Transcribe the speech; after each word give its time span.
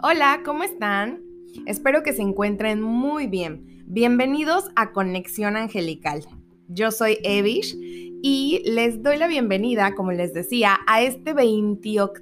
Hola, 0.00 0.42
¿cómo 0.44 0.62
están? 0.62 1.24
Espero 1.66 2.04
que 2.04 2.12
se 2.12 2.22
encuentren 2.22 2.80
muy 2.80 3.26
bien. 3.26 3.82
Bienvenidos 3.84 4.66
a 4.76 4.92
Conexión 4.92 5.56
Angelical. 5.56 6.24
Yo 6.68 6.92
soy 6.92 7.18
Evish 7.24 7.76
y 8.22 8.62
les 8.64 9.02
doy 9.02 9.16
la 9.16 9.26
bienvenida, 9.26 9.96
como 9.96 10.12
les 10.12 10.32
decía, 10.32 10.78
a 10.86 11.02
este 11.02 11.32
28 11.32 12.12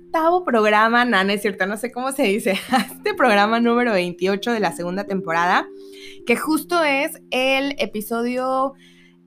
programa, 0.47 1.05
no, 1.05 1.21
es 1.21 1.43
cierto, 1.43 1.67
no 1.67 1.77
sé 1.77 1.93
cómo 1.93 2.13
se 2.13 2.23
dice, 2.23 2.53
a 2.71 2.79
este 2.79 3.13
programa 3.13 3.61
número 3.61 3.93
28 3.93 4.53
de 4.53 4.61
la 4.61 4.73
segunda 4.73 5.05
temporada, 5.05 5.69
que 6.27 6.35
justo 6.35 6.83
es 6.83 7.21
el 7.31 7.75
episodio 7.79 8.73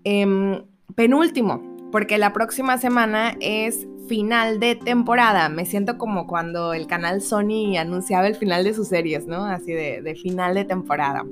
em, 0.03 0.65
penúltimo, 0.95 1.61
porque 1.91 2.17
la 2.17 2.33
próxima 2.33 2.79
semana 2.79 3.37
es 3.41 3.85
final 4.09 4.59
de 4.59 4.75
temporada. 4.75 5.47
Me 5.47 5.65
siento 5.65 5.97
como 5.97 6.27
cuando 6.27 6.73
el 6.73 6.87
canal 6.87 7.21
Sony 7.21 7.77
anunciaba 7.77 8.27
el 8.27 8.35
final 8.35 8.65
de 8.65 8.73
sus 8.73 8.89
series, 8.89 9.27
¿no? 9.27 9.45
Así 9.45 9.71
de, 9.71 10.01
de 10.01 10.15
final 10.15 10.55
de 10.55 10.65
temporada. 10.65 11.23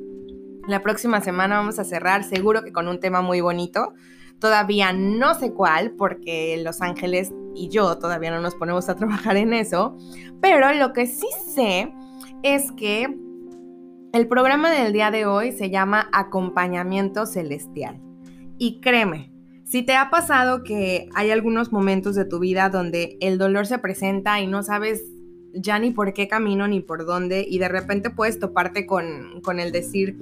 La 0.68 0.82
próxima 0.82 1.20
semana 1.20 1.58
vamos 1.58 1.80
a 1.80 1.84
cerrar 1.84 2.23
seguro 2.23 2.62
que 2.62 2.71
con 2.71 2.88
un 2.88 2.99
tema 2.99 3.21
muy 3.21 3.41
bonito. 3.41 3.94
Todavía 4.40 4.94
no 4.94 5.34
sé 5.34 5.52
cuál, 5.52 5.91
porque 5.91 6.62
Los 6.63 6.82
Ángeles 6.82 7.34
y 7.55 7.70
yo 7.70 7.98
todavía 7.98 8.32
no 8.32 8.40
nos 8.40 8.55
ponemos 8.55 8.88
a 8.88 8.96
trabajar 8.96 9.35
en 9.35 9.54
eso. 9.54 9.98
Pero 10.41 10.73
lo 10.73 10.94
que 10.94 11.07
sí 11.07 11.27
sé 11.54 11.91
es 12.44 12.71
que 12.73 13.07
el 14.13 14.27
programa 14.27 14.71
del 14.71 14.94
día 14.94 15.12
de 15.12 15.26
hoy 15.26 15.52
se 15.52 15.70
llama 15.70 16.09
Acompañamiento 16.12 17.26
Celestial. 17.26 17.99
Y 18.57 18.80
créeme, 18.80 19.32
si 19.67 19.84
te 19.84 19.95
ha 19.95 20.09
pasado 20.09 20.63
que 20.63 21.09
hay 21.13 21.31
algunos 21.31 21.73
momentos 21.73 22.16
de 22.16 22.23
tu 22.23 22.39
vida 22.39 22.70
donde 22.70 23.18
el 23.20 23.37
dolor 23.37 23.68
se 23.68 23.79
presenta 23.79 24.40
y 24.40 24.48
no 24.48 24.63
sabes 24.63 25.04
ya 25.54 25.77
ni 25.77 25.91
por 25.91 26.13
qué 26.13 26.29
camino 26.29 26.70
ni 26.70 26.79
por 26.79 27.05
dónde 27.05 27.46
y 27.48 27.60
de 27.60 27.68
repente 27.68 28.10
puedes 28.10 28.40
toparte 28.40 28.85
con, 28.85 29.41
con 29.41 29.60
el 29.60 29.73
decir, 29.73 30.18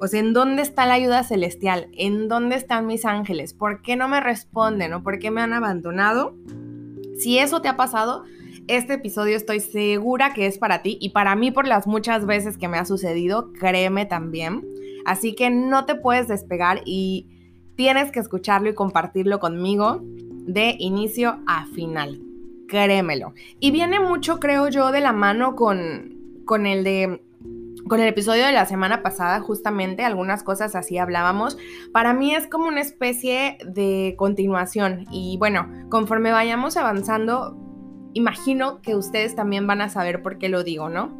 o 0.00 0.06
sea, 0.06 0.20
¿en 0.20 0.32
dónde 0.32 0.62
está 0.62 0.86
la 0.86 0.94
ayuda 0.94 1.24
celestial? 1.24 1.88
¿En 1.94 2.28
dónde 2.28 2.54
están 2.54 2.86
mis 2.86 3.04
ángeles? 3.04 3.54
¿Por 3.54 3.82
qué 3.82 3.96
no 3.96 4.06
me 4.06 4.20
responden 4.20 4.92
o 4.92 5.02
por 5.02 5.18
qué 5.18 5.32
me 5.32 5.40
han 5.40 5.52
abandonado? 5.52 6.36
Si 7.18 7.38
eso 7.38 7.60
te 7.60 7.68
ha 7.68 7.76
pasado, 7.76 8.22
este 8.68 8.94
episodio 8.94 9.36
estoy 9.36 9.58
segura 9.58 10.32
que 10.32 10.46
es 10.46 10.58
para 10.58 10.82
ti 10.82 10.96
y 11.00 11.08
para 11.08 11.34
mí 11.34 11.50
por 11.50 11.66
las 11.66 11.88
muchas 11.88 12.24
veces 12.24 12.56
que 12.56 12.68
me 12.68 12.78
ha 12.78 12.84
sucedido, 12.84 13.52
créeme 13.52 14.06
también. 14.06 14.64
Así 15.04 15.34
que 15.34 15.50
no 15.50 15.86
te 15.86 15.96
puedes 15.96 16.28
despegar 16.28 16.82
y 16.84 17.35
tienes 17.76 18.10
que 18.10 18.20
escucharlo 18.20 18.70
y 18.70 18.74
compartirlo 18.74 19.38
conmigo 19.38 20.00
de 20.02 20.76
inicio 20.78 21.38
a 21.46 21.66
final. 21.66 22.20
Créemelo. 22.68 23.34
Y 23.60 23.70
viene 23.70 24.00
mucho, 24.00 24.40
creo 24.40 24.68
yo, 24.68 24.90
de 24.90 25.00
la 25.00 25.12
mano 25.12 25.54
con, 25.54 26.42
con 26.44 26.66
el 26.66 26.82
de 26.82 27.22
con 27.88 28.00
el 28.00 28.08
episodio 28.08 28.44
de 28.46 28.52
la 28.52 28.66
semana 28.66 29.00
pasada, 29.02 29.38
justamente, 29.40 30.04
algunas 30.04 30.42
cosas 30.42 30.74
así 30.74 30.98
hablábamos. 30.98 31.56
Para 31.92 32.14
mí 32.14 32.34
es 32.34 32.48
como 32.48 32.66
una 32.66 32.80
especie 32.80 33.58
de 33.64 34.16
continuación. 34.18 35.04
Y 35.12 35.36
bueno, 35.38 35.68
conforme 35.88 36.32
vayamos 36.32 36.76
avanzando, 36.76 37.56
imagino 38.12 38.80
que 38.82 38.96
ustedes 38.96 39.36
también 39.36 39.68
van 39.68 39.82
a 39.82 39.88
saber 39.88 40.20
por 40.20 40.38
qué 40.38 40.48
lo 40.48 40.64
digo, 40.64 40.88
¿no? 40.88 41.12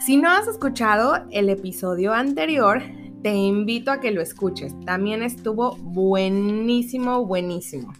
Si 0.00 0.16
no 0.16 0.30
has 0.30 0.48
escuchado 0.48 1.24
el 1.30 1.48
episodio 1.48 2.12
anterior, 2.12 2.82
te 3.22 3.34
invito 3.34 3.90
a 3.90 4.00
que 4.00 4.10
lo 4.10 4.20
escuches. 4.20 4.74
También 4.84 5.22
estuvo 5.22 5.76
buenísimo, 5.76 7.24
buenísimo. 7.26 7.92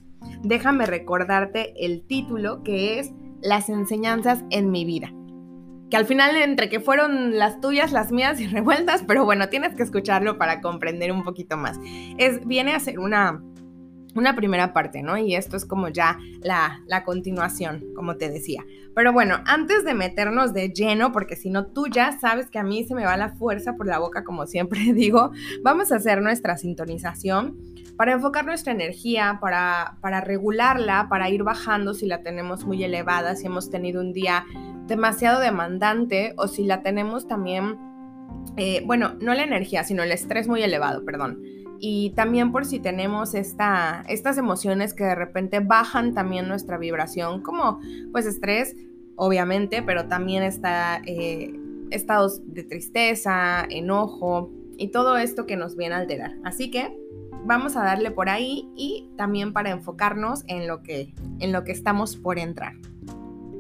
Déjame 0.43 0.87
recordarte 0.87 1.75
el 1.85 2.03
título 2.07 2.63
que 2.63 2.99
es 2.99 3.13
Las 3.41 3.69
enseñanzas 3.69 4.45
en 4.51 4.71
mi 4.71 4.85
vida. 4.85 5.13
Que 5.91 5.97
al 5.97 6.05
final 6.05 6.37
entre 6.37 6.69
que 6.69 6.81
fueron 6.81 7.39
las 7.39 7.61
tuyas, 7.61 7.93
las 7.93 8.13
mías 8.13 8.41
y 8.41 8.47
revueltas, 8.47 9.05
pero 9.07 9.25
bueno, 9.25 9.49
tienes 9.49 9.75
que 9.75 9.83
escucharlo 9.83 10.39
para 10.39 10.61
comprender 10.61 11.13
un 11.13 11.25
poquito 11.25 11.57
más. 11.57 11.81
Es, 12.19 12.47
viene 12.47 12.75
a 12.75 12.81
ser 12.81 12.99
una, 12.99 13.43
una 14.15 14.35
primera 14.35 14.73
parte, 14.73 15.03
¿no? 15.03 15.17
Y 15.17 15.35
esto 15.35 15.57
es 15.57 15.65
como 15.65 15.89
ya 15.89 16.19
la, 16.41 16.83
la, 16.87 17.05
continuación, 17.05 17.85
como 17.95 18.17
te 18.17 18.31
decía. 18.31 18.65
Pero 18.95 19.13
bueno, 19.13 19.41
antes 19.47 19.85
de 19.85 19.95
meternos 19.95 20.53
de 20.53 20.71
lleno, 20.71 21.13
porque 21.13 21.37
si 21.37 21.51
no 21.51 21.67
tú 21.67 21.87
ya 21.89 22.19
sabes 22.19 22.51
que 22.51 22.59
a 22.59 22.63
mí 22.63 22.85
se 22.85 22.95
me 22.95 23.05
va 23.05 23.17
la 23.17 23.31
fuerza 23.31 23.77
por 23.77 23.87
la 23.87 23.99
boca, 23.99 24.25
como 24.25 24.47
siempre 24.47 24.81
digo, 24.93 25.31
vamos 25.63 25.93
a 25.93 25.97
hacer 25.97 26.23
nuestra 26.23 26.57
sintonización 26.57 27.57
para 27.97 28.13
enfocar 28.13 28.45
nuestra 28.45 28.73
energía, 28.73 29.39
para, 29.41 29.97
para 30.01 30.21
regularla, 30.21 31.09
para 31.11 31.31
ir 31.31 31.43
bajando 31.43 31.95
si 31.95 32.07
la 32.07 32.23
tenemos 32.23 32.65
muy 32.65 32.83
elevada, 32.85 33.35
si 33.35 33.47
hemos 33.47 33.71
tenido 33.71 34.01
un 34.01 34.13
día 34.13 34.47
demasiado 34.87 35.41
demandante 35.41 36.33
o 36.37 36.47
si 36.47 36.65
la 36.65 36.83
tenemos 36.83 37.27
también, 37.27 37.77
eh, 38.57 38.83
bueno, 38.87 39.15
no 39.21 39.35
la 39.35 39.43
energía, 39.43 39.83
sino 39.83 40.05
el 40.05 40.13
estrés 40.13 40.47
muy 40.47 40.63
elevado, 40.63 41.05
perdón 41.05 41.58
y 41.81 42.11
también 42.11 42.53
por 42.53 42.65
si 42.65 42.81
tenemos 42.81 43.35
esta, 43.35 44.05
estas 44.09 44.39
emociones 44.39 44.95
que 44.95 45.05
de 45.05 45.15
repente 45.15 45.61
bajan 45.61 46.15
también 46.15 46.49
nuestra 46.49 46.79
vibración, 46.79 47.43
como 47.43 47.81
pues 48.13 48.27
estrés, 48.27 48.77
obviamente, 49.17 49.83
pero 49.83 50.07
también 50.09 50.43
está 50.43 51.01
eh, 51.07 51.53
estados 51.91 52.41
de 52.47 52.65
tristeza, 52.65 53.65
enojo 53.69 54.51
y 54.77 54.89
todo 54.89 55.17
esto 55.17 55.47
que 55.47 55.57
nos 55.57 55.77
viene 55.77 55.95
a 55.95 55.99
alterar. 55.99 56.37
Así 56.45 56.71
que 56.71 56.97
vamos 57.45 57.77
a 57.77 57.85
darle 57.85 58.11
por 58.11 58.29
ahí 58.29 58.69
y 58.77 59.11
también 59.17 59.53
para 59.53 59.71
enfocarnos 59.71 60.45
en 60.47 60.67
lo 60.67 60.83
que, 60.83 61.15
en 61.39 61.53
lo 61.53 61.65
que 61.65 61.73
estamos 61.73 62.17
por 62.17 62.39
entrar. 62.39 62.75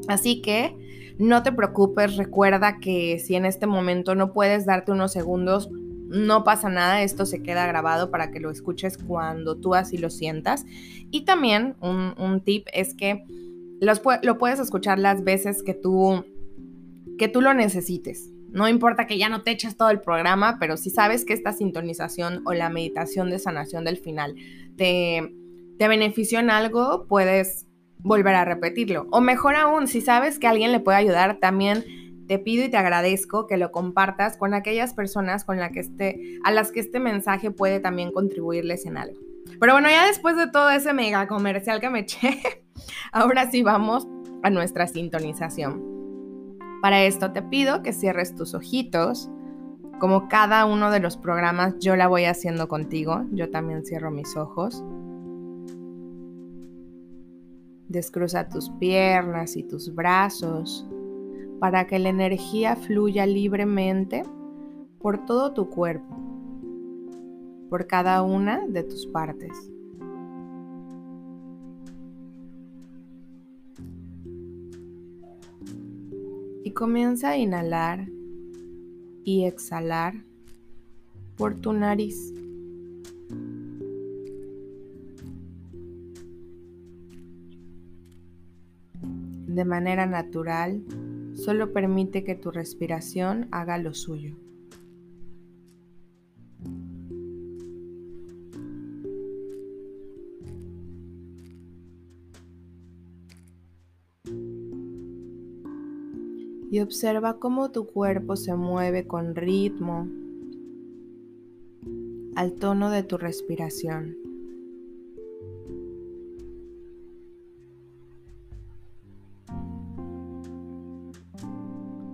Así 0.09 0.41
que 0.43 0.77
no 1.19 1.43
te 1.43 1.53
preocupes, 1.53 2.17
recuerda 2.17 2.79
que 2.79 3.19
si 3.19 3.35
en 3.35 3.45
este 3.45 3.67
momento 3.67 4.15
no 4.15 4.33
puedes 4.33 4.67
darte 4.67 4.93
unos 4.93 5.13
segundos, 5.13 5.69
no 6.09 6.43
pasa 6.43 6.69
nada, 6.69 7.03
esto 7.03 7.27
se 7.27 7.43
queda 7.43 7.67
grabado 7.67 8.11
para 8.11 8.31
que 8.31 8.41
lo 8.41 8.51
escuches 8.51 8.97
cuando 8.99 9.57
tú 9.57 9.75
así 9.75 9.99
lo 9.99 10.11
sientas. 10.11 10.65
Y 11.11 11.25
también 11.25 11.77
un, 11.81 12.43
tip 12.45 12.67
es 12.73 12.95
que 12.95 13.25
lo 13.81 14.39
puedes 14.39 14.59
escuchar 14.59 14.99
las 14.99 15.23
veces 15.23 15.63
que 15.63 15.75
tú, 15.75 16.25
que 17.19 17.29
tú 17.29 17.41
lo 17.41 17.53
necesites. 17.55 18.31
No 18.51 18.67
importa 18.67 19.07
que 19.07 19.19
ya 19.19 19.29
no 19.29 19.43
te 19.43 19.51
eches 19.51 19.77
todo 19.77 19.91
el 19.91 20.01
programa, 20.01 20.57
pero 20.59 20.79
si 20.79 20.89
sabes 20.89 21.27
que 21.27 21.35
esta 21.35 21.53
sintonización 21.53 22.43
o 22.47 22.55
la 22.55 22.71
meditación 22.71 23.29
de 23.29 23.39
sanación 23.39 23.85
del 23.85 23.99
final 23.99 24.35
te, 24.77 25.35
te 25.79 25.89
benefició 25.89 26.41
en 26.41 26.49
algo, 26.49 27.07
puedes 27.07 27.67
volver 27.99 28.35
a 28.35 28.47
repetirlo. 28.47 29.07
O 29.11 29.21
mejor 29.21 29.57
aún, 29.57 29.87
si 29.87 30.01
sabes 30.01 30.39
que 30.39 30.47
alguien 30.47 30.73
le 30.73 30.81
puede 30.81 30.97
ayudar, 30.97 31.39
también 31.41 31.85
te 32.29 32.39
pido 32.39 32.65
y 32.65 32.69
te 32.69 32.77
agradezco 32.77 33.47
que 33.47 33.57
lo 33.57 33.73
compartas 33.73 34.37
con 34.37 34.53
aquellas 34.53 34.93
personas 34.93 35.45
con 35.45 35.59
que 35.73 35.81
este, 35.81 36.39
a 36.45 36.53
las 36.53 36.71
que 36.71 36.81
este 36.81 37.01
mensaje 37.01 37.51
puede 37.51 37.81
también 37.81 38.13
contribuirles 38.13 38.85
en 38.85 38.99
algo. 38.99 39.19
Pero 39.59 39.73
bueno, 39.73 39.89
ya 39.89 40.07
después 40.07 40.37
de 40.37 40.47
todo 40.47 40.71
ese 40.71 40.93
mega 40.93 41.27
comercial 41.27 41.81
que 41.81 41.89
me 41.89 42.01
eché, 42.01 42.39
ahora 43.13 43.51
sí 43.51 43.63
vamos 43.63 44.07
a 44.43 44.51
nuestra 44.51 44.87
sintonización. 44.87 45.83
Para 46.83 47.03
esto 47.03 47.33
te 47.33 47.43
pido 47.43 47.83
que 47.83 47.93
cierres 47.93 48.35
tus 48.37 48.55
ojitos. 48.55 49.31
Como 49.99 50.29
cada 50.29 50.65
uno 50.67 50.93
de 50.93 51.01
los 51.01 51.17
programas 51.17 51.77
yo 51.81 51.97
la 51.97 52.07
voy 52.07 52.27
haciendo 52.27 52.69
contigo, 52.69 53.25
yo 53.33 53.51
también 53.51 53.85
cierro 53.85 54.11
mis 54.11 54.37
ojos. 54.37 54.85
Descruza 57.89 58.49
tus 58.49 58.71
piernas 58.79 59.57
y 59.57 59.63
tus 59.65 59.93
brazos 59.95 60.87
para 61.59 61.87
que 61.87 61.99
la 61.99 62.09
energía 62.09 62.77
fluya 62.77 63.27
libremente 63.27 64.23
por 65.01 65.25
todo 65.25 65.53
tu 65.53 65.69
cuerpo, 65.69 66.17
por 67.69 67.87
cada 67.87 68.23
una 68.23 68.67
de 68.67 68.85
tus 68.85 69.07
partes. 69.07 69.71
Y 76.65 76.71
comienza 76.73 77.31
a 77.31 77.37
inhalar 77.37 78.09
y 79.25 79.45
exhalar 79.45 80.15
por 81.37 81.55
tu 81.55 81.73
nariz. 81.73 82.33
De 89.47 89.65
manera 89.65 90.07
natural, 90.07 90.83
Solo 91.39 91.73
permite 91.73 92.25
que 92.25 92.35
tu 92.35 92.51
respiración 92.51 93.47
haga 93.53 93.79
lo 93.79 93.95
suyo. 93.95 94.37
Y 106.71 106.81
observa 106.81 107.39
cómo 107.39 107.71
tu 107.71 107.87
cuerpo 107.87 108.35
se 108.35 108.57
mueve 108.57 109.07
con 109.07 109.37
ritmo 109.37 110.09
al 112.35 112.55
tono 112.55 112.91
de 112.91 113.05
tu 113.05 113.17
respiración. 113.17 114.28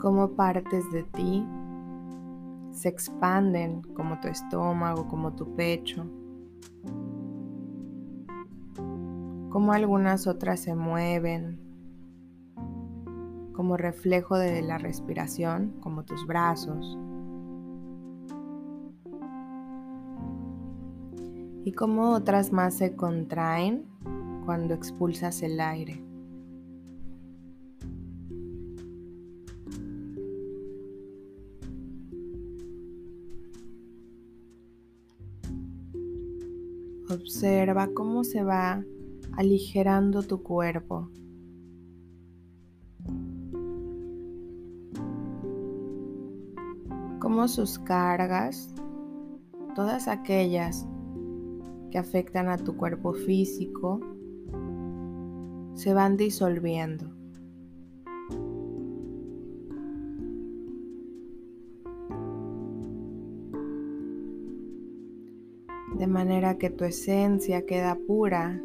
Cómo 0.05 0.33
partes 0.33 0.93
de 0.93 1.03
ti 1.03 1.49
se 2.73 2.91
expanden 2.91 3.81
como 3.95 4.21
tu 4.21 4.29
estómago, 4.29 5.09
como 5.09 5.33
tu 5.33 5.57
pecho, 5.57 6.05
cómo 9.49 9.73
algunas 9.73 10.27
otras 10.27 10.61
se 10.61 10.75
mueven 10.75 11.59
como 13.55 13.79
reflejo 13.79 14.37
de 14.37 14.61
la 14.61 14.77
respiración, 14.77 15.73
como 15.81 16.05
tus 16.05 16.27
brazos, 16.27 16.99
y 21.65 21.73
cómo 21.73 22.11
otras 22.11 22.53
más 22.53 22.75
se 22.75 22.95
contraen 22.95 23.87
cuando 24.45 24.75
expulsas 24.75 25.41
el 25.41 25.59
aire. 25.63 26.04
Observa 37.25 37.89
cómo 37.95 38.23
se 38.23 38.45
va 38.45 38.85
aligerando 39.39 40.23
tu 40.23 40.43
cuerpo. 40.43 41.09
Cómo 47.21 47.49
sus 47.49 47.79
cargas, 47.79 48.75
todas 49.75 50.07
aquellas 50.07 50.87
que 51.91 51.97
afectan 51.97 52.51
a 52.51 52.59
tu 52.59 52.77
cuerpo 52.77 53.15
físico, 53.15 54.01
se 55.73 55.95
van 55.95 56.19
disolviendo. 56.19 57.14
Tu 66.71 66.85
esencia 66.85 67.67
queda 67.67 67.99
pura 68.07 68.63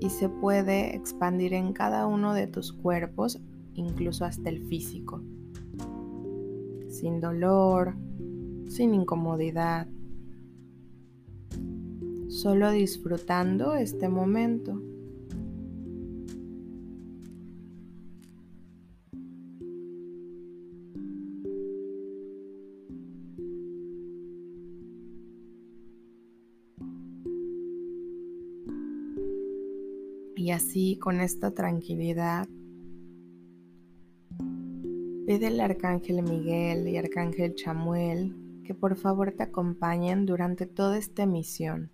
y 0.00 0.10
se 0.10 0.28
puede 0.28 0.94
expandir 0.94 1.54
en 1.54 1.72
cada 1.72 2.06
uno 2.06 2.34
de 2.34 2.46
tus 2.46 2.72
cuerpos, 2.72 3.40
incluso 3.74 4.24
hasta 4.24 4.48
el 4.48 4.66
físico, 4.66 5.22
sin 6.88 7.20
dolor, 7.20 7.94
sin 8.68 8.94
incomodidad, 8.94 9.88
solo 12.28 12.70
disfrutando 12.70 13.74
este 13.74 14.08
momento. 14.08 14.80
Así, 30.60 30.96
con 30.96 31.20
esta 31.22 31.52
tranquilidad, 31.52 32.46
pide 35.26 35.46
al 35.46 35.58
Arcángel 35.58 36.22
Miguel 36.22 36.86
y 36.86 36.98
Arcángel 36.98 37.54
Chamuel 37.54 38.36
que 38.62 38.74
por 38.74 38.96
favor 38.96 39.32
te 39.32 39.42
acompañen 39.42 40.26
durante 40.26 40.66
toda 40.66 40.98
esta 40.98 41.24
misión. 41.24 41.90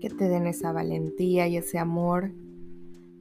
Que 0.00 0.08
te 0.08 0.28
den 0.30 0.46
esa 0.46 0.72
valentía 0.72 1.46
y 1.48 1.58
ese 1.58 1.78
amor 1.78 2.32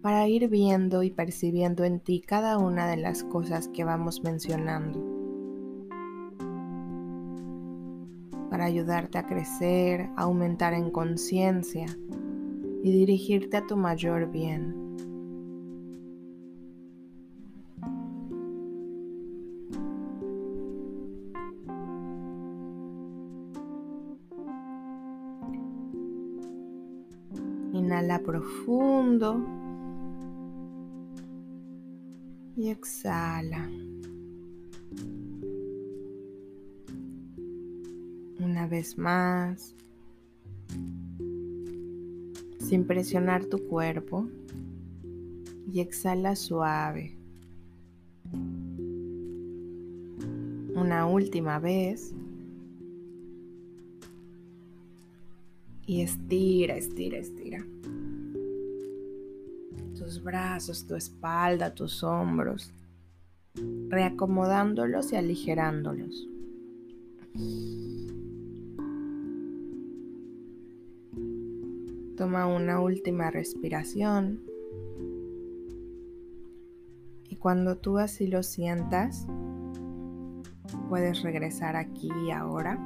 para 0.01 0.25
ir 0.29 0.47
viendo 0.47 1.03
y 1.03 1.11
percibiendo 1.11 1.83
en 1.83 1.99
ti 1.99 2.21
cada 2.21 2.57
una 2.57 2.87
de 2.87 2.95
las 2.95 3.25
cosas 3.25 3.67
que 3.67 3.83
vamos 3.83 4.23
mencionando. 4.23 5.03
Para 8.49 8.63
ayudarte 8.63 9.17
a 9.17 9.27
crecer, 9.27 10.09
a 10.15 10.23
aumentar 10.23 10.73
en 10.73 10.89
conciencia 10.91 11.87
y 12.83 12.91
dirigirte 12.91 13.57
a 13.57 13.67
tu 13.67 13.75
mayor 13.75 14.31
bien. 14.31 14.75
Inhala 27.73 28.19
profundo 28.23 29.45
y 32.55 32.69
exhala. 32.69 33.69
Una 38.39 38.67
vez 38.67 38.97
más 38.97 39.75
sin 42.69 42.85
presionar 42.85 43.45
tu 43.45 43.67
cuerpo 43.67 44.29
y 45.73 45.79
exhala 45.79 46.35
suave. 46.35 47.17
Una 50.75 51.07
última 51.07 51.57
vez. 51.57 52.13
Y 55.87 56.01
estira, 56.01 56.77
estira, 56.77 57.17
estira. 57.17 57.65
Tus 59.97 60.21
brazos, 60.21 60.85
tu 60.85 60.95
espalda, 60.95 61.73
tus 61.73 62.03
hombros. 62.03 62.71
Reacomodándolos 63.89 65.11
y 65.11 65.15
aligerándolos. 65.15 66.27
Toma 72.19 72.47
una 72.47 72.81
última 72.81 73.31
respiración. 73.31 74.43
Y 77.29 77.37
cuando 77.37 77.77
tú 77.77 77.97
así 77.97 78.27
lo 78.27 78.43
sientas, 78.43 79.25
puedes 80.89 81.21
regresar 81.21 81.77
aquí 81.77 82.09
y 82.27 82.31
ahora 82.31 82.77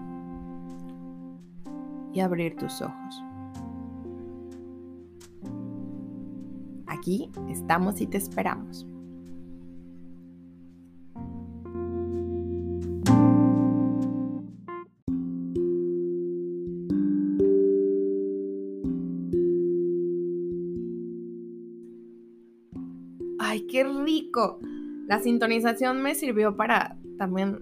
y 2.13 2.19
abrir 2.19 2.57
tus 2.57 2.80
ojos. 2.83 3.24
Aquí 6.86 7.31
estamos 7.50 8.01
y 8.01 8.05
te 8.05 8.19
esperamos. 8.19 8.86
La 25.07 25.19
sintonización 25.19 26.01
me 26.01 26.15
sirvió 26.15 26.55
para 26.55 26.97
también 27.17 27.59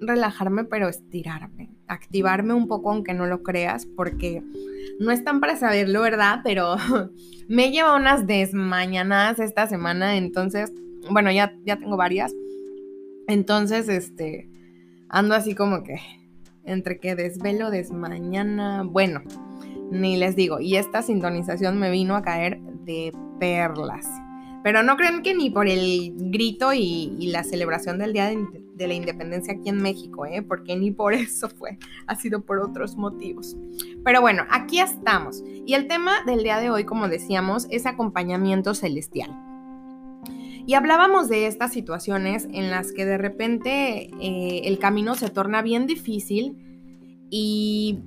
relajarme, 0.00 0.64
pero 0.64 0.88
estirarme, 0.88 1.70
activarme 1.86 2.54
un 2.54 2.68
poco, 2.68 2.90
aunque 2.90 3.14
no 3.14 3.26
lo 3.26 3.42
creas, 3.42 3.86
porque 3.86 4.42
no 5.00 5.10
están 5.10 5.40
para 5.40 5.56
saberlo, 5.56 6.02
¿verdad? 6.02 6.40
Pero 6.44 6.76
me 7.48 7.70
lleva 7.70 7.96
unas 7.96 8.26
desmañanadas 8.26 9.38
esta 9.40 9.66
semana, 9.66 10.16
entonces, 10.16 10.72
bueno, 11.10 11.30
ya, 11.30 11.54
ya 11.64 11.76
tengo 11.76 11.96
varias. 11.96 12.32
Entonces, 13.26 13.88
este, 13.88 14.48
ando 15.08 15.34
así 15.34 15.54
como 15.54 15.82
que 15.82 15.98
entre 16.64 17.00
que 17.00 17.14
desvelo, 17.14 17.70
desmañana, 17.70 18.82
bueno, 18.84 19.22
ni 19.90 20.16
les 20.16 20.36
digo. 20.36 20.60
Y 20.60 20.76
esta 20.76 21.02
sintonización 21.02 21.78
me 21.78 21.90
vino 21.90 22.14
a 22.14 22.22
caer 22.22 22.60
de 22.60 23.12
perlas. 23.40 24.06
Pero 24.62 24.82
no 24.82 24.96
creen 24.96 25.22
que 25.22 25.34
ni 25.34 25.50
por 25.50 25.68
el 25.68 26.12
grito 26.16 26.72
y, 26.72 27.28
la 27.30 27.44
celebración 27.44 27.98
del 27.98 28.12
Día 28.12 28.26
de, 28.28 28.88
la 28.88 28.94
Independencia 28.94 29.54
aquí 29.54 29.68
en 29.68 29.82
México, 29.82 30.26
¿eh? 30.26 30.42
porque 30.42 30.76
ni 30.76 30.90
por 30.90 31.14
eso 31.14 31.48
fue, 31.48 31.78
ha 32.06 32.14
sido 32.16 32.42
por 32.42 32.58
otros 32.58 32.96
motivos. 32.96 33.56
Pero 34.04 34.20
bueno, 34.20 34.44
aquí 34.50 34.80
estamos. 34.80 35.42
Y 35.66 35.74
el 35.74 35.86
tema 35.88 36.24
del 36.26 36.42
día 36.42 36.58
de 36.58 36.70
hoy, 36.70 36.84
como 36.84 37.08
decíamos, 37.08 37.66
es 37.70 37.86
acompañamiento 37.86 38.74
celestial. 38.74 39.30
Y 40.66 40.74
hablábamos 40.74 41.28
de 41.28 41.46
estas 41.46 41.72
situaciones 41.72 42.46
en 42.52 42.70
las 42.70 42.92
que 42.92 43.06
de 43.06 43.16
repente 43.16 44.10
eh, 44.20 44.60
el 44.64 44.78
camino 44.78 45.14
se 45.14 45.30
torna 45.30 45.62
bien 45.62 45.86
difícil 45.86 46.58
y 47.30 48.00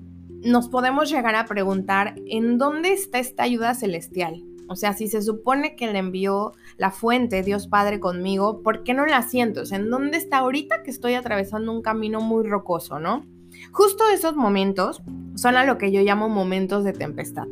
nos 0.43 0.69
podemos 0.69 1.09
llegar 1.09 1.33
a 1.33 1.45
preguntar, 1.45 2.15
¿en 2.27 2.59
dónde 2.59 2.93
está 2.93 3.17
esta 3.17 3.43
ayuda 3.43 3.73
celestial? 3.73 4.43
O 4.71 4.75
sea, 4.75 4.93
si 4.93 5.07
se 5.07 5.21
supone 5.21 5.75
que 5.75 5.91
le 5.91 5.99
envió 5.99 6.53
la 6.77 6.91
fuente, 6.91 7.43
Dios 7.43 7.67
Padre, 7.67 7.99
conmigo, 7.99 8.61
¿por 8.63 8.83
qué 8.83 8.93
no 8.93 9.05
la 9.05 9.21
siento? 9.21 9.61
O 9.61 9.65
sea, 9.65 9.77
¿en 9.77 9.89
dónde 9.89 10.17
está 10.17 10.37
ahorita 10.37 10.83
que 10.83 10.91
estoy 10.91 11.15
atravesando 11.15 11.71
un 11.71 11.81
camino 11.81 12.21
muy 12.21 12.47
rocoso, 12.47 12.97
no? 12.97 13.25
Justo 13.73 14.05
esos 14.07 14.35
momentos 14.35 15.01
son 15.35 15.57
a 15.57 15.65
lo 15.65 15.77
que 15.77 15.91
yo 15.91 16.01
llamo 16.01 16.29
momentos 16.29 16.83
de 16.85 16.93
tempestad. 16.93 17.47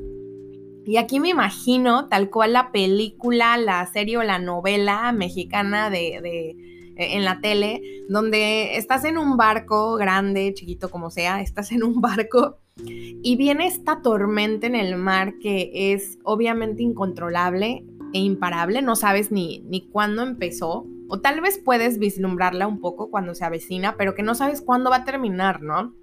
Y 0.86 0.98
aquí 0.98 1.20
me 1.20 1.30
imagino 1.30 2.08
tal 2.08 2.30
cual 2.30 2.54
la 2.54 2.72
película, 2.72 3.58
la 3.58 3.86
serie 3.86 4.18
o 4.18 4.24
la 4.24 4.40
novela 4.40 5.12
mexicana 5.12 5.90
de, 5.90 6.20
de 6.22 6.50
eh, 6.96 7.16
en 7.16 7.26
la 7.26 7.42
tele, 7.42 7.82
donde 8.08 8.78
estás 8.78 9.06
en 9.06 9.18
un 9.18 9.38
barco 9.38 9.96
grande, 9.96 10.54
chiquito 10.54 10.90
como 10.90 11.10
sea, 11.10 11.42
estás 11.42 11.72
en 11.72 11.84
un 11.84 12.02
barco 12.02 12.60
y 12.86 13.36
viene 13.36 13.68
esta 13.68 14.02
tormenta 14.02 14.68
en 14.68 14.76
el 14.76 14.96
mar 14.96 15.38
que 15.40 15.72
es 15.94 16.18
obviamente 16.24 16.84
incontrolable 16.84 17.86
e 18.14 18.20
imparable, 18.20 18.82
no 18.82 18.96
sabes 18.96 19.32
ni, 19.32 19.62
ni 19.68 19.88
cuándo 19.90 20.24
empezó, 20.24 20.88
o 21.10 21.20
tal 21.20 21.42
vez 21.42 21.60
puedes 21.64 22.00
vislumbrarla 22.00 22.68
un 22.68 22.80
poco 22.80 23.10
cuando 23.10 23.36
se 23.36 23.46
avecina, 23.46 23.96
pero 23.98 24.16
que 24.16 24.24
no 24.24 24.36
sabes 24.36 24.62
cuándo 24.62 24.90
va 24.90 24.98
a 24.98 25.06
terminar, 25.06 25.62
¿no? 25.62 25.94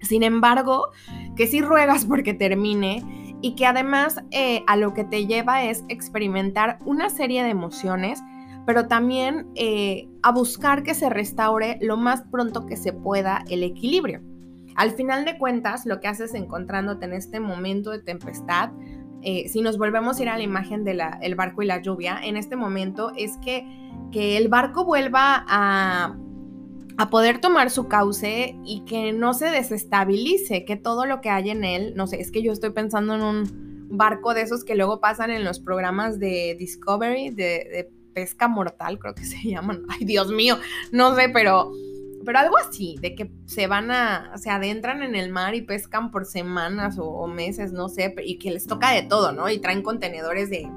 Sin 0.00 0.22
embargo, 0.22 0.88
que 1.36 1.46
sí 1.46 1.60
ruegas 1.60 2.04
porque 2.04 2.34
termine 2.34 3.02
y 3.40 3.54
que 3.54 3.66
además 3.66 4.22
eh, 4.30 4.62
a 4.66 4.76
lo 4.76 4.94
que 4.94 5.04
te 5.04 5.26
lleva 5.26 5.64
es 5.64 5.84
experimentar 5.88 6.78
una 6.84 7.10
serie 7.10 7.42
de 7.42 7.50
emociones, 7.50 8.22
pero 8.66 8.88
también 8.88 9.46
eh, 9.54 10.08
a 10.22 10.32
buscar 10.32 10.82
que 10.82 10.94
se 10.94 11.08
restaure 11.08 11.78
lo 11.80 11.96
más 11.96 12.22
pronto 12.30 12.66
que 12.66 12.76
se 12.76 12.92
pueda 12.92 13.44
el 13.48 13.62
equilibrio. 13.62 14.22
Al 14.76 14.92
final 14.92 15.24
de 15.24 15.38
cuentas, 15.38 15.86
lo 15.86 16.00
que 16.00 16.08
haces 16.08 16.34
encontrándote 16.34 17.06
en 17.06 17.12
este 17.14 17.40
momento 17.40 17.90
de 17.90 18.00
tempestad, 18.00 18.70
eh, 19.22 19.48
si 19.48 19.60
nos 19.62 19.78
volvemos 19.78 20.18
a 20.18 20.22
ir 20.22 20.28
a 20.28 20.36
la 20.36 20.42
imagen 20.42 20.84
del 20.84 21.00
barco 21.34 21.62
y 21.62 21.66
la 21.66 21.80
lluvia, 21.80 22.20
en 22.22 22.36
este 22.36 22.56
momento 22.56 23.12
es 23.16 23.36
que, 23.38 23.66
que 24.12 24.36
el 24.36 24.48
barco 24.48 24.84
vuelva 24.84 25.44
a, 25.48 26.16
a 26.98 27.10
poder 27.10 27.40
tomar 27.40 27.70
su 27.70 27.88
cauce 27.88 28.56
y 28.64 28.84
que 28.84 29.12
no 29.12 29.34
se 29.34 29.46
desestabilice, 29.46 30.64
que 30.64 30.76
todo 30.76 31.06
lo 31.06 31.20
que 31.20 31.30
hay 31.30 31.50
en 31.50 31.64
él, 31.64 31.94
no 31.96 32.06
sé, 32.06 32.20
es 32.20 32.30
que 32.30 32.42
yo 32.42 32.52
estoy 32.52 32.70
pensando 32.70 33.14
en 33.14 33.22
un 33.22 33.88
barco 33.90 34.34
de 34.34 34.42
esos 34.42 34.64
que 34.64 34.74
luego 34.74 35.00
pasan 35.00 35.30
en 35.30 35.44
los 35.44 35.58
programas 35.60 36.18
de 36.18 36.56
Discovery, 36.58 37.30
de, 37.30 37.44
de 37.44 37.90
pesca 38.14 38.48
mortal, 38.48 38.98
creo 38.98 39.14
que 39.14 39.24
se 39.24 39.38
llaman. 39.42 39.82
Ay, 39.88 40.04
Dios 40.04 40.30
mío, 40.30 40.58
no 40.92 41.14
sé, 41.14 41.28
pero 41.28 41.72
pero 42.26 42.40
algo 42.40 42.58
así, 42.58 42.96
de 43.00 43.14
que 43.14 43.30
se 43.46 43.68
van 43.68 43.92
a, 43.92 44.36
se 44.36 44.50
adentran 44.50 45.02
en 45.02 45.14
el 45.14 45.30
mar 45.30 45.54
y 45.54 45.62
pescan 45.62 46.10
por 46.10 46.26
semanas 46.26 46.98
o, 46.98 47.26
meses, 47.28 47.72
no 47.72 47.88
sé, 47.88 48.14
y 48.24 48.38
que 48.38 48.50
les 48.50 48.66
toca 48.66 48.90
de 48.90 49.02
todo, 49.02 49.30
¿no? 49.30 49.48
Y 49.48 49.60
traen 49.60 49.82
contenedores 49.82 50.50
de, 50.50 50.68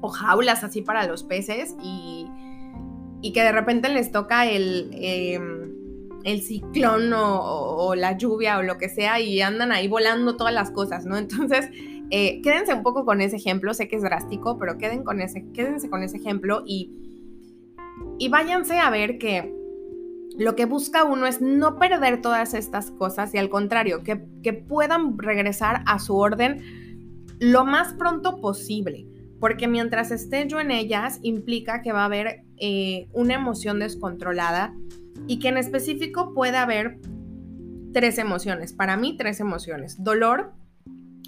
o 0.00 0.08
jaulas 0.08 0.62
así 0.62 0.80
para 0.80 1.04
los 1.06 1.24
peces 1.24 1.74
y, 1.82 2.30
y 3.20 3.32
que 3.32 3.42
de 3.42 3.50
repente 3.50 3.88
les 3.88 4.12
toca 4.12 4.46
el, 4.46 4.90
em, 4.94 5.72
el 6.24 6.42
ciclón 6.42 7.12
o, 7.12 7.94
la 7.96 8.16
lluvia 8.16 8.58
o 8.58 8.62
lo 8.62 8.78
que 8.78 8.88
sea 8.88 9.20
y 9.20 9.40
andan 9.40 9.72
ahí 9.72 9.88
volando 9.88 10.36
todas 10.36 10.54
las 10.54 10.70
cosas, 10.70 11.04
¿no? 11.04 11.16
Entonces, 11.18 11.68
eh, 12.10 12.40
quédense 12.40 12.72
un 12.72 12.84
poco 12.84 13.04
con 13.04 13.20
ese 13.20 13.34
ejemplo, 13.34 13.74
sé 13.74 13.88
que 13.88 13.96
es 13.96 14.02
drástico, 14.02 14.58
pero 14.58 14.78
queden 14.78 15.02
con 15.02 15.20
ese, 15.20 15.44
quédense 15.52 15.90
con 15.90 16.04
ese 16.04 16.18
ejemplo 16.18 16.62
y, 16.64 16.92
y 18.20 18.28
váyanse 18.28 18.78
a 18.78 18.88
ver 18.90 19.18
que 19.18 19.61
lo 20.38 20.54
que 20.56 20.64
busca 20.64 21.04
uno 21.04 21.26
es 21.26 21.40
no 21.40 21.78
perder 21.78 22.22
todas 22.22 22.54
estas 22.54 22.90
cosas 22.90 23.34
y 23.34 23.38
al 23.38 23.48
contrario, 23.48 24.02
que, 24.02 24.16
puedan 24.52 25.18
regresar 25.18 25.82
a 25.86 25.98
su 25.98 26.16
orden 26.16 26.62
lo 27.38 27.64
más 27.64 27.94
pronto 27.94 28.40
posible, 28.40 29.06
porque 29.40 29.68
mientras 29.68 30.10
esté 30.10 30.46
yo 30.48 30.60
en 30.60 30.70
ellas 30.70 31.18
implica 31.22 31.82
que 31.82 31.92
va 31.92 32.02
a 32.02 32.06
haber 32.06 32.44
eh, 32.58 33.08
una 33.12 33.34
emoción 33.34 33.78
descontrolada 33.78 34.74
y 35.26 35.38
que 35.38 35.48
en 35.48 35.56
específico 35.56 36.32
puede 36.34 36.56
haber 36.56 36.98
tres 37.92 38.18
emociones, 38.18 38.72
para 38.72 38.96
mí 38.96 39.16
tres 39.16 39.40
emociones, 39.40 40.02
dolor, 40.02 40.52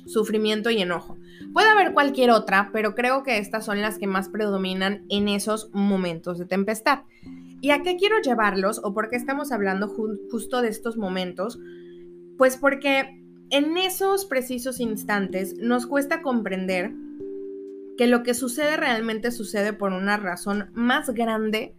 sufrimiento 0.06 0.70
y 0.70 0.80
enojo. 0.80 1.16
Puede 1.52 1.68
haber 1.68 1.92
cualquier 1.92 2.30
otra, 2.30 2.70
pero 2.72 2.94
creo 2.94 3.22
que 3.22 3.38
estas 3.38 3.64
son 3.64 3.80
las 3.80 3.98
que 3.98 4.06
más 4.06 4.28
predominan 4.28 5.04
en 5.08 5.28
esos 5.28 5.70
momentos 5.72 6.38
de 6.38 6.46
tempestad. 6.46 7.00
¿Y 7.64 7.70
a 7.70 7.82
qué 7.82 7.96
quiero 7.96 8.20
llevarlos 8.20 8.78
o 8.84 8.92
por 8.92 9.08
qué 9.08 9.16
estamos 9.16 9.50
hablando 9.50 9.88
justo 9.88 10.60
de 10.60 10.68
estos 10.68 10.98
momentos? 10.98 11.58
Pues 12.36 12.58
porque 12.58 13.24
en 13.48 13.78
esos 13.78 14.26
precisos 14.26 14.80
instantes 14.80 15.56
nos 15.56 15.86
cuesta 15.86 16.20
comprender 16.20 16.92
que 17.96 18.06
lo 18.06 18.22
que 18.22 18.34
sucede 18.34 18.76
realmente 18.76 19.30
sucede 19.30 19.72
por 19.72 19.94
una 19.94 20.18
razón 20.18 20.68
más 20.74 21.08
grande 21.08 21.74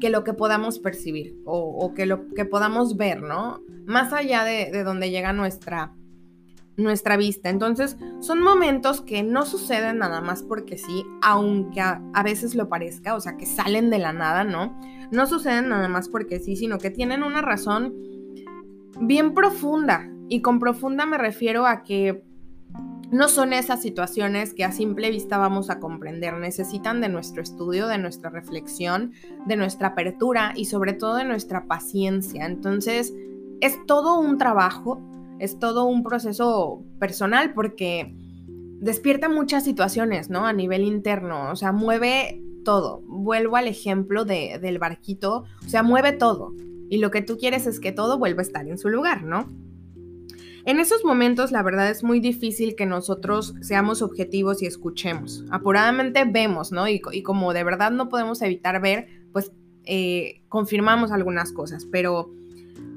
que 0.00 0.10
lo 0.10 0.22
que 0.22 0.32
podamos 0.32 0.78
percibir 0.78 1.34
o, 1.44 1.92
que 1.92 2.06
lo 2.06 2.28
que 2.28 2.44
podamos 2.44 2.96
ver, 2.96 3.20
¿no? 3.20 3.64
Más 3.86 4.12
allá 4.12 4.44
de, 4.44 4.70
de 4.70 4.84
donde 4.84 5.10
llega 5.10 5.32
nuestra 5.32 5.92
nuestra 6.82 7.16
vista. 7.16 7.48
Entonces, 7.48 7.96
son 8.20 8.42
momentos 8.42 9.00
que 9.00 9.22
no 9.22 9.46
suceden 9.46 9.98
nada 9.98 10.20
más 10.20 10.42
porque 10.42 10.78
sí, 10.78 11.04
aunque 11.22 11.80
a, 11.80 12.22
veces 12.24 12.54
lo 12.54 12.68
parezca, 12.68 13.14
o 13.14 13.20
sea, 13.20 13.36
que 13.36 13.46
salen 13.46 13.90
de 13.90 13.98
la 13.98 14.12
nada, 14.12 14.44
¿no? 14.44 14.78
No 15.10 15.26
suceden 15.26 15.68
nada 15.68 15.88
más 15.88 16.08
porque 16.08 16.40
sí, 16.40 16.56
sino 16.56 16.78
que 16.78 16.90
tienen 16.90 17.22
una 17.22 17.42
razón 17.42 17.94
bien 19.00 19.34
profunda. 19.34 20.08
Y 20.28 20.42
con 20.42 20.58
profunda 20.58 21.06
me 21.06 21.18
refiero 21.18 21.66
a 21.66 21.82
que 21.82 22.22
no 23.10 23.28
son 23.28 23.52
esas 23.52 23.82
situaciones 23.82 24.54
que 24.54 24.64
a 24.64 24.70
simple 24.70 25.10
vista 25.10 25.36
vamos 25.36 25.68
a 25.68 25.80
comprender, 25.80 26.34
necesitan 26.34 27.00
de 27.00 27.08
nuestro 27.08 27.42
estudio, 27.42 27.88
de 27.88 27.98
nuestra 27.98 28.30
reflexión, 28.30 29.12
de 29.46 29.56
nuestra 29.56 29.88
apertura 29.88 30.52
y 30.54 30.66
sobre 30.66 30.92
todo 30.92 31.16
de 31.16 31.24
nuestra 31.24 31.66
paciencia. 31.66 32.46
Entonces, 32.46 33.12
es 33.60 33.84
todo 33.86 34.18
un 34.18 34.38
trabajo 34.38 35.00
es 35.40 35.58
todo 35.58 35.84
un 35.84 36.02
proceso 36.02 36.84
personal 36.98 37.54
porque 37.54 38.14
despierta 38.80 39.28
muchas 39.28 39.64
situaciones, 39.64 40.30
¿no? 40.30 40.46
A 40.46 40.52
nivel 40.52 40.82
interno, 40.82 41.50
o 41.50 41.56
sea, 41.56 41.72
mueve 41.72 42.42
todo. 42.64 43.00
Vuelvo 43.06 43.56
al 43.56 43.66
ejemplo 43.66 44.24
del 44.24 44.78
barquito, 44.78 45.44
o 45.64 45.68
sea, 45.68 45.82
mueve 45.82 46.12
todo. 46.12 46.54
Y 46.90 46.98
lo 46.98 47.10
que 47.10 47.22
tú 47.22 47.38
quieres 47.38 47.66
es 47.66 47.80
que 47.80 47.92
todo 47.92 48.18
vuelva 48.18 48.40
a 48.40 48.42
estar 48.42 48.68
en 48.68 48.78
su 48.78 48.90
lugar, 48.90 49.22
¿no? 49.24 49.48
En 50.66 50.78
esos 50.78 51.04
momentos, 51.04 51.52
la 51.52 51.62
verdad 51.62 51.88
es 51.88 52.04
muy 52.04 52.20
difícil 52.20 52.76
que 52.76 52.84
nosotros 52.84 53.54
seamos 53.62 54.02
objetivos 54.02 54.62
y 54.62 54.66
escuchemos. 54.66 55.44
Apuradamente 55.50 56.24
vemos, 56.26 56.70
¿no? 56.70 56.86
Y, 56.86 57.00
como 57.22 57.54
de 57.54 57.64
verdad 57.64 57.90
no 57.92 58.10
podemos 58.10 58.42
evitar 58.42 58.80
ver, 58.82 59.06
pues 59.32 59.52
eh, 59.84 60.42
confirmamos 60.48 61.12
algunas 61.12 61.52
cosas, 61.52 61.86
pero 61.90 62.30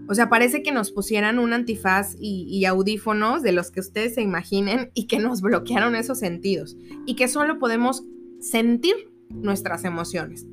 o 0.08 0.16
sea, 0.16 0.30
parece 0.30 0.64
que 0.64 0.72
nos 0.72 0.92
pusieran 0.92 1.40
un 1.40 1.54
antifaz 1.54 2.16
y, 2.20 2.66
audífonos 2.66 3.42
de 3.42 3.54
los 3.54 3.72
que 3.72 3.80
ustedes 3.80 4.16
se 4.16 4.22
imaginen 4.22 4.92
y 4.94 5.08
que 5.08 5.20
nos 5.20 5.42
bloquearon 5.42 5.96
esos 5.96 6.20
sentidos 6.20 6.78
y 7.06 7.16
que 7.16 7.28
solo 7.28 7.60
podemos 7.60 8.04
sentir 8.40 8.96
nuestras 9.30 9.86
emociones. 9.86 10.46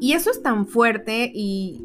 Y 0.00 0.12
eso 0.12 0.30
es 0.30 0.42
tan 0.42 0.66
fuerte 0.66 1.30
y, 1.34 1.84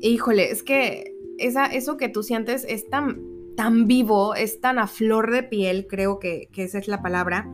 híjole, 0.00 0.50
es 0.50 0.62
que 0.62 1.14
esa, 1.38 1.66
eso 1.66 1.96
que 1.96 2.08
tú 2.08 2.22
sientes 2.22 2.64
es 2.68 2.88
tan, 2.88 3.20
tan 3.56 3.86
vivo, 3.86 4.34
es 4.34 4.60
tan 4.60 4.78
a 4.78 4.86
flor 4.86 5.30
de 5.30 5.42
piel, 5.42 5.86
creo 5.86 6.18
que, 6.18 6.48
que 6.52 6.64
esa 6.64 6.78
es 6.78 6.88
la 6.88 7.02
palabra, 7.02 7.48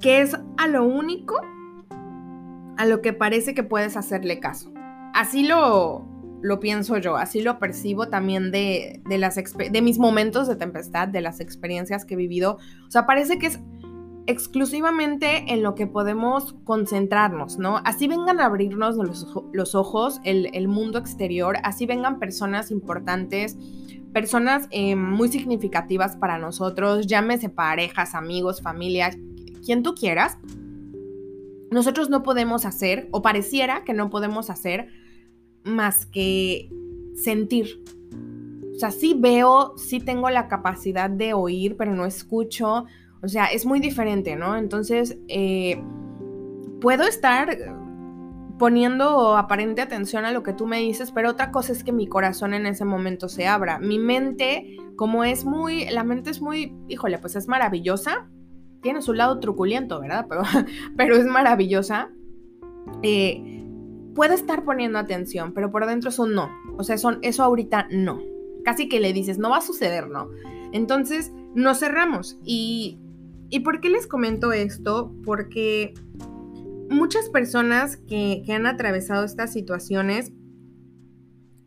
que 0.00 0.20
es 0.20 0.36
a 0.56 0.68
lo 0.68 0.84
único 0.84 1.40
a 2.76 2.86
lo 2.86 3.02
que 3.02 3.12
parece 3.12 3.54
que 3.54 3.62
puedes 3.62 3.96
hacerle 3.96 4.40
caso. 4.40 4.72
Así 5.12 5.46
lo, 5.46 6.09
lo 6.42 6.60
pienso 6.60 6.96
yo, 6.98 7.16
así 7.16 7.42
lo 7.42 7.58
percibo 7.58 8.08
también 8.08 8.50
de, 8.50 9.02
las 9.06 9.36
de 9.36 9.82
mis 9.82 9.98
momentos 9.98 10.48
de 10.48 10.56
tempestad, 10.56 11.08
de 11.08 11.20
las 11.20 11.40
experiencias 11.40 12.04
que 12.04 12.14
he 12.14 12.16
vivido. 12.16 12.58
O 12.86 12.90
sea, 12.90 13.06
parece 13.06 13.38
que 13.38 13.48
es 13.48 13.60
exclusivamente 14.26 15.52
en 15.52 15.62
lo 15.62 15.74
que 15.74 15.86
podemos 15.86 16.54
concentrarnos, 16.64 17.58
¿no? 17.58 17.80
Así 17.84 18.06
vengan 18.06 18.40
a 18.40 18.46
abrirnos 18.46 18.96
los, 18.96 19.74
ojos, 19.74 20.20
el, 20.24 20.68
mundo 20.68 20.98
exterior, 20.98 21.56
así 21.64 21.86
vengan 21.86 22.18
personas 22.18 22.70
importantes, 22.70 23.56
personas 24.12 24.68
eh, 24.70 24.94
muy 24.94 25.28
significativas 25.28 26.16
para 26.16 26.38
nosotros, 26.38 27.06
llámese 27.06 27.48
parejas, 27.48 28.14
amigos, 28.14 28.62
familias, 28.62 29.16
quien 29.64 29.82
tú 29.82 29.94
quieras. 29.94 30.38
Nosotros 31.70 32.10
no 32.10 32.22
podemos 32.22 32.64
hacer, 32.66 33.08
o 33.12 33.22
pareciera 33.22 33.84
que 33.84 33.94
no 33.94 34.10
podemos 34.10 34.50
hacer, 34.50 34.88
más 35.64 36.06
que 36.06 36.70
sentir. 37.14 37.82
O 38.74 38.78
sea, 38.78 38.90
sí 38.90 39.14
veo, 39.18 39.74
sí 39.76 40.00
tengo 40.00 40.30
la 40.30 40.48
capacidad 40.48 41.10
de 41.10 41.34
oír, 41.34 41.76
pero 41.76 41.94
no 41.94 42.06
escucho. 42.06 42.86
O 43.22 43.28
sea, 43.28 43.46
es 43.46 43.66
muy 43.66 43.80
diferente, 43.80 44.36
¿no? 44.36 44.56
Entonces, 44.56 45.18
eh, 45.28 45.82
puedo 46.80 47.04
estar 47.04 47.56
poniendo 48.58 49.36
aparente 49.36 49.80
atención 49.80 50.24
a 50.26 50.32
lo 50.32 50.42
que 50.42 50.52
tú 50.52 50.66
me 50.66 50.80
dices, 50.80 51.12
pero 51.12 51.30
otra 51.30 51.50
cosa 51.50 51.72
es 51.72 51.82
que 51.82 51.92
mi 51.92 52.06
corazón 52.06 52.52
en 52.52 52.66
ese 52.66 52.84
momento 52.84 53.28
se 53.28 53.46
abra. 53.46 53.78
Mi 53.78 53.98
mente, 53.98 54.76
como 54.96 55.24
es 55.24 55.44
muy, 55.44 55.86
la 55.90 56.04
mente 56.04 56.30
es 56.30 56.42
muy, 56.42 56.74
híjole, 56.88 57.18
pues 57.18 57.36
es 57.36 57.48
maravillosa. 57.48 58.28
Tiene 58.82 59.02
su 59.02 59.14
lado 59.14 59.40
truculento, 59.40 60.00
¿verdad? 60.00 60.26
Pero, 60.28 60.42
pero 60.96 61.16
es 61.16 61.24
maravillosa. 61.24 62.10
Eh, 63.02 63.59
puede 64.14 64.34
estar 64.34 64.64
poniendo 64.64 64.98
atención, 64.98 65.52
pero 65.52 65.70
por 65.70 65.86
dentro 65.86 66.10
es 66.10 66.18
un 66.18 66.34
no. 66.34 66.50
O 66.76 66.84
sea, 66.84 66.98
son, 66.98 67.18
eso 67.22 67.42
ahorita 67.42 67.88
no. 67.90 68.20
Casi 68.64 68.88
que 68.88 69.00
le 69.00 69.12
dices, 69.12 69.38
no 69.38 69.50
va 69.50 69.58
a 69.58 69.62
suceder, 69.62 70.08
¿no? 70.08 70.28
Entonces, 70.72 71.32
nos 71.54 71.80
cerramos. 71.80 72.38
Y, 72.44 72.98
¿Y 73.50 73.60
por 73.60 73.80
qué 73.80 73.90
les 73.90 74.06
comento 74.06 74.52
esto? 74.52 75.12
Porque 75.24 75.94
muchas 76.90 77.28
personas 77.28 77.96
que, 77.96 78.44
han 78.48 78.66
atravesado 78.66 79.24
estas 79.24 79.52
situaciones 79.52 80.32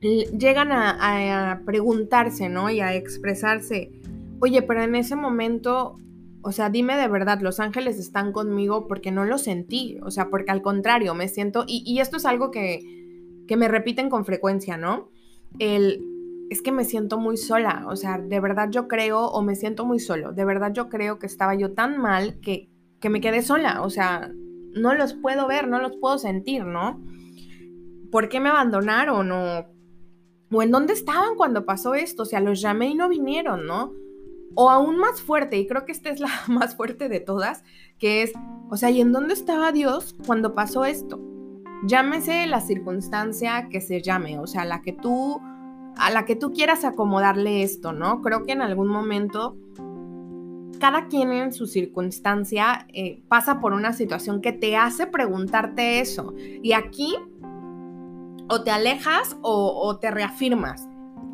llegan 0.02 0.72
a, 0.72 1.62
preguntarse, 1.66 2.50
¿no? 2.50 2.70
Y 2.70 2.82
a 2.82 2.94
expresarse, 2.94 3.92
oye, 4.40 4.62
pero 4.62 4.84
en 4.84 4.96
ese 4.96 5.16
momento, 5.16 5.98
o 6.44 6.52
sea, 6.52 6.70
dime 6.70 6.98
de 6.98 7.08
verdad, 7.08 7.40
los 7.42 7.60
ángeles 7.62 7.98
están 7.98 8.34
conmigo 8.34 8.86
porque 8.88 9.12
no 9.12 9.24
lo 9.24 9.38
sentí, 9.38 9.98
o 10.04 10.12
sea, 10.12 10.30
porque 10.30 10.52
al 10.52 10.62
contrario, 10.62 11.16
me 11.16 11.30
siento, 11.30 11.64
y, 11.66 12.00
esto 12.00 12.18
es 12.18 12.26
algo 12.26 12.52
que, 12.52 12.82
que 13.48 13.56
me 13.56 13.70
repiten 13.70 14.10
con 14.10 14.26
frecuencia, 14.26 14.76
¿no? 14.76 15.10
El, 15.58 16.06
es 16.50 16.62
que 16.62 16.74
me 16.74 16.84
siento 16.84 17.18
muy 17.18 17.38
sola, 17.38 17.86
o 17.88 17.96
sea, 17.96 18.18
de 18.18 18.40
verdad 18.42 18.70
yo 18.70 18.90
creo, 18.90 19.26
o 19.28 19.42
me 19.42 19.56
siento 19.56 19.86
muy 19.86 20.00
solo, 20.00 20.34
de 20.34 20.44
verdad 20.44 20.74
yo 20.74 20.90
creo 20.90 21.18
que 21.18 21.28
estaba 21.28 21.56
yo 21.56 21.74
tan 21.74 21.98
mal 21.98 22.42
que, 22.42 22.70
que 23.00 23.10
me 23.10 23.22
quedé 23.22 23.42
sola, 23.42 23.82
o 23.82 23.90
sea, 23.90 24.30
no 24.74 24.94
los 24.94 25.14
puedo 25.14 25.48
ver, 25.48 25.70
no 25.70 25.80
los 25.80 25.96
puedo 25.96 26.18
sentir, 26.18 26.66
¿no? 26.66 27.02
¿Por 28.12 28.28
qué 28.28 28.42
me 28.42 28.50
abandonaron 28.50 29.32
o, 29.32 29.66
o 30.52 30.62
en 30.62 30.72
dónde 30.72 30.92
estaban 30.92 31.36
cuando 31.38 31.66
pasó 31.66 31.96
esto? 31.96 32.24
O 32.24 32.26
sea, 32.26 32.42
los 32.42 32.60
llamé 32.60 32.90
y 32.90 32.96
no 32.96 33.08
vinieron, 33.08 33.66
¿no? 33.66 33.94
O 34.56 34.70
aún 34.70 34.98
más 34.98 35.22
fuerte, 35.22 35.58
y 35.58 35.68
creo 35.68 35.86
que 35.86 35.92
esta 35.92 36.10
es 36.10 36.20
la 36.20 36.30
más 36.48 36.76
fuerte 36.76 37.10
de 37.10 37.20
todas, 37.20 37.64
que 38.00 38.24
es, 38.24 38.34
o 38.70 38.78
sea, 38.78 38.90
¿y 38.90 39.02
en 39.02 39.12
dónde 39.12 39.34
estaba 39.34 39.72
Dios 39.72 40.16
cuando 40.26 40.56
pasó 40.56 40.86
esto? 40.86 41.20
Llámese 41.86 42.48
la 42.48 42.62
circunstancia 42.62 43.68
que 43.70 43.82
se 43.82 44.02
llame, 44.02 44.40
o 44.40 44.48
sea, 44.48 44.64
la 44.66 44.82
que 44.82 44.94
tú, 44.94 45.42
a 45.98 46.12
la 46.12 46.26
que 46.26 46.36
tú 46.36 46.54
quieras 46.54 46.86
acomodarle 46.86 47.64
esto, 47.64 47.92
¿no? 47.92 48.22
Creo 48.22 48.44
que 48.44 48.54
en 48.54 48.62
algún 48.62 48.88
momento 48.88 49.58
cada 50.80 51.08
quien 51.08 51.32
en 51.32 51.54
su 51.54 51.66
circunstancia 51.66 52.88
eh, 52.94 53.22
pasa 53.30 53.62
por 53.62 53.72
una 53.72 53.94
situación 53.94 54.42
que 54.42 54.52
te 54.52 54.76
hace 54.76 55.08
preguntarte 55.08 56.02
eso. 56.02 56.34
Y 56.62 56.74
aquí 56.74 57.16
o 58.50 58.64
te 58.64 58.72
alejas 58.72 59.38
o, 59.42 59.98
te 60.00 60.12
reafirmas 60.12 60.88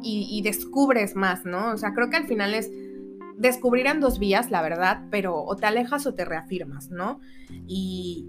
y, 0.03 0.27
y, 0.29 0.41
descubres 0.43 1.15
más, 1.15 1.45
¿no? 1.45 1.71
O 1.71 1.77
sea, 1.77 1.93
creo 1.93 2.09
que 2.11 2.17
al 2.17 2.27
final 2.27 2.53
es 2.53 2.71
descubrir 3.39 3.87
en 3.87 4.01
dos 4.01 4.19
vías, 4.19 4.51
la 4.51 4.61
verdad, 4.61 5.05
pero 5.09 5.41
o 5.43 5.55
te 5.55 5.65
alejas 5.65 6.05
o 6.05 6.13
te 6.13 6.25
reafirmas, 6.25 6.91
¿no? 6.91 7.21
Y, 7.67 8.27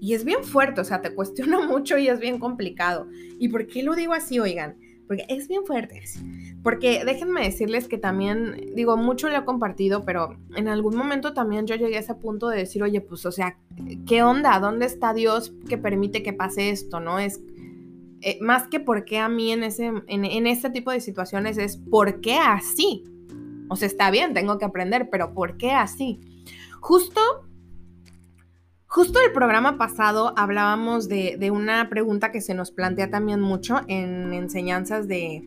y 0.00 0.12
es 0.12 0.24
bien 0.24 0.44
fuerte, 0.44 0.82
o 0.82 0.84
sea, 0.84 1.00
te 1.00 1.14
cuestiona 1.14 1.66
mucho 1.66 1.96
y 1.98 2.08
es 2.08 2.20
bien 2.20 2.38
complicado. 2.38 3.08
¿Y 3.38 3.48
por 3.48 3.66
qué 3.66 3.82
lo 3.82 3.94
digo 3.94 4.12
así, 4.12 4.38
oigan? 4.38 4.76
Porque 5.06 5.24
es 5.28 5.48
bien 5.48 5.64
fuerte. 5.64 6.02
Porque 6.62 7.04
déjenme 7.04 7.42
decirles 7.42 7.88
que 7.88 7.98
también, 7.98 8.72
digo, 8.74 8.96
mucho 8.96 9.28
lo 9.28 9.36
he 9.36 9.44
compartido, 9.44 10.04
pero 10.04 10.38
en 10.56 10.68
algún 10.68 10.96
momento 10.96 11.32
también 11.32 11.66
yo 11.66 11.74
llegué 11.74 11.96
a 11.96 12.00
ese 12.00 12.14
punto 12.14 12.48
de 12.48 12.58
decir, 12.58 12.82
oye, 12.82 13.00
pues, 13.00 13.24
o 13.26 13.32
sea, 13.32 13.58
¿qué 14.06 14.22
onda? 14.22 14.58
¿Dónde 14.60 14.86
está 14.86 15.14
Dios 15.14 15.54
que 15.68 15.78
permite 15.78 16.22
que 16.22 16.32
pase 16.34 16.70
esto? 16.70 17.00
¿No? 17.00 17.18
Es 17.18 17.40
eh, 18.20 18.38
más 18.40 18.68
que 18.68 18.80
por 18.80 19.04
qué 19.04 19.18
a 19.18 19.28
mí 19.28 19.52
en, 19.52 19.62
ese, 19.62 19.86
en, 20.06 20.24
en 20.24 20.46
este 20.46 20.70
tipo 20.70 20.90
de 20.90 21.00
situaciones, 21.00 21.56
es 21.58 21.76
por 21.76 22.20
qué 22.20 22.36
así. 22.36 23.04
O 23.74 23.76
sea, 23.76 23.88
está 23.88 24.12
bien, 24.12 24.34
tengo 24.34 24.56
que 24.56 24.64
aprender, 24.64 25.08
pero 25.10 25.34
¿por 25.34 25.56
qué 25.56 25.72
así? 25.72 26.20
Justo 26.78 27.20
Justo 28.86 29.18
el 29.26 29.32
programa 29.32 29.76
pasado 29.76 30.32
hablábamos 30.36 31.08
de, 31.08 31.50
una 31.52 31.88
pregunta 31.88 32.30
que 32.30 32.40
se 32.40 32.54
nos 32.54 32.70
plantea 32.70 33.10
también 33.10 33.40
mucho 33.40 33.80
en 33.88 34.32
enseñanzas 34.32 35.08
de, 35.08 35.42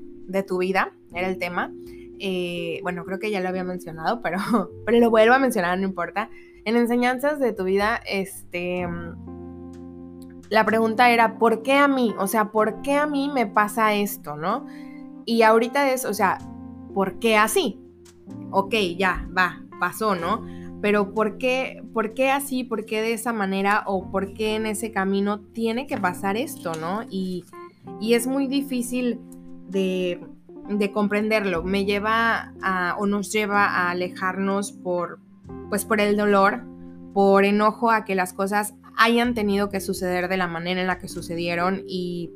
tu 0.45 0.57
vida, 0.57 0.91
era 1.13 1.29
el 1.29 1.37
tema. 1.37 1.71
Eh, 2.19 2.81
bueno, 2.83 3.05
creo 3.05 3.19
que 3.19 3.31
ya 3.31 3.39
lo 3.39 3.47
había 3.47 3.63
mencionado, 3.63 4.21
pero, 4.21 4.39
pero 4.85 4.99
lo 4.99 5.09
vuelvo 5.09 5.33
a 5.33 5.39
mencionar, 5.39 5.79
no 5.79 5.85
importa. 5.85 6.29
En 6.65 6.75
enseñanzas 6.75 7.39
de 7.39 7.53
tu 7.53 7.63
vida, 7.63 8.01
este, 8.05 8.85
la 10.49 10.65
pregunta 10.65 11.09
era, 11.09 11.39
¿por 11.39 11.63
qué 11.63 11.75
a 11.75 11.87
mí? 11.87 12.13
O 12.19 12.27
sea, 12.27 12.51
¿por 12.51 12.81
qué 12.81 12.95
a 12.95 13.07
mí 13.07 13.31
me 13.33 13.47
pasa 13.47 13.93
esto, 13.93 14.35
no? 14.35 14.65
Y 15.23 15.43
ahorita 15.43 15.93
es, 15.93 16.03
o 16.03 16.13
sea, 16.13 16.37
¿por 16.93 17.17
qué 17.19 17.37
así? 17.37 17.86
Ok, 18.51 18.73
ya, 18.97 19.27
va, 19.35 19.61
pasó, 19.79 20.15
¿no? 20.15 20.41
pero 20.81 21.13
¿por 21.13 21.37
qué, 21.37 21.83
¿por 21.93 22.13
qué 22.13 22.29
así? 22.29 22.63
¿Por 22.63 22.85
qué 22.85 23.01
de 23.01 23.13
esa 23.13 23.33
manera? 23.33 23.83
¿O 23.87 24.11
por 24.11 24.33
qué 24.33 24.55
en 24.55 24.65
ese 24.65 24.91
camino 24.91 25.39
tiene 25.39 25.87
que 25.87 25.97
pasar 25.97 26.37
esto, 26.37 26.73
no? 26.73 27.03
Y, 27.09 27.45
es 28.01 28.27
muy 28.27 28.47
difícil 28.47 29.19
de, 29.69 30.19
comprenderlo. 30.93 31.63
Me 31.63 31.85
lleva 31.85 32.53
a, 32.61 32.95
o 32.99 33.07
nos 33.07 33.31
lleva 33.31 33.65
a 33.65 33.91
alejarnos 33.91 34.71
por, 34.71 35.19
pues 35.69 35.85
por 35.85 35.99
el 35.99 36.15
dolor, 36.15 36.63
por 37.13 37.45
enojo 37.45 37.89
a 37.89 38.05
que 38.05 38.13
las 38.13 38.33
cosas 38.33 38.75
hayan 38.97 39.33
tenido 39.33 39.69
que 39.69 39.79
suceder 39.79 40.27
de 40.27 40.37
la 40.37 40.47
manera 40.47 40.81
en 40.81 40.87
la 40.87 40.99
que 40.99 41.07
sucedieron 41.07 41.83
y 41.87 42.31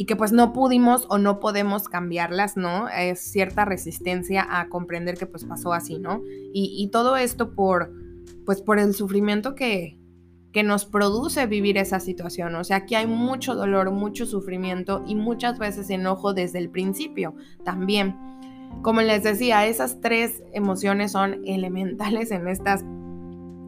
y 0.00 0.06
que 0.06 0.16
pues 0.16 0.32
no 0.32 0.54
pudimos 0.54 1.04
o 1.10 1.18
no 1.18 1.40
podemos 1.40 1.86
cambiarlas, 1.90 2.56
¿no? 2.56 2.88
Es 2.88 3.20
cierta 3.20 3.66
resistencia 3.66 4.46
a 4.48 4.70
comprender 4.70 5.18
que 5.18 5.26
pues 5.26 5.44
pasó 5.44 5.74
así, 5.74 5.98
¿no? 5.98 6.22
Y, 6.54 6.88
todo 6.90 7.18
esto 7.18 7.54
por, 7.54 7.92
pues 8.46 8.62
por 8.62 8.78
el 8.78 8.94
sufrimiento 8.94 9.54
que, 9.54 9.98
que 10.54 10.62
nos 10.62 10.86
produce 10.86 11.44
vivir 11.44 11.76
esa 11.76 12.00
situación. 12.00 12.54
O 12.54 12.64
sea, 12.64 12.78
aquí 12.78 12.94
hay 12.94 13.06
mucho 13.06 13.54
dolor, 13.54 13.90
mucho 13.90 14.24
sufrimiento 14.24 15.04
y 15.06 15.16
muchas 15.16 15.58
veces 15.58 15.90
enojo 15.90 16.32
desde 16.32 16.60
el 16.60 16.70
principio 16.70 17.34
también. 17.62 18.16
Como 18.80 19.02
les 19.02 19.22
decía, 19.22 19.66
esas 19.66 20.00
tres 20.00 20.42
emociones 20.54 21.12
son 21.12 21.42
elementales 21.44 22.30
en 22.30 22.48
estas, 22.48 22.80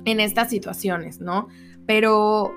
en 0.06 0.18
estas 0.18 0.48
situaciones, 0.48 1.20
¿no? 1.20 1.48
Pero 1.84 2.54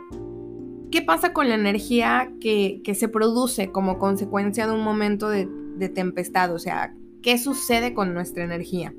¿Qué 0.96 1.02
pasa 1.02 1.34
con 1.34 1.50
la 1.50 1.56
energía 1.56 2.32
que, 2.40 2.82
se 2.98 3.10
produce 3.10 3.70
como 3.70 4.00
consecuencia 4.00 4.66
de 4.66 4.72
un 4.72 4.82
momento 4.82 5.28
de, 5.28 5.46
tempestad? 5.94 6.54
O 6.54 6.58
sea, 6.58 6.96
¿qué 7.22 7.38
sucede 7.38 7.94
con 7.94 8.14
nuestra 8.14 8.46
energía? 8.46 8.94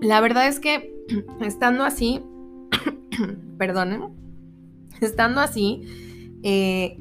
La 0.00 0.20
verdad 0.20 0.48
es 0.48 0.58
que 0.58 0.92
estando 1.40 1.84
así, 1.84 2.22
perdonen, 3.56 4.16
estando 5.00 5.40
así, 5.40 5.82
eh, 6.42 7.00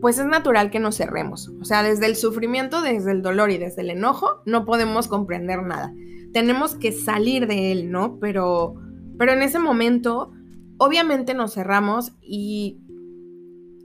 pues 0.00 0.20
es 0.20 0.26
natural 0.26 0.70
que 0.70 0.78
nos 0.78 0.96
cerremos. 0.96 1.50
O 1.60 1.64
sea, 1.64 1.82
desde 1.82 2.06
el 2.06 2.14
sufrimiento, 2.14 2.80
desde 2.80 3.10
el 3.10 3.22
dolor 3.22 3.50
y 3.50 3.58
desde 3.58 3.82
el 3.82 3.90
enojo, 3.90 4.40
no 4.46 4.64
podemos 4.64 5.08
comprender 5.08 5.64
nada. 5.64 5.92
Tenemos 6.32 6.76
que 6.76 6.92
salir 6.92 7.48
de 7.48 7.72
él, 7.72 7.90
¿no? 7.90 8.20
Pero, 8.20 8.76
pero 9.18 9.32
en 9.32 9.42
ese 9.42 9.58
momento 9.58 10.30
obviamente 10.78 11.34
nos 11.34 11.54
cerramos 11.54 12.12
y 12.22 12.78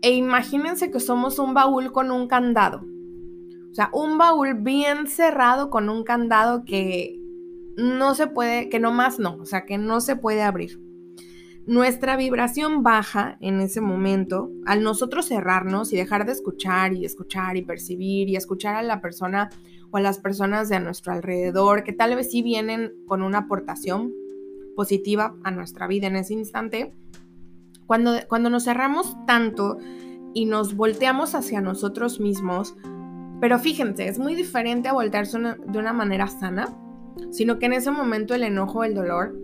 e 0.01 0.12
imagínense 0.12 0.91
que 0.91 0.99
somos 0.99 1.39
un 1.39 1.53
baúl 1.53 1.91
con 1.91 2.12
un 2.12 2.27
candado. 2.27 2.82
O 3.71 3.75
sea, 3.75 3.89
un 3.93 4.17
baúl 4.17 4.53
bien 4.53 5.08
cerrado 5.08 5.69
con 5.69 5.89
un 5.89 6.03
candado 6.03 6.63
que 6.65 7.19
no 7.75 8.13
se 8.13 8.27
puede, 8.27 8.69
que 8.69 8.79
no 8.79 8.91
más 8.91 9.17
no, 9.17 9.36
o 9.36 9.45
sea, 9.45 9.65
que 9.65 9.77
no 9.77 10.01
se 10.01 10.15
puede 10.15 10.43
abrir. 10.43 10.79
Nuestra 11.65 12.17
vibración 12.17 12.84
baja 12.84 13.38
en 13.39 13.62
ese 13.62 13.79
momento 13.79 14.51
al 14.65 14.84
nosotros 14.84 15.27
cerrarnos 15.27 15.93
y 15.93 15.95
dejar 15.95 16.25
de 16.25 16.34
escuchar 16.34 16.93
y 16.93 17.06
escuchar 17.06 17.56
y 17.56 17.62
percibir 17.62 18.27
y 18.27 18.36
escuchar 18.36 18.75
a 18.75 18.84
la 18.84 18.99
persona 18.99 19.49
o 19.89 19.97
a 19.97 20.01
las 20.01 20.19
personas 20.19 20.67
de 20.67 20.82
nuestro 20.82 21.13
alrededor 21.13 21.86
que 21.86 21.93
tal 21.93 22.15
vez 22.15 22.29
sí 22.29 22.41
vienen 22.41 22.91
con 23.08 23.23
una 23.23 23.39
aportación, 23.39 24.12
positiva 24.75 25.36
a 25.43 25.51
nuestra 25.51 25.88
vida 25.88 26.07
en 26.07 26.15
ese 26.15 26.33
instante, 26.33 26.93
cuando, 27.86 28.13
cuando 28.27 28.49
nos 28.49 28.63
cerramos 28.63 29.15
tanto 29.25 29.77
y 30.33 30.45
nos 30.45 30.75
volteamos 30.75 31.36
hacia 31.36 31.62
nosotros 31.62 32.19
mismos, 32.19 32.75
pero 33.39 33.59
fíjense, 33.59 34.07
es 34.07 34.19
muy 34.19 34.36
diferente 34.36 34.89
a 34.89 34.93
voltearse 34.93 35.38
de 35.39 35.77
una 35.77 35.93
manera 35.93 36.27
sana, 36.27 36.75
sino 37.31 37.59
que 37.59 37.65
en 37.65 37.73
ese 37.73 37.91
momento 37.91 38.33
el 38.33 38.43
enojo, 38.43 38.83
el 38.83 38.95
dolor, 38.95 39.38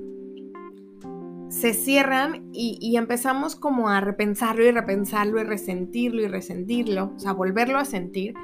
se 1.50 1.74
cierran 1.74 2.50
y, 2.54 2.78
y, 2.80 2.98
empezamos 2.98 3.56
como 3.56 3.90
a 3.90 4.02
repensarlo 4.02 4.64
y 4.64 4.72
repensarlo 4.72 5.42
y 5.42 5.44
resentirlo 5.44 6.22
y 6.22 6.28
resentirlo, 6.28 7.12
o 7.16 7.20
sea, 7.20 7.34
volverlo 7.34 7.80
a 7.80 7.86
sentir, 7.86 8.36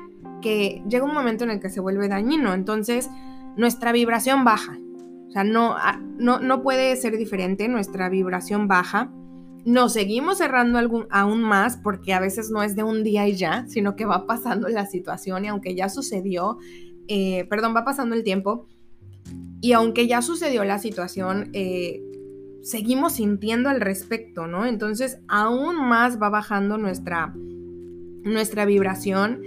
que 0.41 0.83
llega 0.89 1.05
un 1.05 1.13
momento 1.13 1.43
en 1.43 1.51
el 1.51 1.59
que 1.59 1.69
se 1.69 1.79
vuelve 1.79 2.07
dañino. 2.07 2.53
Entonces, 2.53 3.09
nuestra 3.55 3.91
vibración 3.91 4.43
baja 4.43 4.79
sea, 5.35 5.43
ah, 5.77 6.01
no, 6.17 6.39
no, 6.39 6.63
puede 6.63 6.95
ser 6.95 7.17
diferente, 7.17 7.67
nuestra 7.67 8.09
vibración 8.09 8.67
baja. 8.67 9.11
Nos 9.65 9.93
seguimos 9.93 10.37
cerrando 10.37 11.07
aún 11.09 11.41
más 11.41 11.77
porque 11.77 12.13
a 12.13 12.19
veces 12.19 12.51
no 12.51 12.63
es 12.63 12.75
de 12.75 12.83
un 12.83 13.03
día 13.03 13.27
y 13.27 13.35
ya, 13.35 13.65
sino 13.67 13.95
que 13.95 14.05
va 14.05 14.27
pasando 14.27 14.69
la 14.69 14.85
situación 14.85 15.43
y 15.43 15.47
aunque 15.49 15.75
ya 15.75 15.89
sucedió, 15.89 16.59
eh, 17.07 17.45
perdón, 17.49 17.75
va 17.75 17.83
pasando 17.83 18.15
el 18.15 18.23
tiempo 18.23 18.67
y 19.59 19.73
aunque 19.73 20.07
ya 20.07 20.21
sucedió 20.21 20.63
la 20.63 20.77
situación, 20.77 21.49
eh, 21.53 22.01
seguimos 22.61 23.13
sintiendo 23.13 23.69
al 23.69 23.81
respecto, 23.81 24.47
¿no? 24.47 24.65
Entonces 24.65 25.17
aún 25.27 25.75
más 25.75 26.21
va 26.21 26.29
bajando 26.29 26.77
nuestra, 26.77 27.33
nuestra 28.23 28.65
vibración 28.65 29.41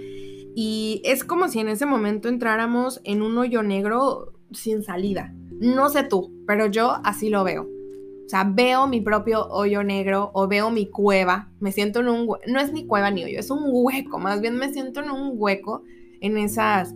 y 0.55 1.01
es 1.05 1.23
como 1.23 1.47
si 1.47 1.59
en 1.59 1.69
ese 1.69 1.85
momento 1.85 2.27
entráramos 2.27 2.99
en 3.05 3.21
un 3.21 3.37
hoyo 3.37 3.63
negro 3.63 4.33
sin 4.51 4.83
salida. 4.83 5.33
No 5.59 5.89
sé 5.89 6.03
tú, 6.03 6.33
pero 6.47 6.67
yo 6.67 6.97
así 7.03 7.29
lo 7.29 7.43
veo. 7.43 7.63
O 7.63 8.29
sea, 8.29 8.43
veo 8.43 8.87
mi 8.87 9.01
propio 9.01 9.47
hoyo 9.47 9.83
negro 9.83 10.29
o 10.33 10.47
veo 10.47 10.69
mi 10.69 10.87
cueva, 10.87 11.51
me 11.59 11.71
siento 11.71 11.99
en 12.01 12.09
un 12.09 12.27
no 12.47 12.59
es 12.59 12.71
ni 12.71 12.85
cueva 12.85 13.09
ni 13.09 13.23
hoyo, 13.23 13.39
es 13.39 13.49
un 13.49 13.63
hueco, 13.65 14.19
más 14.19 14.39
bien 14.39 14.55
me 14.55 14.71
siento 14.71 14.99
en 15.01 15.09
un 15.09 15.31
hueco 15.33 15.83
en 16.21 16.37
esas 16.37 16.93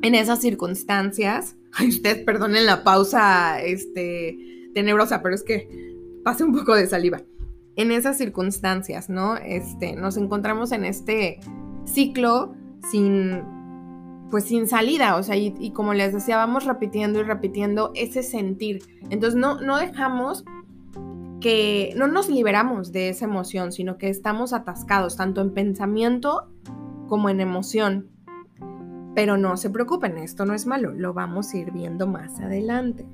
en 0.00 0.14
esas 0.14 0.40
circunstancias. 0.40 1.56
Ay, 1.72 1.88
ustedes 1.88 2.24
perdonen 2.24 2.64
la 2.64 2.84
pausa 2.84 3.60
este 3.62 4.70
tenebrosa, 4.74 5.22
pero 5.22 5.34
es 5.34 5.42
que 5.42 5.94
pase 6.24 6.42
un 6.42 6.54
poco 6.54 6.74
de 6.74 6.86
saliva. 6.86 7.20
En 7.76 7.92
esas 7.92 8.18
circunstancias, 8.18 9.10
¿no? 9.10 9.36
Este, 9.36 9.94
nos 9.94 10.16
encontramos 10.16 10.72
en 10.72 10.84
este 10.84 11.38
ciclo 11.84 12.54
sin 12.90 13.42
pues 14.32 14.44
sin 14.44 14.66
salida, 14.66 15.16
o 15.16 15.22
sea, 15.22 15.36
y, 15.36 15.72
como 15.72 15.92
les 15.92 16.14
decía, 16.14 16.38
vamos 16.38 16.64
repitiendo 16.64 17.20
y 17.20 17.22
repitiendo 17.22 17.92
ese 17.94 18.22
sentir. 18.22 18.82
Entonces 19.10 19.38
no, 19.38 19.60
no 19.60 19.76
dejamos 19.76 20.46
que, 21.42 21.92
no 21.98 22.06
nos 22.06 22.30
liberamos 22.30 22.92
de 22.92 23.10
esa 23.10 23.26
emoción, 23.26 23.72
sino 23.72 23.98
que 23.98 24.08
estamos 24.08 24.54
atascados, 24.54 25.18
tanto 25.18 25.42
en 25.42 25.52
pensamiento 25.52 26.48
como 27.08 27.28
en 27.28 27.40
emoción. 27.42 28.08
Pero 29.14 29.36
no 29.36 29.58
se 29.58 29.68
preocupen, 29.68 30.16
esto 30.16 30.46
no 30.46 30.54
es 30.54 30.66
malo, 30.66 30.92
lo 30.92 31.12
vamos 31.12 31.52
a 31.52 31.58
ir 31.58 31.70
viendo 31.70 32.06
más 32.06 32.40
adelante. 32.40 33.04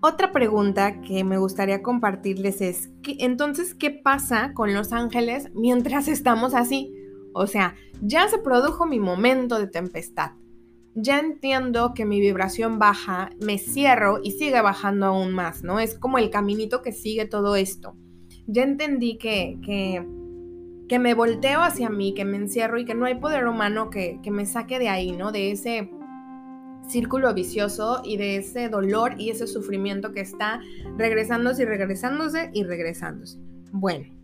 Otra 0.00 0.30
pregunta 0.30 1.00
que 1.00 1.24
me 1.24 1.36
gustaría 1.36 1.82
compartirles 1.82 2.60
es, 2.60 2.90
entonces, 3.18 3.74
¿qué 3.74 3.90
pasa 3.90 4.52
con 4.54 4.72
los 4.72 4.92
ángeles 4.92 5.50
mientras 5.52 6.06
estamos 6.06 6.54
así? 6.54 6.95
O 7.36 7.46
sea, 7.46 7.74
ya 8.00 8.28
se 8.28 8.38
produjo 8.38 8.86
mi 8.86 8.98
momento 8.98 9.58
de 9.58 9.66
tempestad. 9.66 10.32
Ya 10.94 11.18
entiendo 11.18 11.92
que 11.94 12.06
mi 12.06 12.18
vibración 12.18 12.78
baja, 12.78 13.28
me 13.44 13.58
cierro 13.58 14.20
y 14.22 14.30
sigue 14.30 14.62
bajando 14.62 15.06
aún 15.06 15.34
más, 15.34 15.62
¿no? 15.62 15.78
Es 15.78 15.98
como 15.98 16.16
el 16.16 16.30
caminito 16.30 16.80
que 16.80 16.92
sigue 16.92 17.26
todo 17.26 17.54
esto. 17.54 17.94
Ya 18.46 18.62
entendí 18.62 19.18
que, 19.18 19.58
que, 19.62 20.02
que 20.88 20.98
me 20.98 21.12
volteo 21.12 21.60
hacia 21.60 21.90
mí, 21.90 22.14
que 22.14 22.24
me 22.24 22.38
encierro 22.38 22.78
y 22.78 22.86
que 22.86 22.94
no 22.94 23.04
hay 23.04 23.16
poder 23.16 23.46
humano 23.46 23.90
que, 23.90 24.18
que 24.22 24.30
me 24.30 24.46
saque 24.46 24.78
de 24.78 24.88
ahí, 24.88 25.12
¿no? 25.12 25.30
De 25.30 25.50
ese 25.50 25.90
círculo 26.88 27.34
vicioso 27.34 28.00
y 28.02 28.16
de 28.16 28.36
ese 28.36 28.70
dolor 28.70 29.16
y 29.18 29.28
ese 29.28 29.46
sufrimiento 29.46 30.12
que 30.12 30.20
está 30.20 30.62
regresándose 30.96 31.64
y 31.64 31.66
regresándose 31.66 32.50
y 32.54 32.64
regresándose. 32.64 33.38
Bueno, 33.72 34.15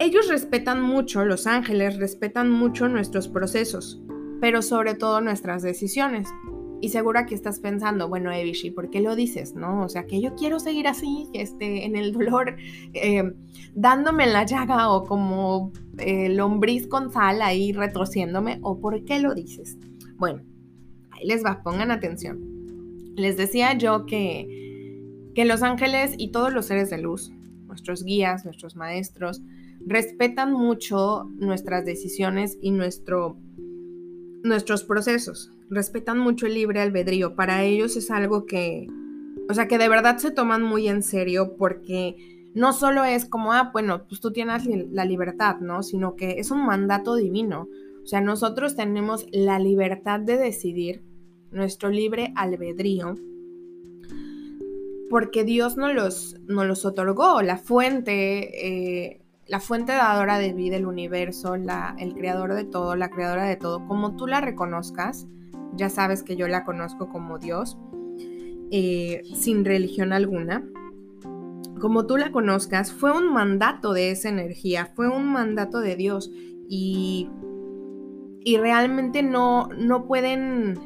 ellos 0.00 0.28
respetan 0.28 0.80
mucho, 0.80 1.26
los 1.26 1.46
ángeles 1.46 1.98
respetan 1.98 2.50
mucho 2.50 2.88
nuestros 2.88 3.28
procesos, 3.28 4.00
pero 4.40 4.62
sobre 4.62 4.94
todo 4.94 5.20
nuestras 5.20 5.62
decisiones. 5.62 6.26
Y 6.80 6.88
seguro 6.88 7.18
aquí 7.18 7.34
estás 7.34 7.60
pensando, 7.60 8.08
bueno, 8.08 8.32
Evishi, 8.32 8.70
¿por 8.70 8.88
qué 8.88 9.00
lo 9.00 9.14
dices? 9.14 9.54
¿No? 9.54 9.84
O 9.84 9.90
sea, 9.90 10.06
que 10.06 10.22
yo 10.22 10.34
quiero 10.34 10.58
seguir 10.58 10.88
así, 10.88 11.28
este, 11.34 11.84
en 11.84 11.96
el 11.96 12.12
dolor, 12.12 12.56
eh, 12.94 13.34
dándome 13.74 14.26
la 14.26 14.46
llaga 14.46 14.90
o 14.90 15.04
como 15.04 15.70
eh, 15.98 16.30
lombriz 16.30 16.86
con 16.86 17.12
sal 17.12 17.42
ahí 17.42 17.72
retrociéndome, 17.72 18.58
¿o 18.62 18.80
por 18.80 19.04
qué 19.04 19.20
lo 19.20 19.34
dices? 19.34 19.76
Bueno, 20.16 20.40
ahí 21.10 21.26
les 21.26 21.44
va, 21.44 21.62
pongan 21.62 21.90
atención. 21.90 22.40
Les 23.16 23.36
decía 23.36 23.76
yo 23.76 24.06
que, 24.06 24.48
que 25.34 25.44
los 25.44 25.62
ángeles 25.62 26.14
y 26.16 26.32
todos 26.32 26.54
los 26.54 26.64
seres 26.64 26.88
de 26.88 26.96
luz, 26.96 27.30
nuestros 27.66 28.02
guías, 28.02 28.46
nuestros 28.46 28.76
maestros, 28.76 29.42
respetan 29.86 30.52
mucho 30.52 31.24
nuestras 31.36 31.84
decisiones 31.84 32.58
y 32.60 32.70
nuestro, 32.70 33.36
nuestros 34.42 34.84
procesos. 34.84 35.52
Respetan 35.68 36.18
mucho 36.18 36.46
el 36.46 36.54
libre 36.54 36.80
albedrío. 36.80 37.34
Para 37.36 37.62
ellos 37.64 37.96
es 37.96 38.10
algo 38.10 38.46
que, 38.46 38.86
o 39.48 39.54
sea, 39.54 39.68
que 39.68 39.78
de 39.78 39.88
verdad 39.88 40.18
se 40.18 40.30
toman 40.30 40.62
muy 40.62 40.88
en 40.88 41.02
serio 41.02 41.56
porque 41.56 42.16
no 42.54 42.72
solo 42.72 43.04
es 43.04 43.26
como, 43.26 43.52
ah, 43.52 43.70
bueno, 43.72 44.06
pues 44.08 44.20
tú 44.20 44.32
tienes 44.32 44.64
la 44.66 45.04
libertad, 45.04 45.56
¿no? 45.60 45.82
Sino 45.82 46.16
que 46.16 46.38
es 46.38 46.50
un 46.50 46.66
mandato 46.66 47.14
divino. 47.14 47.68
O 48.02 48.06
sea, 48.06 48.20
nosotros 48.20 48.76
tenemos 48.76 49.26
la 49.30 49.58
libertad 49.58 50.20
de 50.20 50.36
decidir, 50.36 51.04
nuestro 51.52 51.90
libre 51.90 52.32
albedrío, 52.36 53.16
porque 55.08 55.44
Dios 55.44 55.76
nos 55.76 55.94
los, 55.94 56.36
los 56.46 56.84
otorgó, 56.84 57.42
la 57.42 57.58
fuente, 57.58 59.08
eh, 59.08 59.19
la 59.50 59.58
fuente 59.58 59.90
dadora 59.90 60.38
de 60.38 60.52
vida, 60.52 60.76
el 60.76 60.86
universo, 60.86 61.56
el 61.56 62.14
creador 62.14 62.54
de 62.54 62.64
todo, 62.64 62.94
la 62.94 63.10
creadora 63.10 63.46
de 63.46 63.56
todo, 63.56 63.84
como 63.84 64.14
tú 64.14 64.28
la 64.28 64.40
reconozcas, 64.40 65.26
ya 65.74 65.90
sabes 65.90 66.22
que 66.22 66.36
yo 66.36 66.46
la 66.46 66.64
conozco 66.64 67.08
como 67.08 67.40
Dios, 67.40 67.76
eh, 68.70 69.22
sin 69.34 69.64
religión 69.64 70.12
alguna, 70.12 70.64
como 71.80 72.06
tú 72.06 72.16
la 72.16 72.30
conozcas, 72.30 72.92
fue 72.92 73.10
un 73.10 73.32
mandato 73.32 73.92
de 73.92 74.12
esa 74.12 74.28
energía, 74.28 74.92
fue 74.94 75.08
un 75.08 75.32
mandato 75.32 75.80
de 75.80 75.96
Dios 75.96 76.30
y, 76.68 77.28
y 78.44 78.56
realmente 78.56 79.24
no, 79.24 79.68
no 79.76 80.06
pueden 80.06 80.78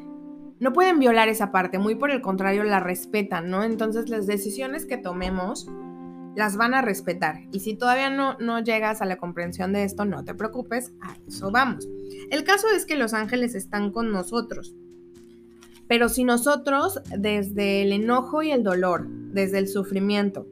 no 0.57 0.73
pueden 0.73 0.99
violar 0.99 1.27
esa 1.27 1.51
parte, 1.51 1.77
muy 1.77 1.93
por 1.93 2.09
el 2.09 2.21
contrario 2.21 2.63
la 2.63 2.79
respetan, 2.79 3.51
¿no? 3.51 3.63
Entonces 3.63 4.09
las 4.09 4.25
decisiones 4.25 4.85
que 4.85 4.97
tomemos 4.97 5.69
las 6.35 6.57
van 6.57 6.73
a 6.73 6.81
respetar. 6.81 7.41
Y 7.51 7.61
si 7.61 7.75
todavía 7.75 8.09
no, 8.09 8.37
no 8.39 8.59
llegas 8.59 9.01
a 9.01 9.05
la 9.05 9.17
comprensión 9.17 9.73
de 9.73 9.83
esto, 9.83 10.05
no 10.05 10.23
te 10.23 10.33
preocupes, 10.33 10.91
a 11.01 11.15
eso 11.27 11.51
vamos. 11.51 11.87
El 12.29 12.43
caso 12.43 12.67
es 12.75 12.85
que 12.85 12.95
los 12.95 13.13
ángeles 13.13 13.55
están 13.55 13.91
con 13.91 14.11
nosotros. 14.11 14.75
Pero 15.87 16.09
si 16.09 16.23
nosotros, 16.23 16.99
desde 17.17 17.83
el 17.83 17.91
enojo 17.91 18.41
y 18.41 18.51
el 18.51 18.63
dolor, 18.63 19.07
desde 19.07 19.59
el 19.59 19.67
sufrimiento, 19.67 20.47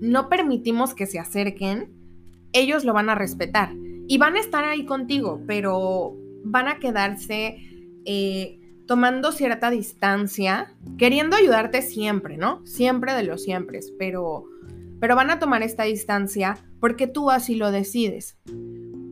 no 0.00 0.28
permitimos 0.28 0.94
que 0.94 1.06
se 1.06 1.18
acerquen, 1.18 1.90
ellos 2.52 2.84
lo 2.84 2.94
van 2.94 3.10
a 3.10 3.14
respetar. 3.14 3.72
Y 4.08 4.18
van 4.18 4.36
a 4.36 4.40
estar 4.40 4.64
ahí 4.64 4.86
contigo, 4.86 5.42
pero 5.46 6.16
van 6.42 6.68
a 6.68 6.78
quedarse 6.78 7.58
eh, 8.04 8.58
tomando 8.86 9.30
cierta 9.30 9.70
distancia, 9.70 10.74
queriendo 10.98 11.36
ayudarte 11.36 11.82
siempre, 11.82 12.36
¿no? 12.36 12.64
Siempre 12.66 13.12
de 13.14 13.22
los 13.22 13.44
siempre, 13.44 13.78
pero 13.98 14.46
pero 15.00 15.16
van 15.16 15.30
a 15.30 15.38
tomar 15.38 15.62
esta 15.62 15.84
distancia 15.84 16.58
porque 16.78 17.06
tú 17.06 17.30
así 17.30 17.56
lo 17.56 17.70
decides. 17.70 18.38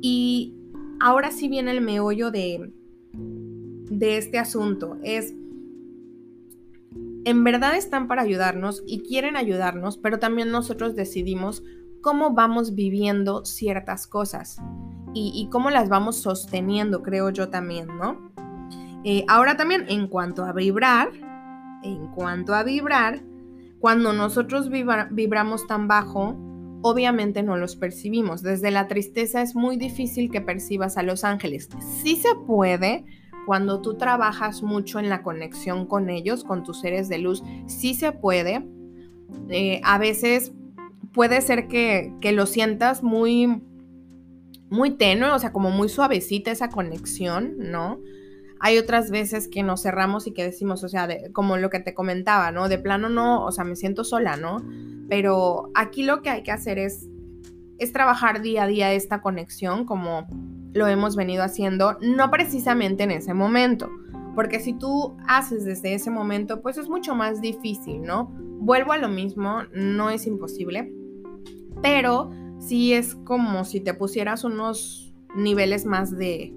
Y 0.00 0.54
ahora 1.00 1.30
sí 1.32 1.48
viene 1.48 1.72
el 1.72 1.80
meollo 1.80 2.30
de, 2.30 2.72
de 3.12 4.18
este 4.18 4.38
asunto. 4.38 4.98
Es, 5.02 5.34
en 7.24 7.44
verdad 7.44 7.76
están 7.76 8.06
para 8.06 8.22
ayudarnos 8.22 8.84
y 8.86 9.00
quieren 9.02 9.36
ayudarnos, 9.36 9.98
pero 9.98 10.18
también 10.18 10.50
nosotros 10.50 10.94
decidimos 10.94 11.62
cómo 12.00 12.32
vamos 12.32 12.74
viviendo 12.74 13.44
ciertas 13.44 14.06
cosas 14.06 14.60
y, 15.14 15.48
cómo 15.50 15.70
las 15.70 15.88
vamos 15.88 16.16
sosteniendo, 16.16 17.02
creo 17.02 17.30
yo 17.30 17.48
también, 17.48 17.88
¿no? 17.98 18.30
Eh, 19.04 19.24
ahora 19.26 19.56
también, 19.56 19.86
en 19.88 20.06
cuanto 20.06 20.44
a 20.44 20.52
vibrar, 20.52 21.10
en 21.82 22.06
cuanto 22.08 22.54
a 22.54 22.62
vibrar, 22.62 23.20
cuando 23.80 24.12
nosotros 24.12 24.70
vibramos 24.70 25.66
tan 25.66 25.88
bajo, 25.88 26.36
obviamente 26.82 27.42
no 27.42 27.56
los 27.56 27.76
percibimos. 27.76 28.42
Desde 28.42 28.70
la 28.70 28.88
tristeza 28.88 29.42
es 29.42 29.54
muy 29.54 29.76
difícil 29.76 30.30
que 30.30 30.40
percibas 30.40 30.96
a 30.96 31.02
los 31.02 31.24
ángeles. 31.24 31.68
Sí 32.02 32.16
se 32.16 32.34
puede 32.46 33.04
cuando 33.46 33.80
tú 33.80 33.96
trabajas 33.96 34.62
mucho 34.62 34.98
en 34.98 35.08
la 35.08 35.22
conexión 35.22 35.86
con 35.86 36.10
ellos, 36.10 36.44
con 36.44 36.64
tus 36.64 36.80
seres 36.80 37.08
de 37.08 37.18
luz, 37.18 37.42
sí 37.66 37.94
se 37.94 38.12
puede. 38.12 38.66
Eh, 39.48 39.80
a 39.84 39.98
veces 39.98 40.52
puede 41.12 41.40
ser 41.40 41.68
que, 41.68 42.12
que 42.20 42.32
lo 42.32 42.46
sientas 42.46 43.02
muy, 43.02 43.62
muy 44.68 44.90
tenue, 44.90 45.30
o 45.30 45.38
sea, 45.38 45.52
como 45.52 45.70
muy 45.70 45.88
suavecita 45.88 46.50
esa 46.50 46.68
conexión, 46.68 47.54
¿no? 47.58 48.00
Hay 48.60 48.78
otras 48.78 49.10
veces 49.10 49.48
que 49.48 49.62
nos 49.62 49.82
cerramos 49.82 50.26
y 50.26 50.32
que 50.32 50.44
decimos, 50.44 50.82
o 50.84 50.88
sea, 50.88 51.08
como 51.32 51.56
lo 51.56 51.70
que 51.70 51.80
te 51.80 51.94
comentaba, 51.94 52.50
¿no? 52.50 52.68
De 52.68 52.78
plano 52.78 53.08
no, 53.08 53.44
o 53.44 53.52
sea, 53.52 53.64
me 53.64 53.76
siento 53.76 54.04
sola, 54.04 54.36
¿no? 54.36 54.62
Pero 55.08 55.70
aquí 55.74 56.02
lo 56.02 56.22
que 56.22 56.30
hay 56.30 56.42
que 56.42 56.52
hacer 56.52 56.78
es, 56.78 57.08
es 57.78 57.92
trabajar 57.92 58.42
día 58.42 58.64
a 58.64 58.66
día 58.66 58.92
esta 58.92 59.20
conexión 59.20 59.84
como 59.84 60.26
lo 60.72 60.86
hemos 60.86 61.16
venido 61.16 61.42
haciendo, 61.42 61.96
no 62.00 62.30
precisamente 62.30 63.04
en 63.04 63.12
ese 63.12 63.34
momento, 63.34 63.88
porque 64.34 64.60
si 64.60 64.72
tú 64.72 65.16
haces 65.26 65.64
desde 65.64 65.94
ese 65.94 66.10
momento, 66.10 66.60
pues 66.60 66.78
es 66.78 66.88
mucho 66.88 67.14
más 67.14 67.40
difícil, 67.40 68.02
¿no? 68.02 68.28
Vuelvo 68.60 68.92
a 68.92 68.98
lo 68.98 69.08
mismo, 69.08 69.62
no 69.72 70.10
es 70.10 70.26
imposible, 70.26 70.92
pero 71.82 72.30
sí 72.58 72.92
es 72.92 73.14
como 73.14 73.64
si 73.64 73.80
te 73.80 73.94
pusieras 73.94 74.44
unos 74.44 75.14
niveles 75.34 75.86
más 75.86 76.16
de, 76.16 76.54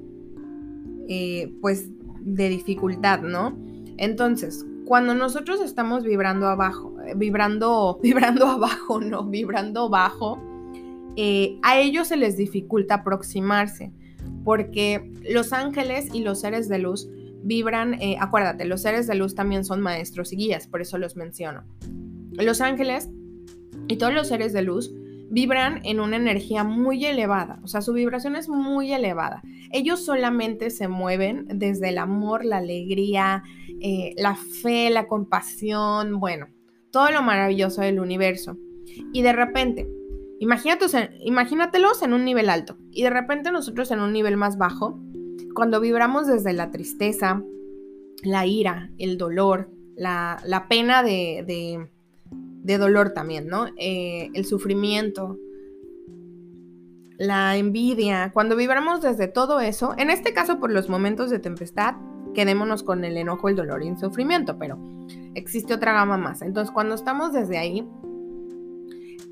eh, 1.13 1.51
pues 1.59 1.89
de 2.21 2.47
dificultad, 2.47 3.19
¿no? 3.21 3.57
Entonces, 3.97 4.65
cuando 4.85 5.13
nosotros 5.13 5.59
estamos 5.59 6.05
vibrando 6.05 6.47
abajo, 6.47 6.95
eh, 7.05 7.15
vibrando, 7.17 7.99
vibrando 8.03 8.47
abajo, 8.47 9.01
no, 9.01 9.25
vibrando 9.25 9.89
bajo, 9.89 10.41
eh, 11.17 11.59
a 11.63 11.77
ellos 11.81 12.07
se 12.07 12.15
les 12.15 12.37
dificulta 12.37 12.95
aproximarse. 12.95 13.91
porque 14.45 15.11
los 15.29 15.51
ángeles 15.51 16.15
y 16.15 16.21
los 16.21 16.39
seres 16.39 16.69
de 16.69 16.79
luz 16.79 17.09
vibran, 17.43 17.99
acuérdate, 18.19 18.63
los 18.63 18.81
seres 18.81 19.05
de 19.05 19.15
luz 19.15 19.35
también 19.35 19.65
son 19.65 19.81
maestros 19.81 20.31
y 20.31 20.37
guías, 20.37 20.67
por 20.67 20.81
eso 20.81 20.97
los 20.97 21.17
menciono. 21.17 21.63
Los 22.31 22.61
ángeles 22.61 23.09
y 23.89 23.97
todos 23.97 24.13
los 24.13 24.29
seres 24.29 24.53
de 24.53 24.61
luz 24.61 24.93
vibran 25.31 25.79
en 25.85 26.01
una 26.01 26.17
energía 26.17 26.65
muy 26.65 27.05
elevada, 27.05 27.59
o 27.63 27.67
sea, 27.67 27.81
su 27.81 27.93
vibración 27.93 28.35
es 28.35 28.49
muy 28.49 28.91
elevada. 28.91 29.41
Ellos 29.71 30.03
solamente 30.03 30.69
se 30.69 30.89
mueven 30.89 31.45
desde 31.47 31.89
el 31.89 31.97
amor, 31.97 32.43
la 32.43 32.57
alegría, 32.57 33.43
eh, 33.79 34.13
la 34.17 34.35
fe, 34.35 34.89
la 34.89 35.07
compasión, 35.07 36.19
bueno, 36.19 36.47
todo 36.91 37.09
lo 37.11 37.21
maravilloso 37.21 37.81
del 37.81 38.01
universo. 38.01 38.57
Y 39.13 39.21
de 39.21 39.31
repente, 39.31 39.87
imagínatelos 40.39 42.01
en 42.03 42.13
un 42.13 42.25
nivel 42.25 42.49
alto 42.49 42.77
y 42.91 43.03
de 43.03 43.09
repente 43.09 43.51
nosotros 43.51 43.89
en 43.91 44.01
un 44.01 44.11
nivel 44.11 44.35
más 44.35 44.57
bajo, 44.57 44.99
cuando 45.55 45.79
vibramos 45.79 46.27
desde 46.27 46.51
la 46.51 46.71
tristeza, 46.71 47.41
la 48.23 48.45
ira, 48.45 48.91
el 48.97 49.17
dolor, 49.17 49.71
la, 49.95 50.65
pena 50.67 51.03
de, 51.03 51.89
dolor 52.63 53.11
también, 53.11 53.47
¿no? 53.47 53.67
Eh, 53.77 54.29
el 54.33 54.45
sufrimiento, 54.45 55.37
la 57.17 57.57
envidia, 57.57 58.31
cuando 58.33 58.55
vibramos 58.55 59.01
desde 59.01 59.27
todo 59.27 59.59
eso, 59.59 59.93
en 59.97 60.09
este 60.09 60.33
caso 60.33 60.59
por 60.59 60.71
los 60.71 60.89
momentos 60.89 61.29
de 61.29 61.39
tempestad, 61.39 61.95
quedémonos 62.33 62.83
con 62.83 63.03
el 63.03 63.17
enojo, 63.17 63.49
el 63.49 63.55
dolor 63.55 63.83
y 63.83 63.89
el 63.89 63.97
sufrimiento, 63.97 64.57
pero 64.57 64.79
existe 65.35 65.73
otra 65.73 65.93
gama 65.93 66.17
más. 66.17 66.41
Entonces, 66.41 66.73
cuando 66.73 66.95
estamos 66.95 67.33
desde 67.33 67.57
ahí, 67.57 67.87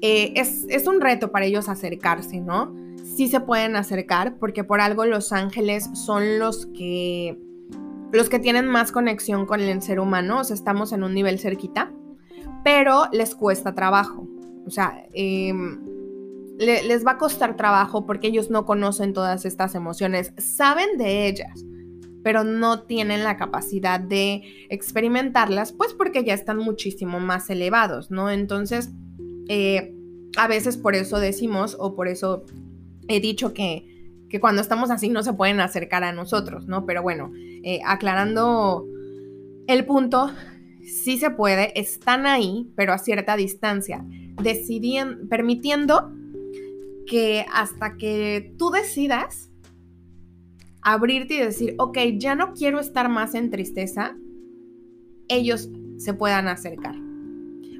eh, 0.01 0.33
es, 0.35 0.65
es, 0.69 0.87
un 0.87 1.01
reto 1.01 1.31
para 1.31 1.45
ellos 1.45 1.67
acercarse, 1.67 2.39
¿no? 2.39 2.73
Sí 3.03 3.27
se 3.27 3.41
pueden 3.41 3.75
acercar 3.75 4.37
porque 4.37 4.63
por 4.63 4.81
algo 4.81 5.05
los 5.05 5.33
ángeles 5.33 5.89
son 5.93 6.39
los 6.39 6.67
que, 6.67 7.37
los 8.13 8.29
que 8.29 8.39
tienen 8.39 8.67
más 8.67 8.91
conexión 8.91 9.45
con 9.45 9.61
el 9.61 9.81
ser 9.81 9.99
humano, 9.99 10.39
o 10.39 10.43
sea, 10.43 10.55
estamos 10.55 10.93
en 10.93 11.03
un 11.03 11.13
nivel 11.13 11.39
cerquita, 11.39 11.91
pero 12.63 13.03
les 13.11 13.35
cuesta 13.35 13.73
trabajo. 13.73 14.27
O 14.65 14.69
sea, 14.69 15.05
em, 15.13 15.79
les 16.59 17.05
va 17.05 17.11
a 17.11 17.17
costar 17.17 17.55
trabajo 17.55 18.05
porque 18.05 18.27
ellos 18.27 18.49
no 18.49 18.65
conocen 18.65 19.13
todas 19.13 19.45
estas 19.45 19.75
emociones, 19.75 20.33
saben 20.37 20.97
de 20.97 21.27
ellas, 21.27 21.65
pero 22.23 22.43
no 22.43 22.81
tienen 22.81 23.23
la 23.23 23.37
capacidad 23.37 23.99
de 23.99 24.43
experimentarlas, 24.69 25.71
pues 25.71 25.93
porque 25.93 26.23
ya 26.23 26.33
están 26.33 26.57
muchísimo 26.57 27.19
más 27.19 27.49
elevados, 27.49 28.11
¿no? 28.11 28.29
Entonces, 28.29 28.89
eh, 29.47 29.95
a 30.37 30.47
veces 30.47 30.75
por 30.77 30.95
eso 30.95 31.19
decimos, 31.19 31.77
o 31.79 31.95
por 31.95 32.07
eso 32.09 32.43
he 33.07 33.21
dicho 33.21 33.53
que, 33.53 34.13
que, 34.29 34.39
cuando 34.39 34.61
estamos 34.61 34.91
así 34.91 35.09
no 35.09 35.23
se 35.23 35.33
pueden 35.33 35.61
acercar 35.61 36.03
a 36.03 36.11
nosotros, 36.11 36.67
¿no? 36.67 36.85
Pero 36.85 37.01
bueno, 37.01 37.31
eh, 37.63 37.79
aclarando 37.85 38.85
el 39.67 39.85
punto, 39.85 40.29
sí 40.89 41.17
se 41.17 41.29
puede, 41.29 41.79
están 41.79 42.25
ahí, 42.25 42.71
pero 42.75 42.93
a 42.93 42.97
cierta 42.97 43.35
distancia, 43.35 44.05
permitiendo 45.29 46.11
que 47.05 47.45
hasta 47.53 47.97
que 47.97 48.53
tú 48.57 48.69
decidas 48.69 49.49
abrirte 50.81 51.35
y 51.35 51.39
decir, 51.39 51.75
ok, 51.77 51.97
ya 52.17 52.35
no 52.35 52.53
quiero 52.53 52.79
estar 52.79 53.09
más 53.09 53.35
en 53.35 53.49
tristeza, 53.49 54.15
ellos 55.27 55.69
se 55.97 56.13
puedan 56.13 56.47
acercar 56.47 56.95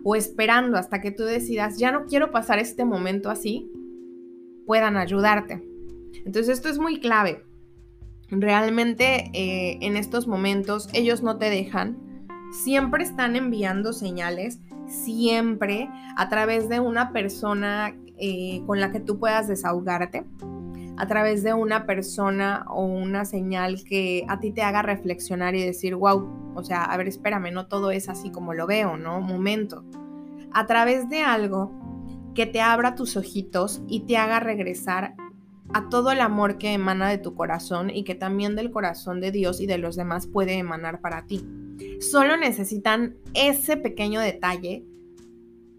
o 0.04 0.16
esperando 0.16 0.78
hasta 0.78 1.02
que 1.02 1.12
tú 1.12 1.24
decidas, 1.24 1.78
ya 1.78 1.92
no 1.92 2.06
quiero 2.06 2.32
pasar 2.32 2.60
este 2.60 2.86
momento 2.86 3.30
así, 3.30 3.70
puedan 4.66 4.98
ayudarte. 4.98 5.64
Entonces 6.26 6.58
esto 6.58 6.70
es 6.70 6.80
muy 6.80 7.00
clave. 7.00 7.44
Realmente 8.30 9.32
eh, 9.34 9.80
en 9.82 9.98
estos 9.98 10.28
momentos 10.28 10.90
ellos 10.94 11.24
no 11.24 11.38
te 11.38 11.50
dejan, 11.50 12.09
siempre 12.52 13.04
están 13.04 13.36
enviando 13.36 13.94
señales, 13.94 14.60
siempre 14.88 15.90
a 16.16 16.30
través 16.30 16.70
de 16.70 16.80
una 16.80 17.12
persona 17.12 17.96
eh, 18.18 18.62
con 18.66 18.80
la 18.80 18.92
que 18.92 19.00
tú 19.00 19.20
puedas 19.20 19.48
desahogarte, 19.48 20.26
a 20.98 21.08
través 21.08 21.44
de 21.44 21.54
una 21.54 21.86
persona 21.86 22.66
o 22.68 22.84
una 22.84 23.24
señal 23.24 23.84
que 23.86 24.26
a 24.28 24.40
ti 24.40 24.52
te 24.52 24.64
haga 24.64 24.82
reflexionar 24.82 25.56
y 25.56 25.64
decir, 25.64 25.96
wow, 25.96 26.54
o 26.56 26.64
sea, 26.64 26.84
a 26.84 26.98
ver, 26.98 27.08
espérame, 27.08 27.54
no 27.54 27.68
todo 27.68 27.92
es 27.92 28.10
así 28.10 28.32
como 28.32 28.54
lo 28.54 28.68
veo, 28.68 28.98
¿no? 28.98 29.22
Momento. 29.22 29.86
A 30.52 30.66
través 30.66 31.10
de 31.10 31.22
algo 31.22 31.72
que 32.36 32.46
te 32.46 32.60
abra 32.60 32.96
tus 32.96 33.16
ojitos 33.16 33.82
y 33.88 34.02
te 34.02 34.18
haga 34.18 34.42
regresar 34.42 35.16
a 35.74 35.88
todo 35.90 36.12
el 36.12 36.20
amor 36.20 36.58
que 36.58 36.74
emana 36.74 37.08
de 37.08 37.18
tu 37.18 37.36
corazón 37.36 37.90
y 37.90 38.04
que 38.04 38.16
también 38.16 38.56
del 38.56 38.72
corazón 38.72 39.22
de 39.22 39.32
Dios 39.32 39.62
y 39.62 39.68
de 39.68 39.78
los 39.78 39.96
demás 39.96 40.28
puede 40.28 40.58
emanar 40.58 41.00
para 41.00 41.26
ti. 41.26 41.46
Solo 42.00 42.38
necesitan 42.38 43.18
ese 43.34 43.78
pequeño 43.78 44.22
detalle 44.22 44.86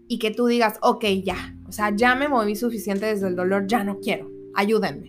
y 0.07 0.19
que 0.19 0.31
tú 0.31 0.47
digas, 0.47 0.77
ok, 0.81 1.05
ya, 1.23 1.55
o 1.67 1.71
sea, 1.71 1.95
ya 1.95 2.15
me 2.15 2.27
moví 2.27 2.55
suficiente 2.55 3.05
desde 3.05 3.27
el 3.27 3.35
dolor, 3.35 3.65
ya 3.67 3.83
no 3.83 3.99
quiero 3.99 4.31
ayúdenme. 4.53 5.07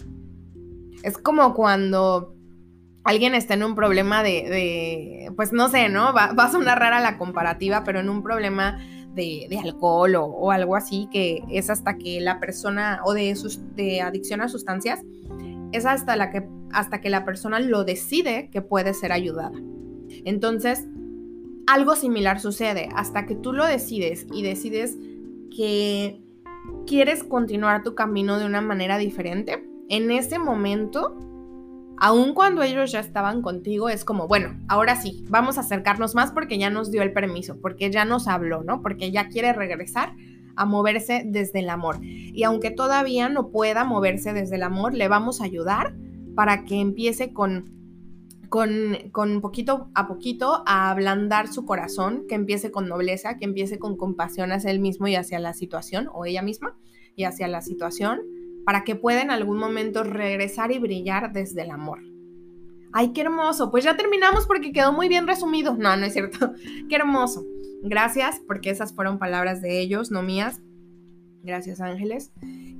Es 1.02 1.18
como 1.18 1.54
cuando 1.54 2.34
alguien 3.04 3.34
está 3.34 3.54
en 3.54 3.64
un 3.64 3.74
problema 3.74 4.22
de, 4.22 5.30
pues 5.36 5.52
no 5.52 5.68
sé, 5.68 5.88
¿no? 5.88 6.12
Va, 6.12 6.26
a 6.26 6.52
sonar 6.52 6.78
rara 6.78 7.00
la 7.00 7.18
comparativa, 7.18 7.84
pero 7.84 8.00
en 8.00 8.08
un 8.08 8.22
problema 8.22 8.78
de, 9.14 9.48
alcohol 9.62 10.14
o, 10.16 10.50
algo 10.50 10.76
así, 10.76 11.08
que 11.10 11.42
es 11.50 11.70
hasta 11.70 11.98
que 11.98 12.20
la 12.20 12.38
persona, 12.38 13.00
o 13.04 13.14
de, 13.14 13.36
de 13.74 14.00
adicción 14.00 14.40
a 14.40 14.48
sustancias, 14.48 15.00
es 15.72 15.86
hasta, 15.86 16.16
la 16.16 16.30
que, 16.30 16.46
hasta 16.72 17.00
que 17.00 17.10
la 17.10 17.24
persona 17.24 17.58
lo 17.58 17.84
decide 17.84 18.50
que 18.50 18.62
puede 18.62 18.94
ser 18.94 19.12
ayudada. 19.12 19.58
Entonces, 20.24 20.86
algo 21.66 21.96
similar 21.96 22.40
sucede 22.40 22.88
hasta 22.94 23.26
que 23.26 23.34
tú 23.34 23.52
lo 23.52 23.64
decides 23.64 24.26
y 24.32 24.42
decides 24.42 24.98
que 25.54 26.20
quieres 26.86 27.24
continuar 27.24 27.82
tu 27.82 27.94
camino 27.94 28.38
de 28.38 28.46
una 28.46 28.60
manera 28.60 28.98
diferente, 28.98 29.68
en 29.88 30.10
ese 30.10 30.38
momento, 30.38 31.16
aun 31.98 32.34
cuando 32.34 32.62
ellos 32.62 32.92
ya 32.92 33.00
estaban 33.00 33.42
contigo, 33.42 33.88
es 33.88 34.04
como, 34.04 34.26
bueno, 34.26 34.58
ahora 34.68 34.96
sí, 34.96 35.24
vamos 35.28 35.58
a 35.58 35.60
acercarnos 35.62 36.14
más 36.14 36.32
porque 36.32 36.58
ya 36.58 36.70
nos 36.70 36.90
dio 36.90 37.02
el 37.02 37.12
permiso, 37.12 37.58
porque 37.60 37.90
ya 37.90 38.04
nos 38.04 38.28
habló, 38.28 38.62
¿no? 38.62 38.80
Porque 38.80 39.10
ya 39.10 39.28
quiere 39.28 39.52
regresar 39.52 40.14
a 40.56 40.64
moverse 40.64 41.22
desde 41.26 41.60
el 41.60 41.70
amor. 41.70 41.98
Y 42.02 42.42
aunque 42.44 42.70
todavía 42.70 43.28
no 43.28 43.48
pueda 43.48 43.84
moverse 43.84 44.32
desde 44.32 44.56
el 44.56 44.62
amor, 44.62 44.94
le 44.94 45.08
vamos 45.08 45.40
a 45.40 45.44
ayudar 45.44 45.94
para 46.34 46.64
que 46.64 46.80
empiece 46.80 47.32
con 48.52 48.98
con, 49.12 49.40
poquito 49.40 49.88
a 49.94 50.06
poquito 50.06 50.62
a 50.66 50.90
ablandar 50.90 51.48
su 51.48 51.64
corazón, 51.64 52.26
que 52.28 52.34
empiece 52.34 52.70
con 52.70 52.86
nobleza, 52.86 53.38
que 53.38 53.46
empiece 53.46 53.78
con 53.78 53.96
compasión 53.96 54.52
hacia 54.52 54.70
él 54.70 54.78
mismo 54.78 55.08
y 55.08 55.16
hacia 55.16 55.38
la 55.38 55.54
situación, 55.54 56.10
o 56.12 56.26
ella 56.26 56.42
misma, 56.42 56.76
y 57.16 57.24
hacia 57.24 57.48
la 57.48 57.62
situación, 57.62 58.20
para 58.66 58.84
que 58.84 58.94
pueda 58.94 59.22
en 59.22 59.30
algún 59.30 59.56
momento 59.56 60.04
regresar 60.04 60.70
y 60.70 60.78
brillar 60.78 61.32
desde 61.32 61.62
el 61.62 61.70
amor. 61.70 62.00
¡Ay, 62.92 63.14
qué 63.14 63.22
hermoso! 63.22 63.70
Pues 63.70 63.84
ya 63.84 63.96
terminamos 63.96 64.46
porque 64.46 64.70
quedó 64.70 64.92
muy 64.92 65.08
bien 65.08 65.26
resumido. 65.26 65.74
No, 65.74 65.96
no 65.96 66.04
es 66.04 66.12
cierto. 66.12 66.52
¡Qué 66.90 66.96
hermoso! 66.96 67.46
Gracias, 67.82 68.42
porque 68.46 68.68
esas 68.68 68.94
fueron 68.94 69.18
palabras 69.18 69.62
de 69.62 69.80
ellos, 69.80 70.10
no 70.10 70.22
mías. 70.22 70.60
Gracias, 71.42 71.80
ángeles. 71.80 72.32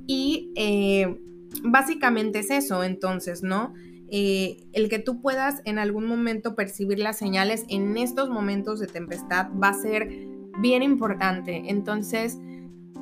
Y 0.05 0.51
eh, 0.55 1.19
básicamente 1.63 2.39
es 2.39 2.51
eso, 2.51 2.83
entonces, 2.83 3.41
¿no? 3.41 3.73
Eh, 4.15 4.67
el 4.73 4.89
que 4.89 4.99
tú 4.99 5.23
puedas 5.23 5.63
en 5.65 5.79
algún 5.79 6.05
momento 6.05 6.53
percibir 6.53 6.99
las 6.99 7.17
señales 7.17 7.65
en 7.67 7.97
estos 7.97 8.29
momentos 8.29 8.79
de 8.79 8.85
tempestad 8.85 9.47
va 9.53 9.69
a 9.69 9.73
ser 9.73 10.07
bien 10.59 10.83
importante. 10.83 11.63
Entonces, 11.65 12.37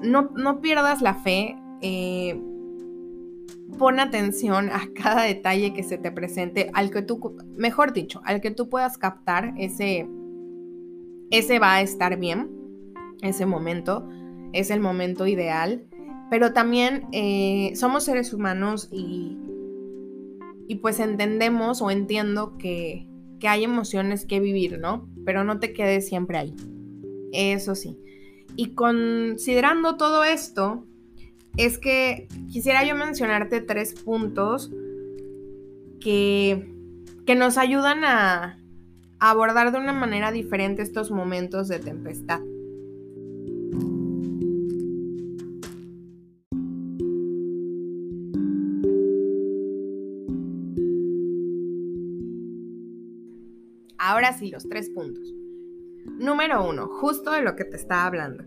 no, 0.02 0.62
pierdas 0.62 1.02
la 1.02 1.16
fe. 1.16 1.58
Eh, 1.82 2.42
pon 3.78 4.00
atención 4.00 4.70
a 4.70 4.84
cada 4.96 5.24
detalle 5.24 5.74
que 5.74 5.84
se 5.84 5.98
te 5.98 6.14
presente, 6.14 6.72
al 6.74 6.92
que 6.92 7.02
tú, 7.02 7.36
mejor 7.58 7.92
dicho, 7.92 8.22
al 8.24 8.40
que 8.40 8.52
tú 8.52 8.70
puedas 8.70 8.98
captar, 8.98 9.54
ese, 9.58 10.08
ese 11.30 11.60
va 11.60 11.74
a 11.74 11.82
estar 11.82 12.18
bien, 12.18 12.50
ese 13.22 13.46
momento, 13.46 14.08
es 14.54 14.72
el 14.72 14.80
momento 14.80 15.28
ideal, 15.28 15.84
pero 16.30 16.54
también 16.54 17.08
eh, 17.12 17.74
somos 17.76 18.06
seres 18.06 18.34
humanos 18.34 18.88
y 18.94 19.38
y 20.72 20.76
pues 20.76 21.02
entendemos 21.02 21.82
o 21.82 21.92
entiendo 21.92 22.58
que, 22.58 23.06
hay 23.44 23.66
emociones 23.66 24.26
que 24.26 24.40
vivir, 24.40 24.80
¿no? 24.80 25.10
Pero 25.26 25.44
no 25.44 25.60
te 25.60 25.74
quedes 25.74 26.08
siempre 26.08 26.38
ahí. 26.38 26.56
Eso 27.34 27.76
sí. 27.76 28.00
Y 28.56 28.74
considerando 28.74 29.98
todo 29.98 30.24
esto, 30.24 30.86
es 31.58 31.78
que 31.78 32.30
quisiera 32.50 32.86
yo 32.86 32.96
mencionarte 32.96 33.60
tres 33.60 33.96
puntos 33.96 34.72
que, 36.00 36.74
que 37.26 37.36
nos 37.36 37.58
ayudan 37.58 38.06
a 38.06 38.58
abordar 39.20 39.74
de 39.74 39.80
una 39.80 39.92
manera 39.92 40.32
diferente 40.32 40.84
estos 40.84 41.12
momentos 41.12 41.68
de 41.68 41.80
tempestad. 41.80 42.40
Ahora 54.12 54.34
sí, 54.34 54.52
los 54.52 54.68
tres 54.68 54.90
puntos. 54.90 55.34
Número 56.04 56.68
uno, 56.68 56.88
justo 56.88 57.32
de 57.32 57.42
lo 57.42 57.56
que 57.56 57.64
te 57.64 57.78
estaba 57.78 58.08
hablando. 58.08 58.44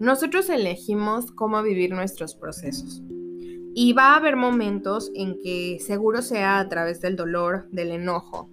Nosotros 0.00 0.50
elegimos 0.50 1.30
cómo 1.30 1.62
vivir 1.62 1.92
nuestros 1.92 2.34
procesos. 2.34 3.00
Y 3.76 3.92
va 3.92 4.14
a 4.14 4.16
haber 4.16 4.34
momentos 4.34 5.12
en 5.14 5.38
que 5.40 5.78
seguro 5.78 6.20
sea 6.20 6.58
a 6.58 6.68
través 6.68 7.00
del 7.00 7.14
dolor, 7.14 7.68
del 7.70 7.92
enojo, 7.92 8.50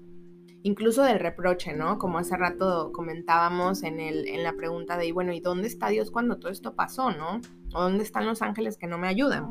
incluso 0.61 1.01
del 1.01 1.17
reproche, 1.17 1.73
¿no? 1.73 1.97
Como 1.97 2.19
hace 2.19 2.37
rato 2.37 2.91
comentábamos 2.93 3.81
en, 3.81 3.99
el, 3.99 4.27
en 4.27 4.43
la 4.43 4.53
pregunta 4.53 4.97
de, 4.97 5.11
bueno, 5.13 5.33
¿y 5.33 5.39
dónde 5.39 5.67
está 5.67 5.87
Dios 5.87 6.11
cuando 6.11 6.37
todo 6.37 6.51
esto 6.51 6.75
pasó, 6.75 7.09
¿no? 7.09 7.41
¿O 7.73 7.81
dónde 7.81 8.03
están 8.03 8.27
los 8.27 8.43
ángeles 8.43 8.77
que 8.77 8.85
no 8.85 8.99
me 8.99 9.07
ayudan? 9.07 9.49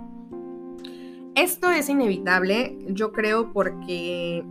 Esto 1.35 1.73
es 1.73 1.89
inevitable, 1.89 2.79
yo 2.87 3.11
creo, 3.11 3.53
porque 3.53 4.45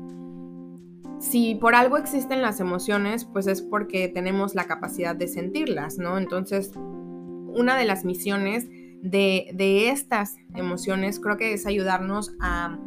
si 1.23 1.55
por 1.55 1.73
algo 1.73 1.97
existen 1.97 2.41
las 2.41 2.59
emociones, 2.59 3.23
pues 3.23 3.47
es 3.47 3.61
porque 3.61 4.09
tenemos 4.09 4.55
la 4.55 4.65
capacidad 4.65 5.15
de 5.15 5.29
sentirlas, 5.29 5.97
¿no? 5.97 6.17
Entonces, 6.17 6.73
una 6.75 7.77
de 7.77 7.85
las 7.85 8.03
misiones 8.03 8.67
de, 9.01 9.89
estas 9.89 10.35
emociones 10.53 11.21
creo 11.21 11.37
que 11.37 11.53
es 11.53 11.65
ayudarnos 11.65 12.35
a 12.41 12.77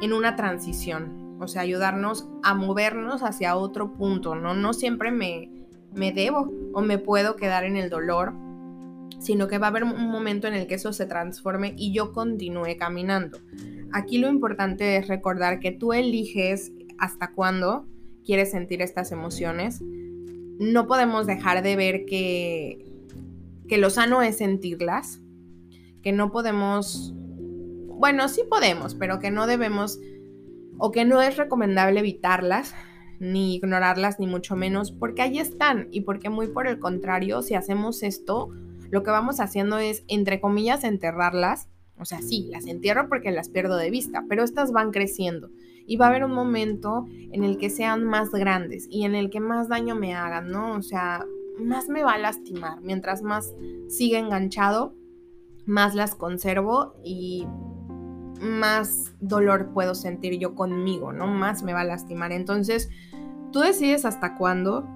en 0.00 0.12
una 0.14 0.36
transición, 0.36 1.36
o 1.38 1.48
sea, 1.48 1.62
ayudarnos 1.62 2.28
a 2.42 2.54
movernos 2.54 3.22
hacia 3.22 3.56
otro 3.56 3.92
punto, 3.92 4.34
¿no? 4.34 4.54
No 4.54 4.72
siempre 4.72 5.10
me, 5.10 5.50
me 5.94 6.12
debo 6.12 6.50
o 6.72 6.80
me 6.80 6.96
puedo 6.96 7.36
quedar 7.36 7.64
en 7.64 7.76
el 7.76 7.90
dolor, 7.90 8.32
sino 9.20 9.48
que 9.48 9.58
va 9.58 9.66
a 9.66 9.70
haber 9.70 9.84
un 9.84 10.10
momento 10.10 10.48
en 10.48 10.54
el 10.54 10.66
que 10.66 10.76
eso 10.76 10.94
se 10.94 11.04
transforme 11.04 11.74
y 11.76 11.92
yo 11.92 12.12
continúe 12.12 12.76
caminando. 12.78 13.38
Aquí 13.92 14.16
lo 14.16 14.28
importante 14.30 14.96
es 14.96 15.08
recordar 15.08 15.60
que 15.60 15.70
tú 15.70 15.92
eliges 15.92 16.72
hasta 17.02 17.32
cuándo 17.32 17.84
quieres 18.24 18.52
sentir 18.52 18.80
estas 18.80 19.10
emociones. 19.10 19.82
No 20.60 20.86
podemos 20.86 21.26
dejar 21.26 21.64
de 21.64 21.74
ver 21.74 22.04
que, 22.06 22.86
que 23.68 23.76
lo 23.76 23.90
sano 23.90 24.22
es 24.22 24.38
sentirlas, 24.38 25.20
que 26.00 26.12
no 26.12 26.30
podemos, 26.30 27.12
bueno, 27.88 28.28
sí 28.28 28.42
podemos, 28.48 28.94
pero 28.94 29.18
que 29.18 29.32
no 29.32 29.48
debemos 29.48 29.98
o 30.78 30.92
que 30.92 31.04
no 31.04 31.20
es 31.20 31.36
recomendable 31.36 31.98
evitarlas, 31.98 32.72
ni 33.18 33.56
ignorarlas, 33.56 34.20
ni 34.20 34.28
mucho 34.28 34.54
menos, 34.54 34.92
porque 34.92 35.22
ahí 35.22 35.40
están 35.40 35.88
y 35.90 36.02
porque 36.02 36.30
muy 36.30 36.46
por 36.46 36.68
el 36.68 36.78
contrario, 36.78 37.42
si 37.42 37.56
hacemos 37.56 38.04
esto, 38.04 38.50
lo 38.90 39.02
que 39.02 39.10
vamos 39.10 39.40
haciendo 39.40 39.78
es, 39.78 40.04
entre 40.06 40.40
comillas, 40.40 40.84
enterrarlas. 40.84 41.68
O 41.98 42.04
sea, 42.04 42.22
sí, 42.22 42.48
las 42.52 42.66
entierro 42.66 43.08
porque 43.08 43.32
las 43.32 43.48
pierdo 43.48 43.76
de 43.76 43.90
vista, 43.90 44.24
pero 44.28 44.44
estas 44.44 44.70
van 44.70 44.92
creciendo 44.92 45.50
y 45.86 45.96
va 45.96 46.06
a 46.06 46.08
haber 46.08 46.24
un 46.24 46.32
momento 46.32 47.06
en 47.10 47.44
el 47.44 47.58
que 47.58 47.70
sean 47.70 48.04
más 48.04 48.30
grandes 48.30 48.86
y 48.90 49.04
en 49.04 49.14
el 49.14 49.30
que 49.30 49.40
más 49.40 49.68
daño 49.68 49.94
me 49.94 50.14
hagan, 50.14 50.50
¿no? 50.50 50.74
O 50.74 50.82
sea, 50.82 51.24
más 51.58 51.88
me 51.88 52.02
va 52.02 52.12
a 52.12 52.18
lastimar. 52.18 52.80
Mientras 52.80 53.22
más 53.22 53.54
siga 53.88 54.18
enganchado, 54.18 54.94
más 55.66 55.94
las 55.94 56.14
conservo 56.14 56.94
y 57.04 57.46
más 58.40 59.14
dolor 59.20 59.70
puedo 59.72 59.94
sentir 59.94 60.38
yo 60.38 60.54
conmigo, 60.54 61.12
¿no? 61.12 61.26
Más 61.26 61.62
me 61.62 61.72
va 61.72 61.80
a 61.80 61.84
lastimar. 61.84 62.32
Entonces, 62.32 62.90
tú 63.52 63.60
decides 63.60 64.04
hasta 64.04 64.36
cuándo. 64.36 64.88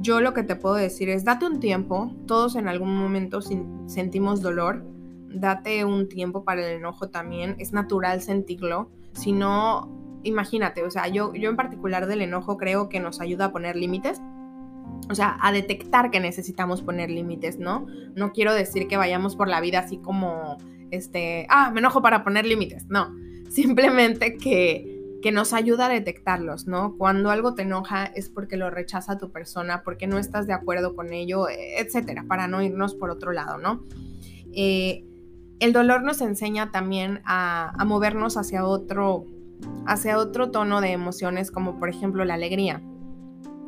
Yo 0.00 0.20
lo 0.20 0.34
que 0.34 0.42
te 0.42 0.56
puedo 0.56 0.74
decir 0.74 1.08
es, 1.08 1.24
date 1.24 1.46
un 1.46 1.60
tiempo, 1.60 2.12
todos 2.26 2.56
en 2.56 2.66
algún 2.68 2.96
momento 2.96 3.40
sentimos 3.86 4.42
dolor, 4.42 4.84
date 5.28 5.84
un 5.84 6.08
tiempo 6.08 6.44
para 6.44 6.66
el 6.66 6.78
enojo 6.78 7.10
también, 7.10 7.54
es 7.58 7.72
natural 7.72 8.20
sentirlo, 8.20 8.90
si 9.12 9.32
no, 9.32 9.93
imagínate, 10.24 10.82
o 10.82 10.90
sea, 10.90 11.08
yo, 11.08 11.34
yo 11.34 11.50
en 11.50 11.56
particular 11.56 12.06
del 12.06 12.22
enojo 12.22 12.56
creo 12.56 12.88
que 12.88 13.00
nos 13.00 13.20
ayuda 13.20 13.46
a 13.46 13.52
poner 13.52 13.76
límites, 13.76 14.20
o 15.10 15.14
sea, 15.14 15.36
a 15.40 15.52
detectar 15.52 16.10
que 16.10 16.20
necesitamos 16.20 16.82
poner 16.82 17.10
límites, 17.10 17.58
¿no? 17.58 17.86
No 18.14 18.32
quiero 18.32 18.54
decir 18.54 18.88
que 18.88 18.96
vayamos 18.96 19.36
por 19.36 19.48
la 19.48 19.60
vida 19.60 19.80
así 19.80 19.98
como 19.98 20.56
este, 20.90 21.46
ah, 21.50 21.70
me 21.72 21.80
enojo 21.80 22.02
para 22.02 22.24
poner 22.24 22.46
límites. 22.46 22.86
No, 22.88 23.14
simplemente 23.50 24.36
que, 24.36 25.18
que 25.22 25.32
nos 25.32 25.52
ayuda 25.52 25.86
a 25.86 25.88
detectarlos, 25.88 26.66
¿no? 26.66 26.96
Cuando 26.96 27.30
algo 27.30 27.54
te 27.54 27.62
enoja 27.62 28.04
es 28.06 28.28
porque 28.28 28.56
lo 28.56 28.70
rechaza 28.70 29.18
tu 29.18 29.30
persona, 29.30 29.82
porque 29.82 30.06
no 30.06 30.18
estás 30.18 30.46
de 30.46 30.52
acuerdo 30.52 30.94
con 30.94 31.12
ello, 31.12 31.48
etcétera, 31.50 32.24
para 32.26 32.48
no 32.48 32.62
irnos 32.62 32.94
por 32.94 33.10
otro 33.10 33.32
lado, 33.32 33.58
¿no? 33.58 33.84
Eh, 34.52 35.04
el 35.60 35.72
dolor 35.72 36.02
nos 36.02 36.20
enseña 36.20 36.70
también 36.70 37.20
a, 37.24 37.72
a, 37.80 37.84
movernos 37.84 38.36
hacia 38.36 38.66
otro, 38.66 39.24
hacia 39.86 40.18
otro 40.18 40.50
tono 40.50 40.80
de 40.80 40.92
emociones, 40.92 41.50
como 41.50 41.78
por 41.78 41.88
ejemplo 41.88 42.24
la 42.24 42.34
alegría. 42.34 42.82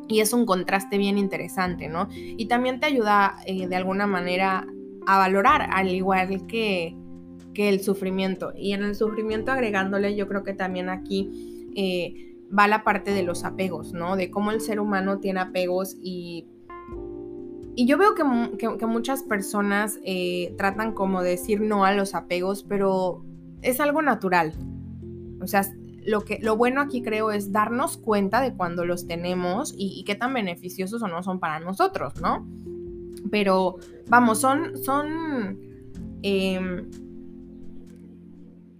Y 0.07 0.21
es 0.21 0.33
un 0.33 0.45
contraste 0.45 0.97
bien 0.97 1.17
interesante, 1.17 1.89
¿no? 1.89 2.07
Y 2.11 2.47
también 2.47 2.79
te 2.79 2.85
ayuda 2.85 3.35
eh, 3.45 3.67
de 3.67 3.75
alguna 3.75 4.07
manera 4.07 4.65
a 5.05 5.17
valorar, 5.17 5.69
al 5.71 5.89
igual 5.89 6.47
que, 6.47 6.95
que 7.53 7.69
el 7.69 7.81
sufrimiento. 7.81 8.53
Y 8.55 8.73
en 8.73 8.83
el 8.83 8.95
sufrimiento 8.95 9.51
agregándole, 9.51 10.15
yo 10.15 10.27
creo 10.27 10.43
que 10.43 10.53
también 10.53 10.89
aquí 10.89 11.67
eh, 11.75 12.27
va 12.57 12.67
la 12.67 12.83
parte 12.83 13.11
de 13.11 13.23
los 13.23 13.43
apegos, 13.43 13.93
¿no? 13.93 14.15
De 14.15 14.29
cómo 14.31 14.51
el 14.51 14.61
ser 14.61 14.79
humano 14.79 15.19
tiene 15.19 15.39
apegos 15.39 15.95
y... 16.01 16.47
Y 17.79 17.85
yo 17.85 17.99
veo 17.99 18.15
que, 18.15 18.23
que, 18.79 18.85
muchas 18.87 19.21
personas 19.21 19.99
eh, 20.03 20.55
tratan 20.57 20.93
como 20.93 21.21
de 21.21 21.31
decir 21.31 21.61
no 21.61 21.85
a 21.85 21.93
los 21.93 22.15
apegos, 22.15 22.63
pero 22.63 23.23
es 23.61 23.79
algo 23.79 24.01
natural. 24.01 24.53
O 25.39 25.45
sea, 25.45 25.61
lo, 26.07 26.21
que, 26.21 26.39
lo 26.41 26.55
bueno 26.55 26.79
aquí 26.79 27.03
creo 27.03 27.31
es 27.31 27.51
darnos 27.51 27.97
cuenta 27.97 28.39
de 28.39 28.53
cuando 28.55 28.85
los 28.85 29.07
tenemos 29.07 29.75
y, 29.77 30.03
qué 30.05 30.15
tan 30.15 30.33
beneficiosos 30.33 31.03
o 31.03 31.07
no 31.07 31.21
son 31.21 31.39
para 31.39 31.59
nosotros, 31.59 32.13
¿no? 32.21 32.47
Pero 33.29 33.75
vamos, 34.07 34.39
son, 34.39 34.77
son 34.77 35.59
em, 36.23 36.89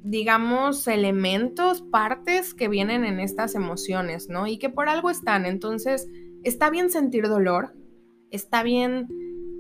digamos, 0.03 0.87
elementos, 0.87 1.81
partes 1.81 2.53
que 2.53 2.69
vienen 2.69 3.03
en 3.03 3.19
estas 3.19 3.55
emociones, 3.55 4.29
¿no? 4.29 4.47
Y 4.47 4.57
que 4.57 4.69
por 4.69 4.87
algo 4.87 5.09
están. 5.09 5.45
Entonces, 5.45 6.07
está 6.45 6.69
bien 6.69 6.89
sentir 6.89 7.27
dolor, 7.27 7.75
está 8.31 8.63
bien 8.63 9.09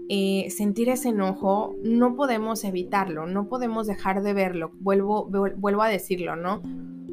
eh, 0.07 0.49
sentir 0.51 0.87
ese 0.87 1.09
enojo, 1.09 1.75
no 1.83 2.15
podemos 2.15 2.63
evitarlo, 2.63 3.27
no 3.27 3.49
podemos 3.49 3.87
dejar 3.87 4.23
de 4.23 4.33
verlo, 4.33 4.71
vuelvo, 4.79 5.29
vuelvo 5.57 5.81
a 5.81 5.89
decirlo, 5.89 6.37
¿no? 6.37 6.61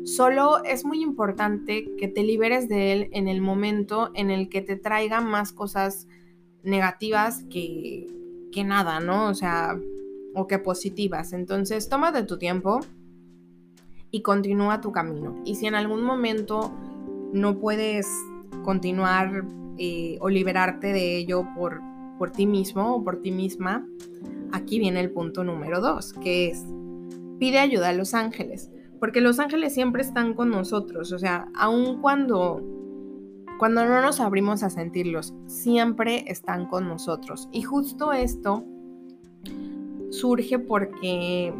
Solo 0.04 0.62
es 0.64 0.84
muy 0.84 1.02
importante 1.02 1.90
que 1.96 2.08
te 2.08 2.22
liberes 2.22 2.68
de 2.68 2.92
él 2.92 3.08
en 3.12 3.28
el 3.28 3.40
momento 3.40 4.10
en 4.14 4.30
el 4.30 4.48
que 4.48 4.60
te 4.60 4.76
traiga 4.76 5.20
más 5.20 5.52
cosas 5.52 6.06
negativas 6.62 7.44
que, 7.50 8.06
que 8.52 8.64
nada, 8.64 9.00
¿no? 9.00 9.28
O 9.28 9.34
sea, 9.34 9.78
o 10.34 10.46
que 10.46 10.58
positivas. 10.58 11.32
Entonces, 11.32 11.88
tómate 11.88 12.22
tu 12.24 12.38
tiempo, 12.38 12.80
y 14.14 14.22
continúa 14.22 14.80
tu 14.80 14.92
camino. 14.92 15.42
Y 15.44 15.56
si 15.56 15.66
en 15.66 15.74
algún 15.74 16.04
momento 16.04 16.70
no 17.32 17.58
puedes 17.58 18.06
continuar 18.62 19.44
eh, 19.76 20.18
o 20.20 20.28
liberarte 20.28 20.92
de 20.92 21.16
ello 21.16 21.44
por, 21.56 21.80
por 22.16 22.30
ti 22.30 22.46
mismo 22.46 22.94
o 22.94 23.02
por 23.02 23.22
ti 23.22 23.32
misma, 23.32 23.84
aquí 24.52 24.78
viene 24.78 25.00
el 25.00 25.10
punto 25.10 25.42
número 25.42 25.80
dos, 25.80 26.12
que 26.12 26.46
es 26.46 26.64
pide 27.40 27.58
ayuda 27.58 27.88
a 27.88 27.92
los 27.92 28.14
ángeles, 28.14 28.70
porque 29.04 29.20
los 29.20 29.38
ángeles 29.38 29.74
siempre 29.74 30.00
están 30.00 30.32
con 30.32 30.48
nosotros, 30.48 31.12
o 31.12 31.18
sea, 31.18 31.48
aun 31.54 32.00
cuando 32.00 32.62
cuando 33.58 33.84
no 33.84 34.00
nos 34.00 34.18
abrimos 34.18 34.62
a 34.62 34.70
sentirlos, 34.70 35.34
siempre 35.46 36.24
están 36.26 36.64
con 36.64 36.88
nosotros. 36.88 37.50
Y 37.52 37.60
justo 37.60 38.14
esto 38.14 38.64
surge 40.08 40.58
porque 40.58 41.52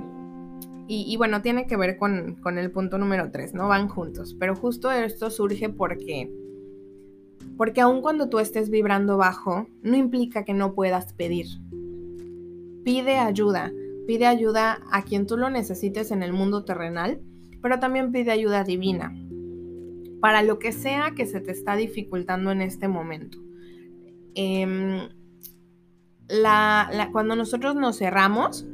y, 0.88 1.14
bueno, 1.18 1.42
tiene 1.42 1.66
que 1.66 1.76
ver 1.76 1.98
con, 1.98 2.38
el 2.56 2.70
punto 2.70 2.96
número 2.96 3.30
3, 3.30 3.52
¿no? 3.52 3.68
Van 3.68 3.88
juntos. 3.88 4.34
Pero 4.40 4.56
justo 4.56 4.90
esto 4.90 5.28
surge 5.28 5.68
porque, 5.68 6.32
porque 7.58 7.82
aun 7.82 8.00
cuando 8.00 8.30
tú 8.30 8.38
estés 8.38 8.70
vibrando 8.70 9.18
bajo, 9.18 9.66
no 9.82 9.98
implica 9.98 10.44
que 10.44 10.54
no 10.54 10.72
puedas 10.74 11.12
pedir. 11.12 11.48
Pide 12.84 13.18
ayuda. 13.18 13.70
Pide 14.06 14.24
ayuda 14.24 14.80
a 14.90 15.02
quien 15.02 15.26
tú 15.26 15.36
lo 15.36 15.50
necesites 15.50 16.10
en 16.10 16.22
el 16.22 16.32
mundo 16.32 16.64
terrenal, 16.64 17.20
pero 17.64 17.78
también 17.78 18.12
pide 18.12 18.30
ayuda 18.30 18.62
divina. 18.62 19.16
Para 20.20 20.42
lo 20.42 20.58
que 20.58 20.70
sea 20.70 21.12
que 21.16 21.24
se 21.24 21.40
te 21.40 21.50
está 21.50 21.76
dificultando 21.76 22.50
en 22.50 22.60
este 22.60 22.88
momento. 22.88 23.38
Em, 24.34 25.08
cuando 27.10 27.36
nosotros 27.36 27.74
nos 27.74 27.96
cerramos, 27.96 28.66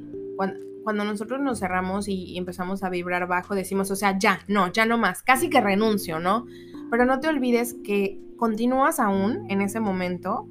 cuando, 0.83 1.05
nosotros 1.05 1.41
nos 1.41 1.61
cerramos 1.61 2.09
y, 2.09 2.37
empezamos 2.37 2.83
a 2.83 2.91
vibrar 2.91 3.29
bajo, 3.29 3.55
decimos, 3.55 3.93
o 3.93 3.95
sea, 3.95 4.19
ya, 4.19 4.41
no, 4.49 4.73
ya 4.73 4.87
no 4.87 4.99
más, 4.99 5.23
casi 5.23 5.49
que 5.49 5.61
renuncio, 5.61 6.19
¿no? 6.19 6.47
Pero 6.91 7.05
no 7.05 7.21
te 7.21 7.29
olvides 7.29 7.77
que 7.85 8.19
continúas 8.37 8.99
aún 8.99 9.49
en 9.49 9.61
ese 9.61 9.79
momento 9.79 10.49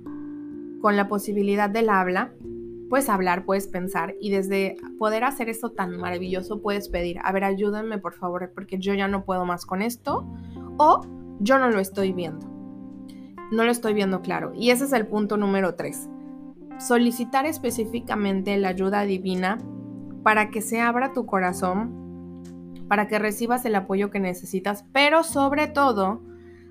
con 0.80 0.96
la 0.96 1.10
posibilidad 1.10 1.70
del 1.70 1.90
habla, 1.90 2.32
puedes 2.90 3.08
hablar, 3.08 3.46
puedes 3.46 3.68
pensar 3.68 4.16
y 4.20 4.32
desde 4.32 4.78
poder 4.98 5.24
hacer 5.24 5.48
esto 5.48 5.72
tan 5.72 5.96
maravilloso 5.98 6.62
puedes 6.62 6.90
pedir, 6.90 7.20
a 7.24 7.32
ver, 7.32 7.44
ayúdenme 7.44 8.00
por 8.00 8.14
favor 8.14 8.52
porque 8.54 8.80
yo 8.80 8.94
ya 8.94 9.08
no 9.08 9.24
puedo 9.24 9.46
más 9.46 9.66
con 9.66 9.82
esto 9.82 10.28
o 10.78 11.06
yo 11.40 11.60
no 11.60 11.70
lo 11.70 11.80
estoy 11.80 12.12
viendo. 12.12 12.48
no 13.52 13.64
lo 13.64 13.72
estoy 13.72 13.94
viendo 13.94 14.22
claro. 14.22 14.54
Y 14.56 14.70
ese 14.70 14.86
es 14.86 14.94
el 14.94 15.08
punto 15.08 15.36
número 15.36 15.74
tres. 15.74 16.08
Solicitar 16.78 17.46
específicamente 17.46 18.56
la 18.58 18.70
ayuda 18.70 19.02
divina 19.04 19.58
para 20.24 20.52
que 20.52 20.62
se 20.62 20.82
abra 20.82 21.14
tu 21.14 21.26
corazón, 21.26 22.44
para 22.88 23.08
que 23.08 23.20
recibas 23.20 23.66
el 23.66 23.76
apoyo 23.76 24.12
que 24.12 24.20
necesitas, 24.20 24.86
pero 24.94 25.24
sobre 25.24 25.68
todo 25.68 26.22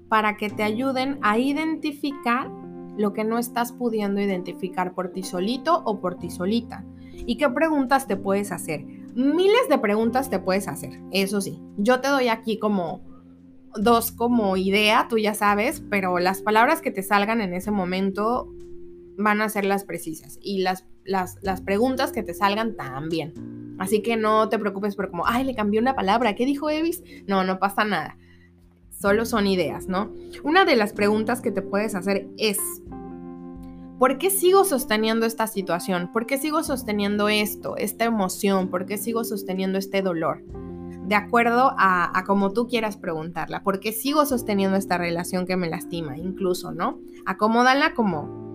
para 0.09 0.37
que 0.37 0.51
te 0.51 0.63
ayuden 0.63 1.19
a 1.23 1.39
identificar 1.39 2.51
lo 2.99 3.15
que 3.15 3.25
no 3.25 3.39
estás 3.39 3.73
pudiendo 3.73 4.21
identificar 4.21 4.93
por 4.93 5.13
ti 5.13 5.23
solito 5.23 5.83
o 5.87 6.01
por 6.01 6.17
ti 6.19 6.31
solita. 6.31 6.85
¿Y 7.15 7.37
qué 7.37 7.49
preguntas 7.49 8.07
te 8.07 8.17
puedes 8.17 8.53
hacer? 8.53 8.85
Miles 9.15 9.69
de 9.69 9.79
preguntas 9.79 10.29
te 10.29 10.39
puedes 10.39 10.69
hacer, 10.69 11.01
eso 11.13 11.41
sí. 11.41 11.63
Yo 11.77 12.01
te 12.01 12.09
doy 12.09 12.29
aquí 12.29 12.59
como 12.59 13.03
dos 13.75 14.13
como 14.13 14.57
idea, 14.57 15.07
tú 15.09 15.19
ya 15.19 15.35
sabes, 15.35 15.83
pero 15.89 16.19
las 16.19 16.43
palabras 16.43 16.81
que 16.81 16.91
te 16.91 17.03
salgan 17.03 17.41
en 17.41 17.55
ese 17.55 17.71
momento 17.71 18.53
van 19.17 19.41
a 19.41 19.49
ser 19.49 19.65
las 19.65 19.85
precisas 19.85 20.39
y 20.43 20.59
las, 20.59 20.87
las, 21.05 21.39
las 21.43 21.61
preguntas 21.61 22.13
que 22.13 22.23
te 22.23 22.35
salgan 22.35 22.77
también. 22.77 23.77
Así 23.79 24.03
que 24.03 24.17
no 24.17 24.49
te 24.49 24.59
preocupes 24.59 24.97
por 24.97 25.11
como, 25.11 25.27
ay, 25.27 25.45
le 25.45 25.55
cambió 25.55 25.81
una 25.81 25.95
palabra, 25.95 26.35
¿qué 26.35 26.45
dijo 26.45 26.71
Evis? 26.71 27.03
No, 27.27 27.45
no 27.45 27.59
pasa 27.59 27.85
nada. 27.85 28.17
Solo 29.01 29.25
son 29.25 29.47
ideas, 29.47 29.87
¿no? 29.89 30.13
Una 30.43 30.65
de 30.65 30.77
las 30.77 30.93
preguntas 30.93 31.41
que 31.41 31.51
te 31.53 31.63
puedes 31.63 31.95
hacer 31.95 32.29
es, 32.37 32.59
¿por 33.99 34.19
qué 34.19 34.31
sigo 34.31 34.65
sosteniendo 34.65 35.25
esta 35.25 35.47
situación? 35.47 36.11
¿Por 36.13 36.27
qué 36.27 36.37
sigo 36.39 36.63
sosteniendo 36.63 37.29
esto, 37.29 37.77
esta 37.77 38.05
emoción? 38.05 38.69
¿Por 38.69 38.87
qué 38.87 38.99
sigo 38.99 39.25
sosteniendo 39.25 39.79
este 39.79 40.03
dolor? 40.03 40.43
De 41.07 41.15
acuerdo 41.15 41.75
a, 41.79 42.19
a 42.19 42.25
como 42.25 42.53
tú 42.53 42.67
quieras 42.67 42.97
preguntarla. 42.97 43.63
¿Por 43.63 43.81
qué 43.81 43.93
sigo 43.93 44.27
sosteniendo 44.27 44.77
esta 44.77 44.99
relación 44.99 45.47
que 45.47 45.57
me 45.57 45.71
lastima? 45.71 46.19
Incluso, 46.19 46.73
¿no? 46.73 46.99
Acomódala 47.25 47.95
como 47.95 48.49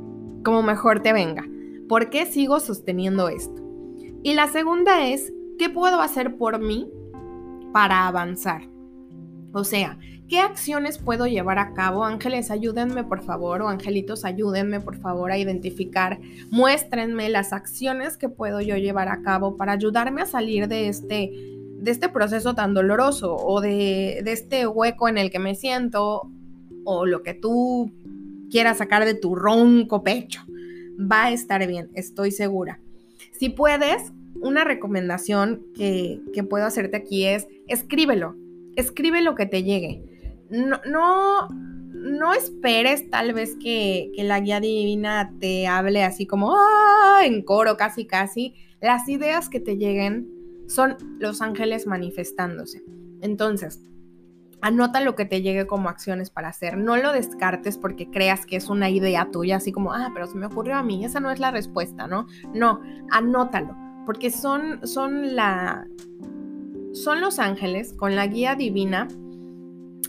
como 0.44 0.62
mejor 0.62 1.00
te 1.00 1.14
venga. 1.14 1.48
¿Por 1.88 2.10
qué 2.10 2.26
sigo 2.26 2.60
sosteniendo 2.60 3.30
esto? 3.30 3.62
Y 4.24 4.34
la 4.36 4.48
segunda 4.48 5.08
es, 5.08 5.34
¿qué 5.58 5.70
puedo 5.70 6.02
hacer 6.02 6.38
por 6.38 6.60
mí 6.60 6.91
para 7.72 8.08
avanzar? 8.08 8.70
O 9.54 9.64
sea, 9.64 9.98
¿qué 10.34 10.39
acciones 10.39 10.97
puedo 10.97 11.27
llevar 11.27 11.59
a 11.59 11.75
cabo? 11.75 12.03
Ángeles, 12.03 12.49
ayúdenme 12.49 13.03
por 13.03 13.21
favor, 13.21 13.61
o 13.61 13.67
angelitos, 13.67 14.25
ayúdenme 14.25 14.79
por 14.79 14.97
favor 14.97 15.31
a 15.31 15.38
identificar, 15.38 16.19
muéstrenme 16.49 17.29
las 17.29 17.53
acciones 17.53 18.17
que 18.17 18.29
puedo 18.29 18.59
yo 18.59 18.75
llevar 18.77 19.09
a 19.09 19.21
cabo 19.21 19.57
para 19.57 19.73
ayudarme 19.73 20.23
a 20.23 20.25
salir 20.25 20.67
de 20.67 20.88
este, 20.88 21.29
de 21.77 21.91
este 21.91 22.09
proceso 22.09 22.55
tan 22.55 22.73
doloroso 22.73 23.36
o 23.36 23.61
de, 23.61 24.21
de 24.23 24.31
este 24.31 24.65
hueco 24.65 25.07
en 25.07 25.19
el 25.19 25.29
que 25.29 25.38
me 25.38 25.53
siento 25.53 26.23
o 26.84 27.05
lo 27.05 27.21
que 27.21 27.36
tú 27.36 27.91
quieras 28.49 28.79
sacar 28.79 29.05
de 29.05 29.13
tu 29.13 29.36
ronco 29.36 30.01
pecho. 30.01 30.41
Va 30.99 31.25
a 31.25 31.31
estar 31.31 31.67
bien, 31.67 31.91
estoy 31.93 32.31
segura. 32.31 32.79
Si 33.34 33.49
puedes, 33.49 34.11
una 34.41 34.63
recomendación 34.63 35.61
que, 35.75 36.21
puedo 36.49 36.65
hacerte 36.65 36.97
aquí 36.97 37.25
es 37.25 37.47
escríbelo, 37.67 38.36
escribe 38.75 39.21
lo 39.21 39.36
que 39.36 39.45
te 39.45 39.61
llegue. 39.61 40.12
No, 40.54 40.80
no, 40.86 41.49
no 41.49 42.34
esperes 42.34 43.10
tal 43.10 43.34
vez 43.34 43.56
que, 43.56 44.12
que, 44.16 44.24
la 44.24 44.39
guía 44.39 44.60
divina 44.60 45.34
te 45.39 45.68
hable 45.68 46.04
así 46.04 46.28
como 46.28 46.56
¡ah! 46.56 47.22
en 47.24 47.41
coro, 47.41 47.76
casi, 47.76 48.06
casi. 48.06 48.54
Las 48.80 49.10
ideas 49.10 49.49
que 49.49 49.60
te 49.60 49.78
lleguen 49.78 50.30
son 50.68 50.95
los 51.20 51.41
ángeles 51.41 51.88
manifestándose. 51.88 52.84
Entonces, 53.22 53.80
Anota 54.64 55.01
lo 55.01 55.14
que 55.16 55.26
te 55.26 55.41
llegue 55.41 55.68
como 55.68 55.89
acciones 55.89 56.30
para 56.30 56.47
hacer. 56.47 56.78
No 56.78 56.95
lo 56.95 57.12
descartes 57.12 57.78
porque 57.78 58.10
creas 58.10 58.45
que 58.45 58.56
es 58.56 58.70
una 58.70 58.89
idea 58.89 59.30
tuya, 59.30 59.58
así 59.58 59.74
como, 59.74 59.91
ah, 59.91 60.12
pero 60.14 60.26
se 60.26 60.38
me 60.38 60.45
ocurrió 60.45 60.78
a 60.78 60.84
mí. 60.84 61.04
Esa 61.04 61.20
no 61.20 61.32
es 61.32 61.41
la 61.41 61.51
respuesta, 61.51 62.08
¿no? 62.08 62.28
No, 62.54 62.80
anótalo, 63.12 63.76
porque 64.06 64.32
son, 64.32 64.88
son 64.88 65.36
la... 65.36 65.86
Son 66.93 67.20
los 67.20 67.39
ángeles 67.39 67.91
con 67.91 68.16
la 68.16 68.26
guía 68.28 68.56
divina 68.56 69.10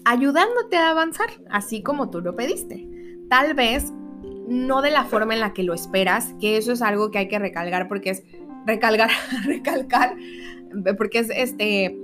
ayudándote 0.04 0.76
a 0.76 0.90
avanzar, 0.90 1.30
así 1.50 1.82
como 1.82 2.10
tú 2.10 2.20
lo 2.20 2.36
pediste. 2.36 2.88
Tal 3.28 3.54
vez 3.54 3.92
no 4.48 4.82
de 4.82 4.90
la 4.90 5.04
forma 5.04 5.34
en 5.34 5.40
la 5.40 5.52
que 5.52 5.62
lo 5.62 5.74
esperas, 5.74 6.34
que 6.40 6.56
eso 6.56 6.72
es 6.72 6.82
algo 6.82 7.10
que 7.10 7.18
hay 7.18 7.28
que 7.28 7.38
recalcar 7.38 7.88
porque 7.88 8.10
es 8.10 8.22
recalcar, 8.66 9.10
recalcar, 9.44 10.16
porque 10.96 11.20
es 11.20 11.30
este 11.30 11.96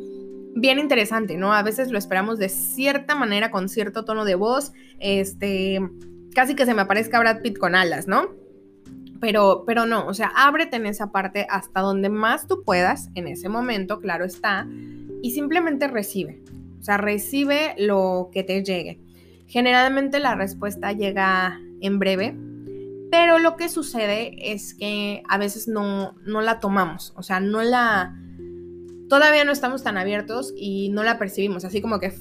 bien 0.55 0.78
interesante, 0.78 1.36
¿no? 1.36 1.53
A 1.53 1.62
veces 1.62 1.90
lo 1.90 1.98
esperamos 1.98 2.38
de 2.38 2.48
cierta 2.48 3.14
manera, 3.14 3.51
con 3.51 3.68
cierto 3.68 4.05
tono 4.05 4.24
de 4.24 4.34
voz, 4.34 4.72
este, 4.98 5.80
casi 6.34 6.55
que 6.55 6.66
se 6.66 6.74
me 6.74 6.82
aparezca 6.82 7.20
Brad 7.20 7.40
Pitt 7.42 7.59
con 7.59 7.74
alas, 7.74 8.09
¿no? 8.09 8.34
Pero, 9.20 9.64
pero 9.66 9.86
no, 9.86 10.07
o 10.07 10.14
sea, 10.14 10.32
ábrete 10.34 10.76
en 10.76 10.86
esa 10.86 11.12
parte 11.12 11.46
hasta 11.51 11.80
donde 11.80 12.09
más 12.09 12.46
tú 12.46 12.62
puedas, 12.64 13.11
en 13.14 13.28
ese 13.28 13.48
momento, 13.48 14.01
claro 14.01 14.24
está, 14.24 14.66
y 15.22 15.32
simplemente 15.32 15.88
recibe, 15.88 16.42
o 16.81 16.83
sea, 16.83 16.97
recibe 16.97 17.74
lo 17.78 18.31
que 18.33 18.43
te 18.43 18.64
llegue. 18.64 19.01
Generalmente 19.47 20.18
la 20.18 20.35
respuesta 20.35 20.93
llega 20.93 21.61
en 21.81 21.99
breve, 21.99 22.37
pero 23.11 23.39
lo 23.39 23.57
que 23.57 23.68
sucede 23.68 24.53
es 24.53 24.74
que 24.74 25.22
a 25.28 25.39
veces 25.39 25.68
no, 25.68 26.14
no 26.24 26.41
la 26.41 26.61
tomamos, 26.61 27.12
o 27.16 27.22
sea, 27.22 27.41
no 27.41 27.62
la 27.62 28.16
todavía 29.09 29.45
no 29.45 29.51
estamos 29.51 29.83
tan 29.83 29.99
abiertos 29.99 30.55
y 30.57 30.89
no 30.91 31.03
la 31.03 31.18
percibimos, 31.18 31.64
así 31.64 31.83
como 31.83 31.99
que 31.99 32.12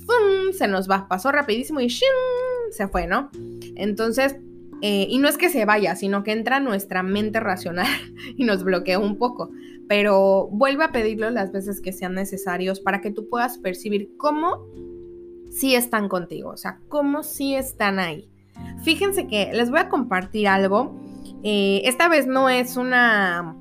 se 0.57 0.67
nos 0.67 0.89
va, 0.89 1.07
pasó 1.07 1.31
rapidísimo 1.31 1.79
y 1.81 1.89
se 1.89 2.87
fue, 2.87 3.05
¿no? 3.05 3.29
Entonces, 3.75 4.37
eh, 4.81 5.05
y 5.07 5.19
no 5.19 5.27
es 5.27 5.37
que 5.37 5.49
se 5.49 5.65
vaya, 5.65 5.95
sino 5.95 6.23
que 6.23 6.31
entra 6.31 6.59
nuestra 6.59 7.03
mente 7.03 7.39
racional 7.39 7.87
y 8.35 8.43
nos 8.43 8.63
bloquea 8.63 8.97
un 8.97 9.17
poco, 9.17 9.51
pero 9.89 10.47
vuelve 10.51 10.83
a 10.83 10.91
pedirlo 10.91 11.31
las 11.31 11.51
veces 11.51 11.81
que 11.81 11.91
sean 11.91 12.13
necesarios 12.13 12.79
para 12.79 13.01
que 13.01 13.09
tú 13.09 13.27
puedas 13.27 13.57
percibir 13.57 14.11
cómo 14.17 14.67
sí 15.49 15.73
están 15.73 16.07
contigo, 16.07 16.51
o 16.51 16.57
sea, 16.57 16.79
cómo 16.89 17.23
sí 17.23 17.55
están 17.55 17.97
ahí. 17.97 18.29
Fíjense 18.83 19.25
que 19.25 19.49
les 19.51 19.71
voy 19.71 19.79
a 19.79 19.89
compartir 19.89 20.47
algo. 20.47 20.95
Eh, 21.43 21.81
esta 21.85 22.07
vez 22.07 22.27
no 22.27 22.49
es 22.49 22.77
una 22.77 23.55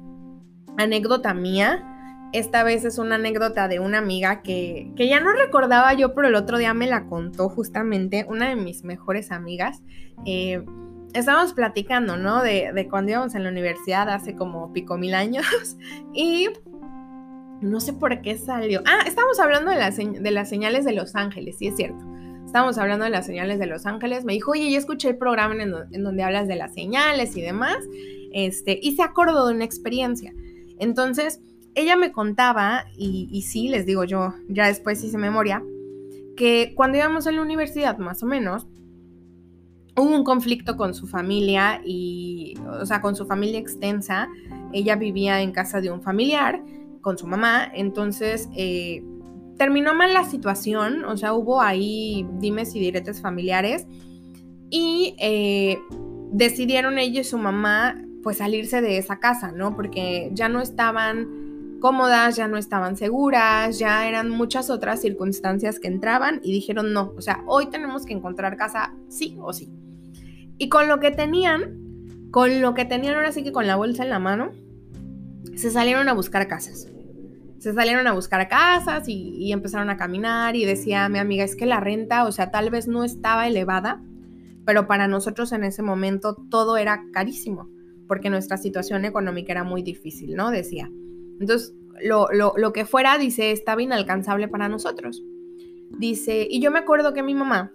anécdota 0.77 1.33
mía, 1.33 2.29
esta 2.35 2.63
vez 2.63 2.85
es 2.85 2.99
una 2.99 3.15
anécdota 3.15 3.67
de 3.67 3.81
una 3.81 3.97
amiga 3.97 4.43
que, 4.43 4.93
ya 4.99 5.21
no 5.21 5.33
recordaba 5.33 5.95
yo, 5.95 6.15
pero 6.15 6.29
el 6.29 6.35
otro 6.35 6.59
día 6.59 6.75
me 6.75 6.87
la 6.87 7.07
contó 7.07 7.49
justamente 7.49 8.27
una 8.29 8.51
de 8.51 8.57
mis 8.57 8.85
mejores 8.85 9.33
amigas. 9.33 9.83
Eh, 10.27 10.63
estábamos 11.15 11.53
platicando, 11.53 12.17
¿no? 12.17 12.43
De, 12.43 12.73
de, 12.75 12.89
cuando 12.89 13.13
íbamos 13.13 13.35
en 13.35 13.45
la 13.45 13.51
universidad 13.51 14.09
hace 14.11 14.35
como 14.35 14.73
pico 14.73 14.97
mil 14.97 15.15
años. 15.15 15.47
Y 16.15 16.49
no 17.61 17.81
sé 17.81 17.93
por 17.93 18.21
qué 18.23 18.39
salió. 18.39 18.83
Ah, 18.87 19.05
estábamos 19.07 19.39
hablando 19.39 19.71
de, 19.71 20.21
de 20.21 20.31
las 20.31 20.49
señales 20.49 20.85
de 20.85 20.93
Los 20.93 21.15
Ángeles, 21.15 21.59
sí 21.59 21.69
es 21.69 21.77
cierto. 21.77 22.05
Estábamos 22.45 22.79
hablando 22.79 23.05
de 23.05 23.11
las 23.11 23.27
señales 23.27 23.59
de 23.59 23.67
Los 23.67 23.85
Ángeles. 23.87 24.25
Me 24.25 24.33
dijo, 24.33 24.53
oye, 24.53 24.71
yo 24.71 24.79
escuché 24.79 25.11
el 25.11 25.19
programa 25.19 25.55
en, 25.55 25.75
en 25.93 26.03
donde 26.03 26.23
hablas 26.23 26.49
de 26.49 26.57
las 26.57 26.73
señales 26.73 27.37
y 27.37 27.43
demás. 27.43 27.77
Este, 28.33 28.79
y 28.81 28.97
se 28.97 29.03
acordó 29.03 29.47
de 29.47 29.55
una 29.55 29.65
experiencia. 29.65 30.33
Entonces, 30.79 31.41
ella 31.75 31.97
me 31.97 32.13
contaba, 32.13 32.87
y, 32.97 33.43
sí, 33.43 33.69
les 33.69 33.87
digo 33.87 34.05
yo, 34.05 34.35
ya 34.49 34.67
después 34.67 35.03
hice 35.05 35.19
memoria, 35.19 35.63
que 36.37 36.73
cuando 36.75 36.99
íbamos 36.99 37.27
a 37.27 37.33
la 37.33 37.43
universidad, 37.43 37.99
más 37.99 38.23
o 38.23 38.27
menos, 38.27 38.67
hubo 39.99 40.15
un 40.15 40.25
conflicto 40.25 40.77
con 40.77 40.95
su 40.95 41.07
familia 41.07 41.81
y, 41.85 42.55
o 42.81 42.87
sea, 42.87 43.01
con 43.01 43.17
su 43.17 43.27
familia 43.27 43.59
extensa. 43.59 44.29
Ella 44.73 44.97
vivía 44.97 45.41
en 45.41 45.53
casa 45.53 45.81
de 45.81 45.91
un 45.91 46.03
familiar 46.03 46.63
con 47.01 47.19
su 47.19 47.27
mamá, 47.27 47.71
entonces 47.75 48.49
eh, 48.57 49.03
terminó 49.57 49.95
mal 49.95 50.13
la 50.13 50.25
situación, 50.25 51.05
o 51.05 51.17
sea, 51.17 51.33
hubo 51.35 51.61
ahí 51.61 52.27
dimes 52.39 52.75
y 52.75 52.81
diretes 52.81 53.21
familiares 53.21 53.87
y 54.71 55.15
eh, 55.19 55.79
decidieron 56.33 56.99
ella 56.99 57.21
y 57.21 57.25
su 57.25 57.39
mamá 57.39 57.97
pues 58.23 58.39
salirse 58.39 58.81
de 58.81 58.99
esa 58.99 59.21
casa, 59.21 59.53
¿no? 59.53 59.75
Porque 59.75 60.31
ya 60.33 60.49
no 60.49 60.61
estaban 60.61 61.79
cómodas, 61.81 62.37
ya 62.37 62.49
no 62.49 62.59
estaban 62.59 62.97
seguras, 62.97 63.79
ya 63.79 64.09
eran 64.09 64.29
muchas 64.29 64.69
otras 64.71 65.01
circunstancias 65.01 65.79
que 65.79 65.89
entraban 65.89 66.41
y 66.43 66.53
dijeron 66.53 66.93
no, 66.93 67.13
o 67.17 67.23
sea, 67.23 67.43
hoy 67.47 67.71
tenemos 67.71 68.05
que 68.05 68.15
encontrar 68.15 68.57
casa 68.57 68.95
sí 69.09 69.37
o 69.41 69.53
sí. 69.53 69.71
Y 70.59 70.69
con 70.69 70.89
lo 70.89 71.01
que 71.01 71.11
tenían, 71.11 72.29
con 72.31 72.61
lo 72.61 72.75
que 72.75 72.85
tenían 72.85 73.15
ahora 73.15 73.33
sí 73.33 73.43
que 73.43 73.53
con 73.53 73.67
la 73.67 73.77
bolsa 73.77 74.03
en 74.03 74.11
la 74.11 74.19
mano, 74.19 74.51
se 75.57 75.71
salieron 75.71 76.09
a 76.09 76.13
buscar 76.15 76.47
casas. 76.49 76.89
Se 77.59 77.73
salieron 77.73 78.07
a 78.07 78.13
buscar 78.13 78.49
casas 78.49 79.09
y, 79.09 79.53
empezaron 79.53 79.91
a 79.91 79.97
caminar 79.97 80.55
y 80.55 80.65
decía 80.65 81.09
mi 81.09 81.19
amiga, 81.19 81.45
es 81.45 81.57
que 81.57 81.67
la 81.67 81.81
renta, 81.81 82.25
o 82.25 82.33
sea, 82.33 82.51
tal 82.51 82.71
vez 82.71 82.87
no 82.87 83.03
estaba 83.03 83.49
elevada, 83.49 84.03
pero 84.65 84.87
para 84.87 85.09
nosotros 85.09 85.53
en 85.53 85.65
ese 85.65 85.83
momento 85.83 86.37
todo 86.51 86.77
era 86.77 87.05
carísimo, 87.13 87.69
porque 88.07 88.31
nuestra 88.31 88.57
situación 88.57 89.05
económica 89.05 89.53
era 89.53 89.65
muy 89.65 89.83
difícil, 89.83 90.37
¿no? 90.37 90.51
Decía. 90.51 90.89
Entonces, 91.41 91.75
lo, 92.03 92.73
que 92.73 92.85
fuera, 92.85 93.19
dice, 93.19 93.51
estaba 93.51 93.83
inalcanzable 93.83 94.49
para 94.49 94.69
nosotros. 94.69 95.23
Dice, 95.99 96.47
y 96.49 96.61
yo 96.61 96.71
me 96.71 96.79
acuerdo 96.79 97.13
que 97.13 97.23
mi 97.23 97.35
mamá, 97.35 97.73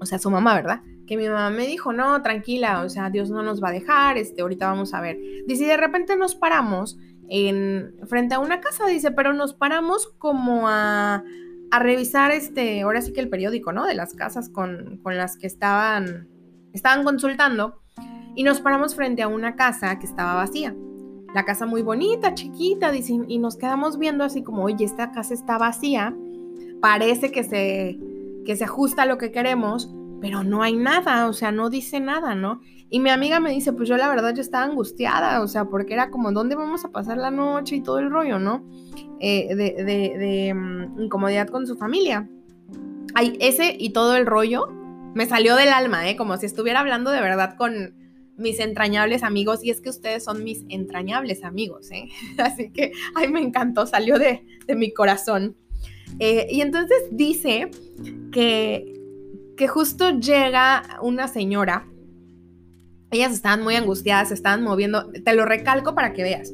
o 0.00 0.06
sea, 0.06 0.18
su 0.18 0.30
mamá, 0.30 0.54
¿verdad? 0.54 0.82
Que 1.10 1.16
mi 1.16 1.28
mamá 1.28 1.50
me 1.50 1.66
dijo, 1.66 1.92
no, 1.92 2.22
tranquila, 2.22 2.82
o 2.82 2.88
sea, 2.88 3.10
Dios 3.10 3.30
no 3.30 3.42
nos 3.42 3.60
va 3.60 3.70
a 3.70 3.72
dejar, 3.72 4.16
este, 4.16 4.42
ahorita 4.42 4.68
vamos 4.68 4.94
a 4.94 5.00
ver. 5.00 5.18
Dice, 5.44 5.64
y 5.64 5.66
de 5.66 5.76
repente 5.76 6.14
nos 6.14 6.36
paramos 6.36 7.00
en, 7.28 7.96
frente 8.06 8.36
a 8.36 8.38
una 8.38 8.60
casa, 8.60 8.86
dice, 8.86 9.10
pero 9.10 9.32
nos 9.32 9.52
paramos 9.52 10.06
como 10.18 10.68
a, 10.68 11.24
a 11.72 11.78
revisar, 11.80 12.30
este, 12.30 12.82
ahora 12.82 13.02
sí 13.02 13.12
que 13.12 13.18
el 13.18 13.28
periódico, 13.28 13.72
¿no? 13.72 13.86
De 13.86 13.94
las 13.94 14.14
casas 14.14 14.48
con, 14.48 15.00
con 15.02 15.16
las 15.16 15.36
que 15.36 15.48
estaban, 15.48 16.28
estaban 16.72 17.02
consultando, 17.02 17.80
y 18.36 18.44
nos 18.44 18.60
paramos 18.60 18.94
frente 18.94 19.22
a 19.22 19.26
una 19.26 19.56
casa 19.56 19.98
que 19.98 20.06
estaba 20.06 20.34
vacía. 20.34 20.76
La 21.34 21.44
casa 21.44 21.66
muy 21.66 21.82
bonita, 21.82 22.34
chiquita, 22.34 22.92
dice, 22.92 23.18
y 23.26 23.38
nos 23.38 23.56
quedamos 23.56 23.98
viendo 23.98 24.22
así 24.22 24.44
como, 24.44 24.62
oye, 24.62 24.84
esta 24.84 25.10
casa 25.10 25.34
está 25.34 25.58
vacía, 25.58 26.14
parece 26.80 27.32
que 27.32 27.42
se, 27.42 27.98
que 28.46 28.54
se 28.54 28.62
ajusta 28.62 29.02
a 29.02 29.06
lo 29.06 29.18
que 29.18 29.32
queremos, 29.32 29.92
pero 30.20 30.44
no 30.44 30.62
hay 30.62 30.76
nada, 30.76 31.28
o 31.28 31.32
sea, 31.32 31.50
no 31.52 31.70
dice 31.70 32.00
nada, 32.00 32.34
¿no? 32.34 32.60
Y 32.90 33.00
mi 33.00 33.10
amiga 33.10 33.40
me 33.40 33.50
dice, 33.50 33.72
pues 33.72 33.88
yo 33.88 33.96
la 33.96 34.08
verdad 34.08 34.34
yo 34.34 34.42
estaba 34.42 34.64
angustiada, 34.64 35.42
o 35.42 35.48
sea, 35.48 35.66
porque 35.66 35.94
era 35.94 36.10
como, 36.10 36.32
¿dónde 36.32 36.56
vamos 36.56 36.84
a 36.84 36.90
pasar 36.90 37.18
la 37.18 37.30
noche 37.30 37.76
y 37.76 37.82
todo 37.82 37.98
el 37.98 38.10
rollo, 38.10 38.38
¿no? 38.38 38.68
Eh, 39.20 39.54
de, 39.54 39.84
de, 39.84 40.54
mm, 40.54 41.00
incomodidad 41.00 41.48
con 41.48 41.66
su 41.66 41.76
familia. 41.76 42.28
Ay, 43.14 43.36
ese 43.40 43.76
y 43.78 43.90
todo 43.90 44.16
el 44.16 44.26
rollo 44.26 44.66
me 45.14 45.26
salió 45.26 45.56
del 45.56 45.68
alma, 45.68 46.08
¿eh? 46.08 46.16
Como 46.16 46.36
si 46.36 46.46
estuviera 46.46 46.80
hablando 46.80 47.10
de 47.10 47.20
verdad 47.20 47.56
con 47.56 47.94
mis 48.36 48.58
entrañables 48.58 49.22
amigos, 49.22 49.62
y 49.62 49.70
es 49.70 49.80
que 49.80 49.90
ustedes 49.90 50.24
son 50.24 50.42
mis 50.42 50.64
entrañables 50.68 51.44
amigos, 51.44 51.90
¿eh? 51.92 52.08
Así 52.38 52.70
que, 52.70 52.92
ay, 53.14 53.28
me 53.28 53.40
encantó, 53.40 53.86
salió 53.86 54.18
de, 54.18 54.44
de 54.66 54.74
mi 54.74 54.92
corazón. 54.92 55.56
Eh, 56.18 56.48
y 56.50 56.60
entonces 56.60 56.98
dice 57.12 57.70
que 58.32 58.99
que 59.60 59.68
justo 59.68 60.18
llega 60.18 60.98
una 61.02 61.28
señora, 61.28 61.86
ellas 63.10 63.30
estaban 63.30 63.62
muy 63.62 63.74
angustiadas, 63.76 64.28
se 64.28 64.34
estaban 64.34 64.62
moviendo, 64.62 65.10
te 65.12 65.34
lo 65.34 65.44
recalco 65.44 65.94
para 65.94 66.14
que 66.14 66.22
veas, 66.22 66.50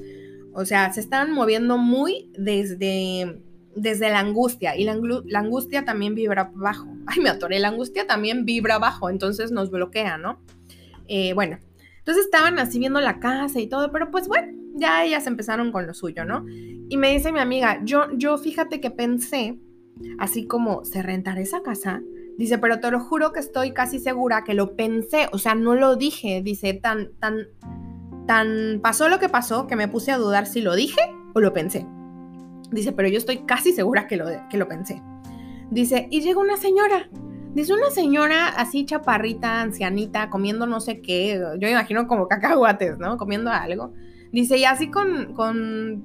o 0.53 0.65
sea, 0.65 0.93
se 0.93 0.99
estaban 0.99 1.31
moviendo 1.31 1.79
muy 1.79 2.33
desde, 2.37 3.41
desde 3.77 4.11
la 4.11 4.19
angustia 4.19 4.75
y 4.75 4.83
la, 4.83 4.99
angustia 5.39 5.85
también 5.85 6.17
vibra 6.17 6.51
bajo. 6.53 6.89
Ay, 7.07 7.23
me 7.23 7.29
atoré, 7.29 7.61
la 7.61 7.69
angustia 7.69 8.09
también 8.09 8.45
vibra 8.45 8.81
bajo, 8.81 9.09
entonces 9.09 9.53
nos 9.53 9.71
bloquea, 9.71 10.19
¿no? 10.19 10.41
Eh, 11.07 11.33
bueno, 11.33 11.61
entonces 11.99 12.25
estaban 12.25 12.59
así 12.59 12.81
viendo 12.81 13.01
la 13.01 13.21
casa 13.21 13.61
y 13.61 13.69
todo, 13.69 13.93
pero 13.93 14.11
pues 14.11 14.27
bueno, 14.27 14.53
ya 14.75 15.05
ellas 15.05 15.29
empezaron 15.29 15.71
con 15.71 15.87
lo 15.87 15.95
suyo, 15.95 16.25
¿no? 16.25 16.45
Y 16.89 16.97
me 16.97 17.13
dice 17.13 17.31
mi 17.31 17.39
amiga, 17.39 17.81
yo, 17.85 18.09
yo 18.17 18.37
fíjate 18.37 18.81
que 18.81 18.91
pensé, 18.91 19.61
así 20.19 20.49
como, 20.49 20.85
¿se 20.85 21.03
rentará 21.03 21.41
esa 21.41 21.63
casa? 21.63 22.03
Dice, 22.39 22.59
pero 22.59 22.81
te 22.81 22.91
lo 22.91 23.01
juro 23.01 23.33
que 23.33 23.41
estoy 23.41 23.73
casi 23.73 23.99
segura 23.99 24.45
que 24.45 24.55
lo 24.55 24.77
pensé, 24.77 25.29
o 25.33 25.39
sea, 25.39 25.55
no 25.55 25.75
lo 25.75 25.97
dije. 25.97 26.43
Dice, 26.43 26.75
tan, 26.75 27.13
tan, 27.19 27.49
tan 28.27 28.81
pasó 28.83 29.09
lo 29.09 29.19
que 29.19 29.29
pasó 29.29 29.67
que 29.67 29.77
me 29.77 29.89
puse 29.89 30.13
a 30.13 30.19
dudar 30.19 30.47
si 30.47 30.61
lo 30.61 30.75
dije 30.75 31.01
o 31.35 31.41
lo 31.41 31.53
pensé. 31.53 31.87
Dice, 32.71 32.93
pero 32.93 33.09
yo 33.09 33.19
estoy 33.19 33.39
casi 33.39 33.73
segura 33.73 34.07
que 34.07 34.17
lo, 34.17 34.27
que 34.51 34.59
lo 34.59 34.69
pensé. 34.69 35.03
Dice, 35.71 36.09
y 36.11 36.21
llega 36.21 36.41
una 36.41 36.57
señora. 36.57 37.09
Dice, 37.55 37.73
una 37.73 37.91
señora 37.91 38.49
así 38.49 38.85
chaparrita, 38.85 39.63
ancianita, 39.63 40.29
comiendo 40.29 40.67
no 40.67 40.81
sé 40.81 41.01
qué. 41.01 41.41
Yo 41.59 41.69
imagino 41.69 42.07
como 42.07 42.29
cacahuates, 42.29 42.99
¿no? 42.99 43.17
Comiendo 43.17 43.51
algo. 43.51 43.95
Dice, 44.31 44.59
y 44.59 44.65
así 44.65 44.91
con, 44.91 45.33
con, 45.33 46.05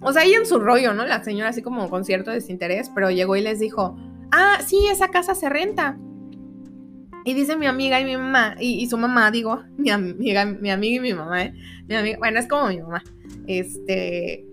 o 0.00 0.12
sea, 0.12 0.22
ahí 0.22 0.34
en 0.34 0.46
su 0.46 0.60
rollo, 0.60 0.94
¿no? 0.94 1.04
La 1.06 1.24
señora 1.24 1.50
así 1.50 1.62
como 1.62 1.90
con 1.90 2.04
cierto 2.04 2.30
desinterés, 2.30 2.90
pero 2.94 3.10
llegó 3.10 3.34
y 3.34 3.40
les 3.40 3.58
dijo, 3.58 3.96
ah, 4.32 4.58
sí, 4.66 4.86
esa 4.90 5.08
casa 5.08 5.34
se 5.34 5.48
renta. 5.48 5.98
Y 7.24 7.34
dice 7.34 7.56
mi 7.56 7.66
amiga 7.66 8.00
y 8.00 8.04
mi 8.04 8.16
mamá, 8.16 8.54
y, 8.60 8.86
su 8.88 8.96
mamá, 8.98 9.30
digo, 9.30 9.62
mi 9.76 9.90
amiga, 9.90 10.44
mi 10.44 10.70
amiga 10.70 10.96
y 10.96 11.00
mi 11.00 11.14
mamá, 11.14 11.44
¿eh? 11.44 11.54
Bueno, 12.18 12.38
es 12.38 12.46
como 12.46 12.68
mi 12.68 12.80
mamá, 12.80 13.02
este, 13.46 14.46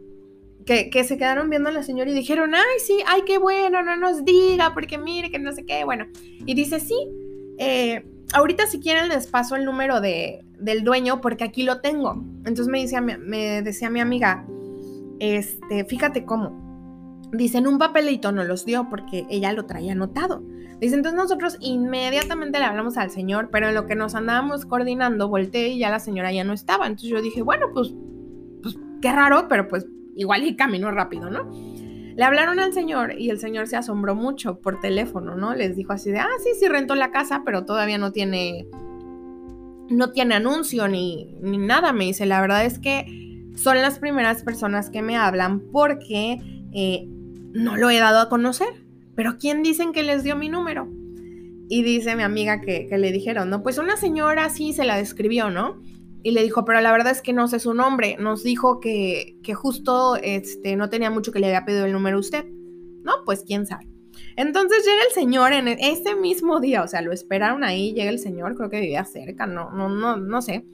que, 0.65 0.89
que, 0.89 1.03
se 1.03 1.17
quedaron 1.17 1.49
viendo 1.49 1.69
a 1.69 1.71
la 1.71 1.83
señora 1.83 2.09
y 2.09 2.13
dijeron, 2.13 2.55
ay, 2.55 2.79
sí, 2.79 2.97
ay, 3.07 3.21
qué 3.25 3.37
bueno, 3.37 3.83
no 3.83 3.95
nos 3.97 4.23
diga, 4.25 4.73
porque 4.73 4.97
mire, 4.97 5.29
que 5.29 5.39
no 5.39 5.51
sé 5.51 5.65
qué, 5.65 5.83
bueno. 5.83 6.07
Y 6.45 6.53
dice, 6.53 6.79
sí, 6.79 6.95
eh, 7.59 8.05
ahorita 8.33 8.67
si 8.67 8.79
quieren 8.79 9.09
les 9.09 9.27
paso 9.27 9.55
el 9.55 9.65
número 9.65 10.01
de, 10.01 10.43
del 10.59 10.83
dueño 10.83 11.21
porque 11.21 11.43
aquí 11.43 11.63
lo 11.63 11.81
tengo. 11.81 12.23
Entonces 12.45 12.67
me, 12.67 12.81
decía, 12.81 13.01
me 13.01 13.61
decía 13.61 13.89
mi 13.89 13.99
amiga, 13.99 14.45
este, 15.19 15.85
fíjate 15.85 16.25
cómo, 16.25 16.62
Dice, 17.33 17.57
en 17.57 17.67
un 17.67 17.79
papelito 17.79 18.31
no 18.31 18.43
los 18.43 18.63
dio 18.63 18.87
porque 18.89 19.25
ella 19.27 19.51
lo 19.53 19.65
traía 19.65 19.93
anotado. 19.93 20.43
Dice, 20.79 20.95
entonces 20.95 21.19
nosotros 21.19 21.57
inmediatamente 21.61 22.59
le 22.59 22.65
hablamos 22.65 22.95
al 22.97 23.09
señor, 23.09 23.49
pero 23.51 23.69
en 23.69 23.75
lo 23.75 23.87
que 23.87 23.95
nos 23.95 24.13
andábamos 24.13 24.65
coordinando, 24.65 25.29
volteé 25.29 25.69
y 25.69 25.79
ya 25.79 25.89
la 25.89 25.99
señora 25.99 26.31
ya 26.31 26.43
no 26.43 26.53
estaba. 26.53 26.85
Entonces 26.85 27.09
yo 27.09 27.21
dije, 27.21 27.41
bueno, 27.41 27.67
pues, 27.73 27.95
pues 28.61 28.77
qué 29.01 29.11
raro, 29.11 29.47
pero 29.49 29.67
pues 29.67 29.87
igual 30.15 30.43
y 30.43 30.55
caminó 30.55 30.91
rápido, 30.91 31.31
¿no? 31.31 31.49
Le 32.15 32.23
hablaron 32.23 32.59
al 32.59 32.73
señor 32.73 33.19
y 33.19 33.31
el 33.31 33.39
señor 33.39 33.67
se 33.67 33.77
asombró 33.77 34.13
mucho 34.13 34.59
por 34.59 34.79
teléfono, 34.79 35.35
¿no? 35.35 35.55
Les 35.55 35.75
dijo 35.75 35.93
así 35.93 36.11
de, 36.11 36.19
ah, 36.19 36.27
sí, 36.43 36.51
sí 36.59 36.67
rentó 36.67 36.93
la 36.93 37.09
casa, 37.09 37.41
pero 37.43 37.65
todavía 37.65 37.97
no 37.97 38.11
tiene, 38.11 38.67
no 39.89 40.11
tiene 40.11 40.35
anuncio 40.35 40.87
ni, 40.87 41.35
ni 41.41 41.57
nada. 41.57 41.93
Me 41.93 42.03
dice, 42.05 42.27
la 42.27 42.41
verdad 42.41 42.63
es 42.65 42.77
que 42.77 43.51
son 43.55 43.77
las 43.77 43.97
primeras 43.97 44.43
personas 44.43 44.91
que 44.91 45.01
me 45.01 45.17
hablan 45.17 45.61
porque 45.71 46.37
eh, 46.71 47.07
no 47.53 47.77
lo 47.77 47.89
he 47.89 47.99
dado 47.99 48.19
a 48.19 48.29
conocer, 48.29 48.67
pero 49.15 49.37
¿quién 49.37 49.63
dicen 49.63 49.93
que 49.93 50.03
les 50.03 50.23
dio 50.23 50.35
mi 50.35 50.49
número? 50.49 50.87
Y 51.69 51.83
dice 51.83 52.15
mi 52.15 52.23
amiga 52.23 52.61
que, 52.61 52.89
le 52.91 53.11
dijeron, 53.11 53.49
no, 53.49 53.63
pues 53.63 53.77
una 53.77 53.95
señora 53.95 54.49
sí 54.49 54.73
se 54.73 54.83
la 54.83 54.97
describió, 54.97 55.49
¿no? 55.49 55.81
Y 56.23 56.31
le 56.31 56.43
dijo, 56.43 56.65
pero 56.65 56.81
la 56.81 56.91
verdad 56.91 57.11
es 57.11 57.21
que 57.21 57.33
no 57.33 57.47
sé 57.47 57.59
su 57.59 57.73
nombre, 57.73 58.17
nos 58.19 58.43
dijo 58.43 58.79
que, 58.79 59.37
que 59.43 59.53
justo 59.53 60.15
este, 60.17 60.75
no 60.75 60.89
tenía 60.89 61.09
mucho 61.09 61.31
que 61.31 61.39
le 61.39 61.47
había 61.47 61.65
pedido 61.65 61.85
el 61.85 61.93
número 61.93 62.17
a 62.17 62.21
usted. 62.21 62.45
No, 63.03 63.13
pues 63.25 63.43
quién 63.45 63.65
sabe. 63.65 63.87
Entonces 64.35 64.85
llega 64.85 65.03
el 65.07 65.13
señor 65.13 65.53
en 65.53 65.67
ese 65.67 66.15
mismo 66.15 66.59
día, 66.59 66.83
o 66.83 66.87
sea, 66.87 67.01
lo 67.01 67.11
esperaron 67.11 67.63
ahí, 67.63 67.93
llega 67.93 68.09
el 68.09 68.19
señor, 68.19 68.55
creo 68.55 68.69
que 68.69 68.79
vivía 68.79 69.05
cerca, 69.05 69.45
no, 69.45 69.71
no, 69.71 69.89
no, 69.89 70.17
no 70.17 70.41
sé. 70.41 70.65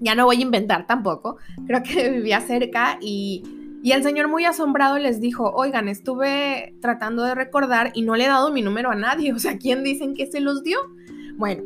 Ya 0.00 0.14
no 0.14 0.24
voy 0.24 0.38
a 0.38 0.42
inventar 0.42 0.86
tampoco, 0.86 1.36
creo 1.66 1.82
que 1.82 2.10
vivía 2.10 2.40
cerca 2.40 2.98
y 3.00 3.61
y 3.82 3.92
el 3.92 4.04
señor 4.04 4.28
muy 4.28 4.44
asombrado 4.44 4.98
les 4.98 5.20
dijo, 5.20 5.50
oigan, 5.50 5.88
estuve 5.88 6.76
tratando 6.80 7.24
de 7.24 7.34
recordar 7.34 7.90
y 7.94 8.02
no 8.02 8.14
le 8.14 8.24
he 8.24 8.28
dado 8.28 8.52
mi 8.52 8.62
número 8.62 8.90
a 8.90 8.94
nadie. 8.94 9.32
O 9.32 9.40
sea, 9.40 9.58
¿quién 9.58 9.82
dicen 9.82 10.14
que 10.14 10.26
se 10.26 10.40
los 10.40 10.62
dio? 10.62 10.78
Bueno, 11.36 11.64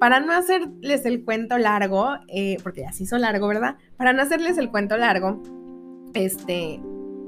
para 0.00 0.20
no 0.20 0.32
hacerles 0.32 1.04
el 1.04 1.24
cuento 1.24 1.58
largo, 1.58 2.16
eh, 2.28 2.56
porque 2.62 2.86
así 2.86 3.06
son 3.06 3.20
largo, 3.20 3.48
¿verdad? 3.48 3.76
Para 3.98 4.14
no 4.14 4.22
hacerles 4.22 4.56
el 4.56 4.70
cuento 4.70 4.96
largo, 4.96 5.42
este, 6.14 6.80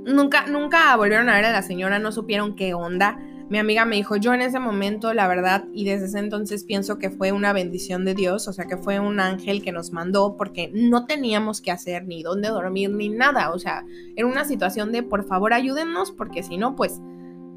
nunca, 0.06 0.46
nunca 0.46 0.96
volvieron 0.96 1.28
a 1.28 1.34
ver 1.34 1.44
a 1.44 1.52
la 1.52 1.62
señora, 1.62 1.98
no 1.98 2.10
supieron 2.10 2.56
qué 2.56 2.72
onda. 2.72 3.18
Mi 3.50 3.58
amiga 3.58 3.84
me 3.84 3.96
dijo, 3.96 4.16
yo 4.16 4.32
en 4.32 4.40
ese 4.40 4.58
momento, 4.58 5.12
la 5.12 5.28
verdad, 5.28 5.64
y 5.72 5.84
desde 5.84 6.06
ese 6.06 6.18
entonces 6.18 6.64
pienso 6.64 6.98
que 6.98 7.10
fue 7.10 7.30
una 7.30 7.52
bendición 7.52 8.04
de 8.04 8.14
Dios, 8.14 8.48
o 8.48 8.52
sea, 8.52 8.64
que 8.64 8.78
fue 8.78 9.00
un 9.00 9.20
ángel 9.20 9.62
que 9.62 9.70
nos 9.70 9.92
mandó 9.92 10.36
porque 10.36 10.70
no 10.72 11.04
teníamos 11.04 11.60
que 11.60 11.70
hacer 11.70 12.06
ni 12.06 12.22
dónde 12.22 12.48
dormir 12.48 12.90
ni 12.90 13.10
nada, 13.10 13.52
o 13.52 13.58
sea, 13.58 13.84
era 14.16 14.26
una 14.26 14.46
situación 14.46 14.92
de, 14.92 15.02
por 15.02 15.26
favor, 15.26 15.52
ayúdennos 15.52 16.10
porque 16.10 16.42
si 16.42 16.56
no, 16.56 16.74
pues, 16.74 17.00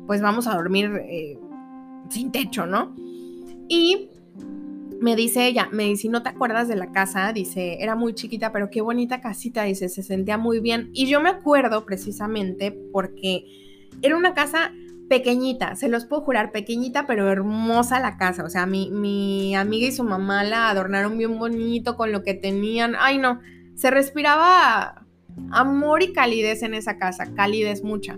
pues 0.08 0.22
vamos 0.22 0.46
a 0.48 0.56
dormir 0.56 0.92
eh, 1.06 1.40
sin 2.10 2.32
techo, 2.32 2.66
¿no? 2.66 2.94
Y 3.70 4.10
me 5.00 5.16
dice 5.16 5.48
ella, 5.48 5.70
me 5.72 5.84
dice, 5.84 6.10
¿no 6.10 6.24
te 6.24 6.30
acuerdas 6.30 6.68
de 6.68 6.76
la 6.76 6.92
casa? 6.92 7.32
Dice, 7.32 7.78
era 7.82 7.96
muy 7.96 8.14
chiquita, 8.14 8.52
pero 8.52 8.70
qué 8.70 8.82
bonita 8.82 9.22
casita, 9.22 9.64
dice, 9.64 9.90
se 9.90 10.04
sentía 10.04 10.38
muy 10.38 10.60
bien. 10.60 10.90
Y 10.94 11.08
yo 11.08 11.22
me 11.22 11.30
acuerdo 11.30 11.86
precisamente 11.86 12.72
porque 12.92 13.46
era 14.02 14.18
una 14.18 14.34
casa 14.34 14.74
pequeñita, 15.10 15.76
se 15.76 15.90
los 15.90 16.06
puedo 16.06 16.22
jurar, 16.22 16.52
pequeñita 16.52 17.08
pero 17.08 17.32
hermosa 17.32 18.00
la 18.00 18.18
casa. 18.18 18.44
O 18.44 18.50
sea, 18.50 18.66
mi, 18.66 18.92
mi 18.92 19.56
amiga 19.56 19.88
y 19.88 19.92
su 19.92 20.04
mamá 20.04 20.44
la 20.44 20.70
adornaron 20.70 21.18
bien 21.18 21.38
bonito 21.38 21.96
con 21.96 22.12
lo 22.12 22.24
que 22.24 22.34
tenían. 22.34 22.96
Ay, 23.00 23.18
no, 23.18 23.40
se 23.76 23.92
respiraba 23.92 25.06
amor 25.52 26.04
y 26.04 26.14
calidez 26.14 26.64
en 26.64 26.74
esa 26.74 26.98
casa, 26.98 27.34
calidez 27.36 27.84
mucha. 27.84 28.18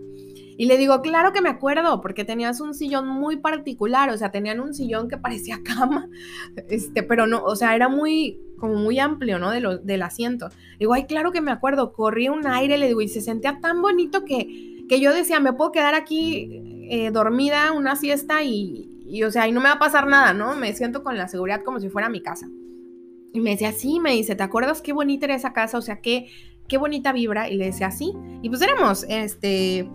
Y 0.58 0.66
le 0.66 0.78
digo, 0.78 1.02
claro 1.02 1.32
que 1.32 1.42
me 1.42 1.48
acuerdo, 1.48 2.02
porque 2.02 2.26
tenías 2.26 2.60
un 2.60 2.74
sillón 2.74 3.08
muy 3.08 3.38
particular, 3.38 4.10
o 4.10 4.18
sea, 4.18 4.30
tenían 4.30 4.60
un 4.60 4.74
sillón 4.74 5.08
que 5.08 5.16
parecía 5.16 5.62
cama, 5.64 6.10
este, 6.68 7.02
pero 7.02 7.28
no, 7.28 7.44
o 7.46 7.56
sea, 7.56 7.76
era 7.76 7.88
muy, 7.88 8.42
como 8.58 8.76
muy 8.76 9.00
amplio, 9.00 9.40
¿no? 9.40 9.52
De 9.52 9.62
lo, 9.62 9.78
del 9.78 10.02
asiento. 10.02 10.50
Digo, 10.78 10.94
ay, 10.94 11.06
claro 11.06 11.32
que 11.32 11.40
me 11.40 11.52
acuerdo, 11.52 11.94
corría 11.94 12.34
un 12.34 12.46
aire, 12.46 12.78
le 12.78 12.88
digo, 12.88 13.00
y 13.00 13.08
se 13.08 13.22
sentía 13.22 13.60
tan 13.62 13.82
bonito 13.82 14.26
que, 14.26 14.79
que 14.90 15.00
yo 15.00 15.14
decía, 15.14 15.40
me 15.40 15.54
puedo 15.54 15.72
quedar 15.72 15.94
aquí 15.94 16.88
eh, 16.90 17.12
dormida 17.12 17.72
una 17.72 17.96
siesta 17.96 18.44
y, 18.44 19.24
o 19.24 19.32
sea, 19.32 19.48
y 19.48 19.52
no 19.52 19.62
me 19.62 19.70
va 19.70 19.76
a 19.76 19.80
pasar 19.80 20.08
nada, 20.08 20.34
¿no? 20.34 20.56
Me 20.56 20.74
siento 20.74 21.04
con 21.04 21.16
la 21.16 21.28
seguridad 21.28 21.64
como 21.64 21.80
si 21.80 21.90
fuera 21.90 22.10
mi 22.10 22.22
casa. 22.22 22.50
Y 23.32 23.40
me 23.40 23.52
decía, 23.52 23.72
sí, 23.72 24.00
me 24.00 24.12
dice, 24.14 24.36
¿te 24.36 24.42
acuerdas 24.42 24.82
qué 24.82 24.92
bonita 24.92 25.28
era 25.28 25.36
esa 25.36 25.54
casa? 25.54 25.78
O 25.78 25.82
sea, 25.82 26.02
qué, 26.02 26.28
qué 26.68 26.78
bonita 26.80 27.14
vibra. 27.14 27.48
Y 27.48 27.56
le 27.56 27.66
decía, 27.66 27.92
sí. 27.92 28.14
Y 28.42 28.50
pues 28.50 28.62
éramos, 28.64 29.06
este, 29.08 29.88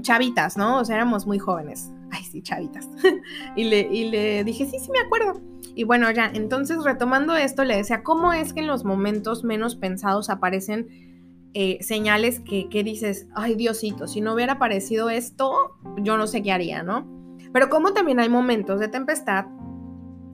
chavitas, 0.00 0.56
¿no? 0.56 0.78
O 0.78 0.84
sea, 0.84 0.96
éramos 0.96 1.26
muy 1.26 1.38
jóvenes. 1.38 1.90
Ay, 2.10 2.24
sí, 2.24 2.40
chavitas. 2.42 2.88
y, 3.56 3.64
le, 3.64 3.80
y 3.80 4.10
le 4.10 4.42
dije, 4.44 4.64
sí, 4.64 4.78
sí, 4.80 4.90
me 4.90 5.00
acuerdo. 5.00 5.42
Y 5.74 5.84
bueno, 5.84 6.10
ya, 6.10 6.30
entonces 6.32 6.82
retomando 6.82 7.36
esto, 7.36 7.64
le 7.64 7.76
decía, 7.76 8.02
¿cómo 8.02 8.32
es 8.32 8.54
que 8.54 8.60
en 8.60 8.66
los 8.66 8.84
momentos 8.84 9.44
menos 9.44 9.76
pensados 9.76 10.30
aparecen 10.30 11.09
eh, 11.54 11.78
señales 11.82 12.40
que, 12.40 12.68
que 12.68 12.84
dices, 12.84 13.28
ay 13.34 13.54
Diosito, 13.54 14.06
si 14.06 14.20
no 14.20 14.34
hubiera 14.34 14.54
aparecido 14.54 15.10
esto, 15.10 15.78
yo 15.98 16.16
no 16.16 16.26
sé 16.26 16.42
qué 16.42 16.52
haría, 16.52 16.82
¿no? 16.82 17.06
Pero 17.52 17.68
como 17.68 17.92
también 17.92 18.20
hay 18.20 18.28
momentos 18.28 18.78
de 18.78 18.88
tempestad 18.88 19.46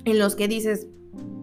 en 0.05 0.19
los 0.19 0.37
que 0.37 0.49
dices, 0.49 0.89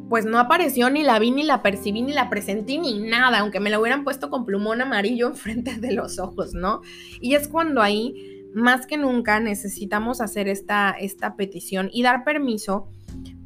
pues 0.09 0.25
no 0.25 0.37
apareció, 0.37 0.91
ni 0.91 1.01
la 1.01 1.17
vi, 1.17 1.31
ni 1.31 1.43
la 1.43 1.63
percibí, 1.63 2.03
ni 2.03 2.13
la 2.13 2.29
presentí, 2.29 2.77
ni 2.77 2.99
nada, 2.99 3.39
aunque 3.39 3.59
me 3.59 3.71
la 3.71 3.79
hubieran 3.79 4.03
puesto 4.03 4.29
con 4.29 4.45
plumón 4.45 4.79
amarillo 4.81 5.27
enfrente 5.29 5.79
de 5.79 5.91
los 5.93 6.19
ojos, 6.19 6.53
¿no? 6.53 6.81
Y 7.19 7.33
es 7.33 7.47
cuando 7.47 7.81
ahí, 7.81 8.45
más 8.53 8.85
que 8.85 8.97
nunca, 8.97 9.39
necesitamos 9.39 10.21
hacer 10.21 10.47
esta, 10.47 10.91
esta 10.91 11.35
petición 11.35 11.89
y 11.91 12.03
dar 12.03 12.23
permiso 12.23 12.87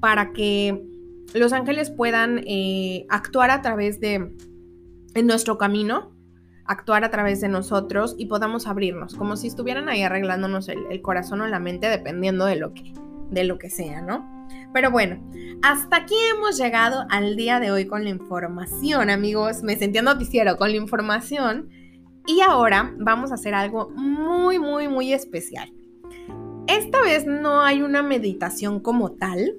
para 0.02 0.34
que 0.34 0.84
los 1.34 1.54
ángeles 1.54 1.90
puedan 1.90 2.42
eh, 2.46 3.06
actuar 3.10 3.50
a 3.50 3.62
través 3.62 4.02
de 4.02 4.36
en 5.14 5.26
nuestro 5.26 5.58
camino, 5.58 6.17
actuar 6.68 7.04
a 7.04 7.10
través 7.10 7.42
de 7.42 7.48
nosotros 7.48 8.16
y 8.18 8.26
podamos 8.26 8.68
abrirnos, 8.68 9.16
como 9.16 9.38
si 9.38 9.48
estuvieran 9.48 9.90
ahí 9.90 10.04
arreglándonos 10.04 10.70
el, 10.70 11.02
corazón 11.02 11.42
o 11.42 11.48
la 11.48 11.60
mente, 11.60 11.88
dependiendo 11.88 12.46
de 12.46 12.58
lo 12.58 12.74
que, 12.74 12.94
de 13.32 13.44
lo 13.46 13.58
que 13.58 13.70
sea, 13.70 14.02
¿no? 14.02 14.38
Pero 14.74 14.92
bueno, 14.92 15.20
hasta 15.64 15.98
aquí 15.98 16.16
hemos 16.36 16.58
llegado 16.58 17.06
al 17.10 17.36
día 17.36 17.60
de 17.60 17.72
hoy 17.72 17.88
con 17.88 18.04
la 18.04 18.10
información, 18.10 19.10
amigos. 19.10 19.64
Me 19.64 19.76
sentí 19.78 20.02
noticiero 20.02 20.58
con 20.58 20.72
la 20.72 20.78
información. 20.78 21.70
Y 22.26 22.42
ahora 22.42 22.94
vamos 22.98 23.32
a 23.32 23.36
hacer 23.36 23.54
algo 23.54 23.90
muy, 23.96 24.60
muy, 24.60 24.88
muy 24.88 25.14
especial. 25.14 25.72
Esta 26.68 27.02
vez 27.02 27.26
no 27.26 27.62
hay 27.62 27.82
una 27.82 28.04
meditación 28.04 28.82
como 28.82 29.14
tal. 29.14 29.56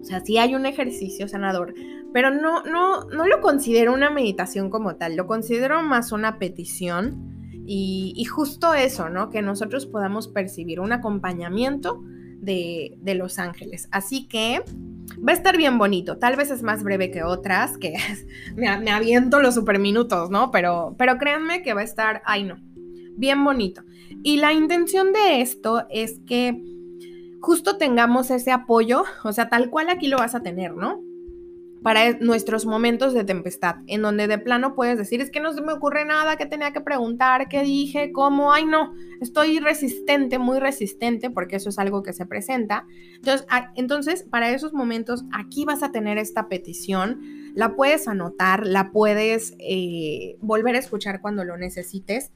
O 0.00 0.04
sea, 0.04 0.20
sí 0.24 0.38
hay 0.38 0.54
un 0.54 0.64
ejercicio 0.64 1.28
sanador, 1.28 1.74
pero 2.12 2.30
no, 2.30 2.62
no, 2.64 3.04
no 3.04 3.26
lo 3.26 3.40
considero 3.40 3.92
una 3.92 4.10
meditación 4.10 4.70
como 4.70 4.96
tal. 4.96 5.16
Lo 5.16 5.26
considero 5.26 5.82
más 5.82 6.12
una 6.12 6.38
petición. 6.38 7.30
Y, 7.72 8.24
justo 8.24 8.74
eso, 8.74 9.10
¿no? 9.10 9.30
Que 9.30 9.42
nosotros 9.42 9.86
podamos 9.86 10.26
percibir 10.26 10.80
un 10.80 10.90
acompañamiento 10.92 12.02
de, 12.40 12.98
Los 13.16 13.38
Ángeles. 13.38 13.88
Así 13.92 14.26
que 14.26 14.64
va 15.16 15.32
a 15.32 15.36
estar 15.36 15.56
bien 15.56 15.78
bonito. 15.78 16.18
Tal 16.18 16.34
vez 16.34 16.50
es 16.50 16.64
más 16.64 16.82
breve 16.82 17.12
que 17.12 17.22
otras, 17.22 17.78
que 17.78 17.94
me, 18.56 18.68
aviento 18.68 19.40
los 19.40 19.54
super 19.54 19.78
minutos, 19.78 20.30
¿no? 20.30 20.50
Pero, 20.50 20.96
pero 20.98 21.16
créanme 21.18 21.62
que 21.62 21.74
va 21.74 21.82
a 21.82 21.84
estar, 21.84 22.22
ay 22.24 22.42
no, 22.42 22.56
bien 23.16 23.44
bonito. 23.44 23.84
Y 24.24 24.38
la 24.38 24.52
intención 24.52 25.12
de 25.12 25.40
esto 25.40 25.86
es 25.90 26.18
que 26.26 26.60
justo 27.40 27.76
tengamos 27.76 28.32
ese 28.32 28.50
apoyo, 28.50 29.04
o 29.22 29.32
sea, 29.32 29.48
tal 29.48 29.70
cual 29.70 29.90
aquí 29.90 30.08
lo 30.08 30.18
vas 30.18 30.34
a 30.34 30.42
tener, 30.42 30.74
¿no? 30.74 31.00
Para 31.82 32.18
nuestros 32.18 32.66
momentos 32.66 33.14
de 33.14 33.24
tempestad, 33.24 33.76
en 33.86 34.02
donde 34.02 34.26
de 34.26 34.38
plano 34.38 34.74
puedes 34.74 34.98
decir, 34.98 35.20
es 35.20 35.30
que 35.30 35.40
no 35.40 35.52
se 35.52 35.62
me 35.62 35.72
ocurre 35.72 36.04
nada, 36.04 36.36
que 36.36 36.46
tenía 36.46 36.72
que 36.72 36.80
preguntar, 36.80 37.48
qué 37.48 37.62
dije, 37.62 38.12
cómo, 38.12 38.52
ay 38.52 38.66
no, 38.66 38.92
estoy 39.20 39.60
resistente, 39.60 40.38
muy 40.38 40.58
resistente, 40.58 41.30
porque 41.30 41.56
eso 41.56 41.70
es 41.70 41.78
algo 41.78 42.02
que 42.02 42.12
se 42.12 42.26
presenta. 42.26 42.86
Entonces, 43.16 43.46
entonces 43.76 44.22
para 44.24 44.50
esos 44.50 44.72
momentos, 44.72 45.24
aquí 45.32 45.64
vas 45.64 45.82
a 45.82 45.92
tener 45.92 46.18
esta 46.18 46.48
petición, 46.48 47.20
la 47.54 47.74
puedes 47.74 48.08
anotar, 48.08 48.66
la 48.66 48.92
puedes 48.92 49.54
eh, 49.58 50.36
volver 50.40 50.76
a 50.76 50.78
escuchar 50.78 51.20
cuando 51.20 51.44
lo 51.44 51.56
necesites. 51.56 52.32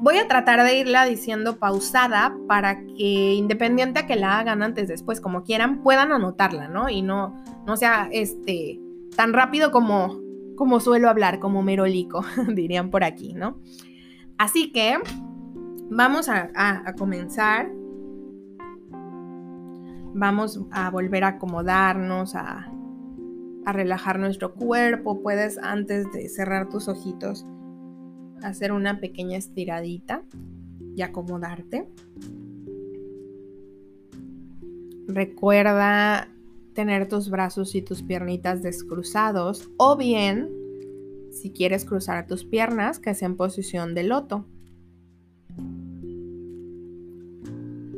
Voy 0.00 0.16
a 0.18 0.28
tratar 0.28 0.62
de 0.62 0.78
irla 0.78 1.04
diciendo 1.04 1.58
pausada 1.58 2.36
para 2.46 2.84
que 2.84 3.34
independiente 3.34 4.00
a 4.00 4.06
que 4.06 4.16
la 4.16 4.38
hagan 4.38 4.62
antes, 4.62 4.88
después, 4.88 5.20
como 5.20 5.42
quieran, 5.42 5.82
puedan 5.82 6.12
anotarla, 6.12 6.68
¿no? 6.68 6.88
Y 6.88 7.02
no, 7.02 7.36
no 7.66 7.76
sea 7.76 8.08
este, 8.12 8.80
tan 9.16 9.32
rápido 9.32 9.70
como, 9.72 10.20
como 10.56 10.80
suelo 10.80 11.08
hablar, 11.08 11.40
como 11.40 11.62
merolico, 11.62 12.24
dirían 12.54 12.90
por 12.90 13.04
aquí, 13.04 13.34
¿no? 13.34 13.58
Así 14.36 14.72
que 14.72 14.98
vamos 15.90 16.28
a, 16.28 16.50
a 16.54 16.92
comenzar. 16.94 17.70
Vamos 20.14 20.60
a 20.72 20.90
volver 20.90 21.22
a 21.22 21.28
acomodarnos, 21.28 22.34
a, 22.34 22.72
a 23.64 23.72
relajar 23.72 24.18
nuestro 24.18 24.54
cuerpo. 24.54 25.22
Puedes, 25.22 25.58
antes 25.58 26.10
de 26.12 26.28
cerrar 26.28 26.68
tus 26.68 26.88
ojitos, 26.88 27.46
hacer 28.42 28.72
una 28.72 29.00
pequeña 29.00 29.38
estiradita 29.38 30.22
y 30.96 31.02
acomodarte. 31.02 31.88
Recuerda 35.06 36.28
tener 36.74 37.08
tus 37.08 37.30
brazos 37.30 37.74
y 37.74 37.82
tus 37.82 38.02
piernitas 38.02 38.62
descruzados 38.62 39.70
o 39.76 39.96
bien, 39.96 40.50
si 41.32 41.50
quieres 41.50 41.84
cruzar 41.84 42.26
tus 42.26 42.44
piernas, 42.44 42.98
que 42.98 43.14
sea 43.14 43.26
en 43.26 43.36
posición 43.36 43.94
de 43.94 44.02
loto. 44.04 44.44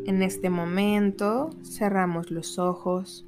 En 0.07 0.23
este 0.23 0.51
momento 0.51 1.51
cerramos 1.63 2.31
los 2.31 2.59
ojos. 2.59 3.27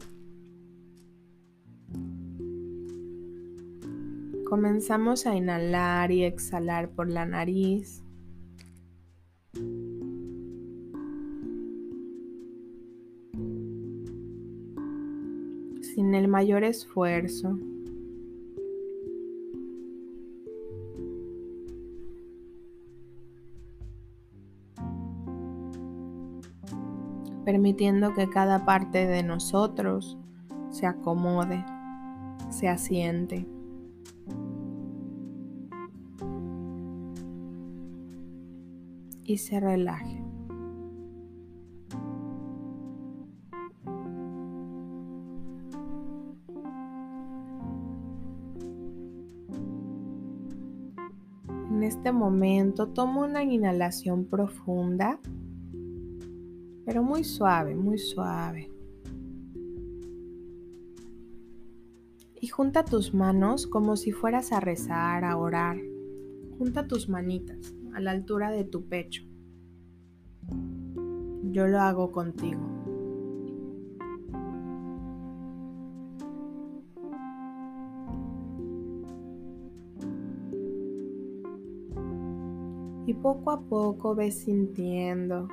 Comenzamos 4.53 5.25
a 5.25 5.35
inhalar 5.35 6.13
y 6.13 6.25
exhalar 6.25 6.91
por 6.91 7.09
la 7.09 7.25
nariz. 7.25 8.05
Sin 15.81 16.15
el 16.15 16.29
mayor 16.29 16.65
esfuerzo. 16.65 17.59
permitiendo 27.47 28.13
que 28.13 28.29
cada 28.29 28.67
parte 28.67 29.07
de 29.07 29.23
nosotros 29.23 30.19
se 30.71 30.87
acomode, 30.87 31.65
se 32.51 32.69
asiente. 32.69 33.47
Y 39.33 39.39
se 39.39 39.59
relaje. 39.61 40.23
En 51.71 51.83
este 51.83 52.13
momento 52.13 52.89
tomo 52.89 53.23
una 53.23 53.43
inhalación 53.43 54.27
profunda, 54.27 55.19
pero 56.85 57.03
muy 57.03 57.25
suave, 57.25 57.75
muy 57.75 57.99
suave. 57.99 58.71
Y 62.39 62.49
junta 62.49 62.85
tus 62.85 63.15
manos 63.15 63.67
como 63.67 63.97
si 63.97 64.13
fueras 64.13 64.53
a 64.53 64.61
rezar, 64.61 65.25
a 65.25 65.39
orar. 65.39 65.79
Junta 66.59 66.87
tus 66.87 67.09
manitas 67.09 67.75
a 67.95 68.01
la 68.01 68.13
altura 68.13 68.51
de 68.51 68.65
tu 68.65 68.85
pecho. 68.89 69.25
Yo 71.51 71.67
lo 71.67 71.81
hago 71.81 72.11
contigo. 72.13 72.61
Y 83.07 83.15
poco 83.15 83.51
a 83.51 83.61
poco 83.61 84.15
ves 84.15 84.45
sintiendo, 84.45 85.49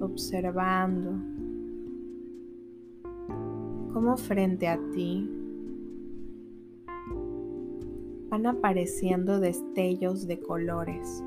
observando 0.00 1.10
cómo 3.92 4.16
frente 4.16 4.68
a 4.68 4.78
ti 4.92 5.28
van 8.30 8.46
apareciendo 8.46 9.40
destellos 9.40 10.26
de 10.26 10.38
colores. 10.38 11.24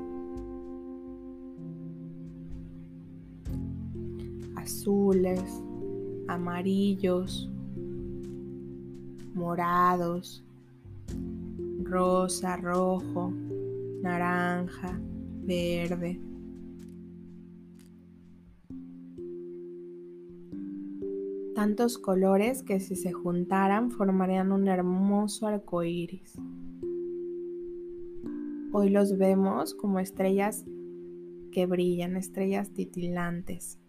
Azules, 5.12 5.62
amarillos, 6.26 7.50
morados, 9.34 10.42
rosa, 11.82 12.56
rojo, 12.56 13.32
naranja, 14.02 14.98
verde. 15.44 16.18
Tantos 21.54 21.98
colores 21.98 22.62
que 22.62 22.80
si 22.80 22.96
se 22.96 23.12
juntaran 23.12 23.90
formarían 23.90 24.50
un 24.52 24.66
hermoso 24.66 25.46
arco 25.46 25.84
iris. 25.84 26.34
Hoy 28.72 28.88
los 28.88 29.18
vemos 29.18 29.74
como 29.74 29.98
estrellas 29.98 30.64
que 31.52 31.66
brillan, 31.66 32.16
estrellas 32.16 32.70
titilantes. 32.70 33.81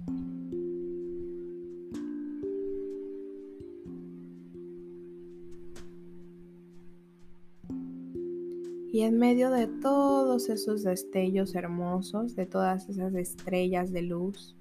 En 9.05 9.17
medio 9.17 9.51
de 9.51 9.67
todos 9.67 10.47
esos 10.47 10.81
destellos 10.83 11.55
hermosos, 11.55 12.37
de 12.37 12.45
todas 12.45 12.87
esas 12.87 13.13
estrellas 13.15 13.91
de 13.91 14.01
luz, 14.01 14.55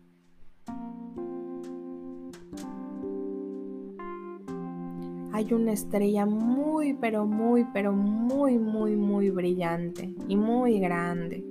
hay 5.32 5.52
una 5.52 5.70
estrella 5.70 6.26
muy, 6.26 6.92
pero 6.94 7.24
muy, 7.24 7.64
pero 7.72 7.92
muy, 7.92 8.58
muy, 8.58 8.96
muy 8.96 9.30
brillante 9.30 10.12
y 10.26 10.34
muy 10.34 10.80
grande. 10.80 11.44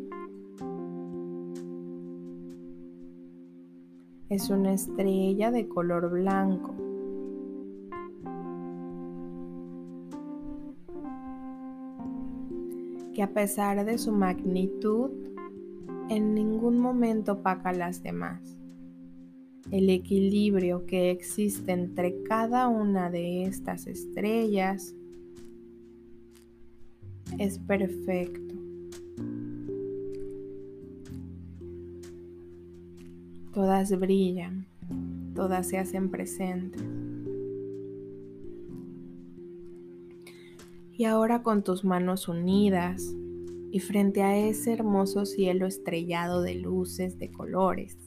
Es 4.28 4.50
una 4.50 4.74
estrella 4.74 5.50
de 5.50 5.66
color 5.70 6.10
blanco. 6.12 6.91
Que 13.14 13.24
a 13.24 13.34
pesar 13.34 13.86
de 13.86 13.98
su 13.98 14.12
magnitud, 14.12 15.12
en 16.10 16.34
ningún 16.34 16.80
momento 16.80 17.34
opaca 17.34 17.70
a 17.70 17.74
las 17.74 18.04
demás. 18.04 18.58
El 19.70 19.90
equilibrio 19.90 20.86
que 20.86 21.12
existe 21.12 21.72
entre 21.72 22.24
cada 22.24 22.68
una 22.68 23.10
de 23.10 23.44
estas 23.44 23.88
estrellas 23.88 24.96
es 27.38 27.60
perfecto. 27.60 28.56
Todas 33.54 33.98
brillan, 34.00 34.66
todas 35.36 35.68
se 35.68 35.78
hacen 35.78 36.10
presentes. 36.10 37.01
Y 41.02 41.06
ahora 41.06 41.42
con 41.42 41.64
tus 41.64 41.84
manos 41.84 42.28
unidas 42.28 43.16
y 43.72 43.80
frente 43.80 44.22
a 44.22 44.38
ese 44.38 44.72
hermoso 44.72 45.26
cielo 45.26 45.66
estrellado 45.66 46.44
de 46.44 46.54
luces, 46.54 47.18
de 47.18 47.32
colores, 47.32 47.98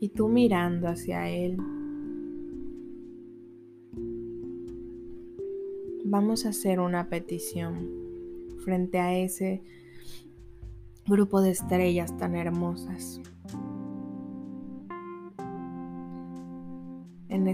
y 0.00 0.10
tú 0.14 0.28
mirando 0.28 0.86
hacia 0.86 1.30
él, 1.30 1.56
vamos 6.04 6.44
a 6.44 6.50
hacer 6.50 6.78
una 6.78 7.08
petición 7.08 7.88
frente 8.58 8.98
a 8.98 9.16
ese 9.16 9.62
grupo 11.06 11.40
de 11.40 11.52
estrellas 11.52 12.14
tan 12.18 12.36
hermosas. 12.36 13.22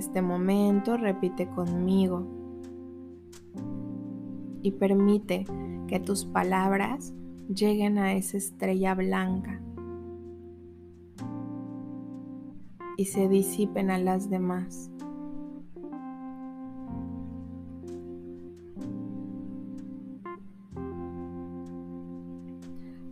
Este 0.01 0.23
momento 0.23 0.97
repite 0.97 1.47
conmigo 1.47 2.27
y 4.63 4.73
permite 4.73 5.45
que 5.87 6.01
tus 6.01 6.25
palabras 6.25 7.13
lleguen 7.55 7.99
a 7.99 8.15
esa 8.15 8.39
estrella 8.39 8.95
blanca 8.95 9.63
y 12.97 13.05
se 13.05 13.29
disipen 13.29 13.91
a 13.91 13.99
las 13.99 14.31
demás. 14.31 14.91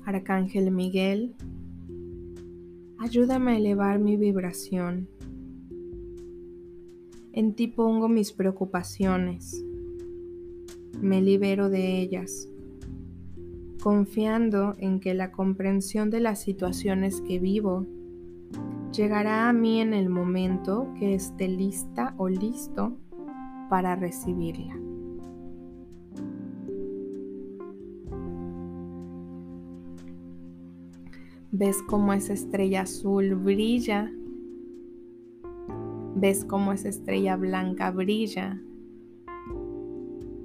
Arcángel 0.06 0.70
Miguel, 0.70 1.34
ayúdame 2.98 3.52
a 3.52 3.56
elevar 3.58 3.98
mi 3.98 4.16
vibración 4.16 5.06
en 7.38 7.54
ti 7.54 7.68
pongo 7.68 8.08
mis 8.08 8.32
preocupaciones. 8.32 9.64
Me 11.00 11.22
libero 11.22 11.68
de 11.68 12.00
ellas, 12.00 12.48
confiando 13.80 14.74
en 14.78 14.98
que 14.98 15.14
la 15.14 15.30
comprensión 15.30 16.10
de 16.10 16.18
las 16.18 16.40
situaciones 16.40 17.20
que 17.20 17.38
vivo 17.38 17.86
llegará 18.92 19.48
a 19.48 19.52
mí 19.52 19.80
en 19.80 19.94
el 19.94 20.08
momento 20.08 20.92
que 20.98 21.14
esté 21.14 21.46
lista 21.46 22.12
o 22.18 22.28
listo 22.28 22.96
para 23.70 23.94
recibirla. 23.94 24.76
¿Ves 31.52 31.76
cómo 31.86 32.12
esa 32.14 32.32
estrella 32.32 32.80
azul 32.80 33.36
brilla 33.36 34.10
Ves 36.20 36.44
cómo 36.44 36.72
esa 36.72 36.88
estrella 36.88 37.36
blanca 37.36 37.92
brilla 37.92 38.60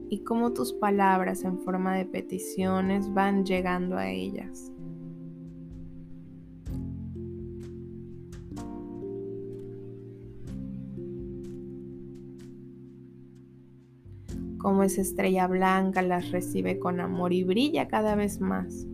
y 0.08 0.20
cómo 0.20 0.54
tus 0.54 0.72
palabras 0.72 1.44
en 1.46 1.58
forma 1.62 1.96
de 1.96 2.06
peticiones 2.06 3.12
van 3.12 3.44
llegando 3.44 3.98
a 3.98 4.08
ellas. 4.08 4.72
Cómo 14.60 14.84
esa 14.84 15.02
estrella 15.02 15.48
blanca 15.48 16.04
las 16.04 16.30
recibe 16.30 16.78
con 16.78 17.00
amor 17.00 17.34
y 17.34 17.44
brilla 17.44 17.88
cada 17.88 18.14
vez 18.14 18.40
más. 18.40 18.86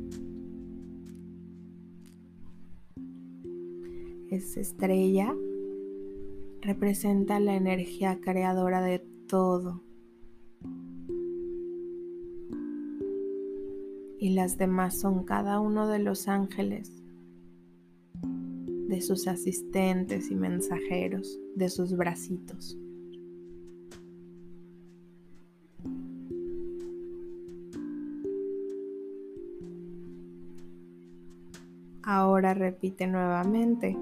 Esa 4.29 4.61
estrella 4.61 5.35
representa 6.61 7.39
la 7.39 7.55
energía 7.55 8.19
creadora 8.21 8.81
de 8.81 8.99
todo. 9.27 9.81
Y 14.19 14.31
las 14.31 14.57
demás 14.57 14.99
son 14.99 15.23
cada 15.23 15.59
uno 15.59 15.87
de 15.87 15.99
los 15.99 16.27
ángeles, 16.27 16.91
de 18.21 19.01
sus 19.01 19.27
asistentes 19.27 20.29
y 20.29 20.35
mensajeros, 20.35 21.39
de 21.55 21.69
sus 21.69 21.95
bracitos. 21.95 22.77
Ahora 32.01 32.55
repite 32.55 33.05
nuevamente. 33.05 33.95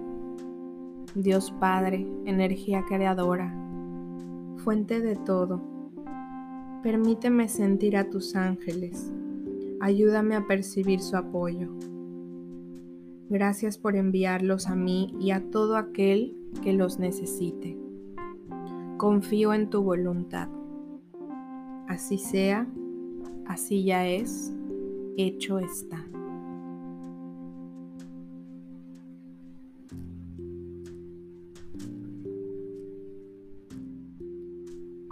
Dios 1.18 1.50
Padre, 1.50 2.06
energía 2.26 2.86
creadora, 2.88 3.52
fuente 4.58 5.02
de 5.02 5.16
todo. 5.16 5.60
Permíteme 6.84 7.50
sentir 7.50 7.98
a 7.98 8.08
tus 8.08 8.36
ángeles. 8.36 9.12
Ayúdame 9.80 10.36
a 10.36 10.46
percibir 10.46 11.00
su 11.00 11.18
apoyo. 11.18 11.72
Gracias 13.30 13.80
por 13.80 13.96
enviarlos 13.96 14.68
a 14.68 14.76
mí 14.76 15.16
y 15.20 15.32
a 15.32 15.50
todo 15.50 15.78
aquel 15.78 16.38
que 16.62 16.74
los 16.74 17.00
necesite. 17.00 17.76
Confío 18.98 19.56
en 19.56 19.72
tu 19.72 19.82
voluntad. 19.82 20.50
Así 21.88 22.20
sea, 22.20 22.68
así 23.48 23.84
ya 23.84 24.08
es, 24.08 24.54
hecho 25.18 25.58
está. 25.58 26.07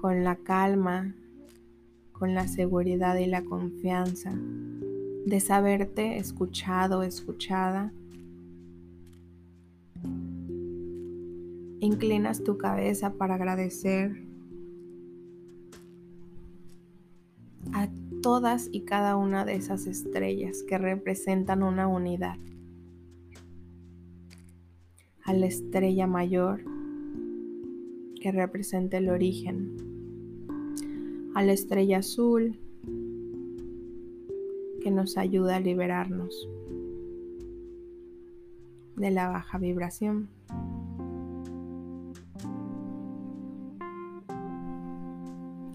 Con 0.05 0.23
la 0.23 0.35
calma, 0.35 1.15
con 2.11 2.35
la 2.35 2.47
seguridad 2.47 3.17
y 3.17 3.25
la 3.25 3.43
confianza 3.43 4.31
de 4.35 5.39
saberte 5.39 6.17
escuchado, 6.17 7.01
escuchada. 7.01 7.91
Inclinas 11.79 12.43
tu 12.43 12.55
cabeza 12.59 13.13
para 13.13 13.33
agradecer 13.33 14.21
a 17.73 17.89
todas 18.21 18.69
y 18.71 18.81
cada 18.81 19.15
una 19.15 19.43
de 19.43 19.55
esas 19.55 19.87
estrellas 19.87 20.61
que 20.69 20.77
representan 20.77 21.63
una 21.63 21.87
unidad. 21.87 22.37
A 25.23 25.33
la 25.33 25.47
estrella 25.47 26.05
mayor 26.05 26.63
que 28.21 28.31
representa 28.31 28.97
el 28.97 29.09
origen 29.09 29.84
a 31.35 31.43
la 31.43 31.51
estrella 31.51 31.97
azul 31.97 32.57
que 34.81 34.89
nos 34.89 35.17
ayuda 35.17 35.57
a 35.57 35.59
liberarnos 35.59 36.47
de 38.95 39.11
la 39.11 39.27
baja 39.27 39.57
vibración. 39.57 40.29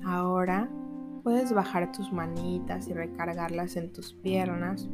Ahora 0.02 0.70
puedes 1.22 1.52
bajar 1.52 1.92
tus 1.92 2.11
manitas 2.11 2.88
y 2.88 2.94
recargarlas 2.94 3.76
en 3.76 3.92
tus 3.92 4.14
piernas 4.14 4.88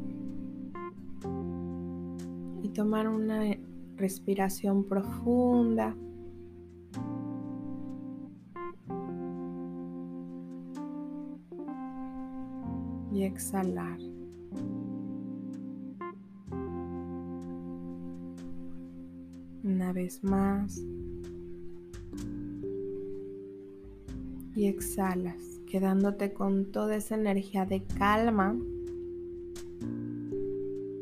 y 2.64 2.68
tomar 2.70 3.08
una 3.08 3.56
respiración 3.96 4.82
profunda 4.82 5.94
y 13.16 13.24
exhalar. 13.24 13.98
Una 19.64 19.92
vez 19.94 20.22
más. 20.22 20.78
Y 24.54 24.66
exhalas, 24.66 25.60
quedándote 25.70 26.32
con 26.32 26.70
toda 26.72 26.96
esa 26.96 27.14
energía 27.14 27.64
de 27.64 27.84
calma, 27.84 28.56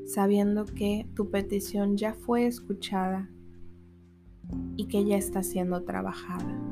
sabiendo 0.06 0.66
que 0.66 1.06
tu 1.14 1.30
petición 1.30 1.96
ya 1.96 2.14
fue 2.14 2.46
escuchada 2.46 3.28
y 4.76 4.86
que 4.86 5.04
ya 5.04 5.16
está 5.16 5.42
siendo 5.42 5.82
trabajada. 5.82 6.63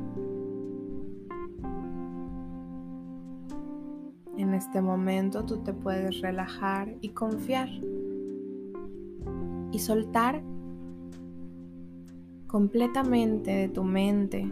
Este 4.73 4.81
momento 4.81 5.45
tú 5.45 5.57
te 5.57 5.71
puedes 5.71 6.19
relajar 6.21 6.97
y 6.99 7.09
confiar 7.09 7.69
y 9.71 9.77
soltar 9.77 10.41
completamente 12.47 13.51
de 13.51 13.69
tu 13.69 13.83
mente, 13.83 14.51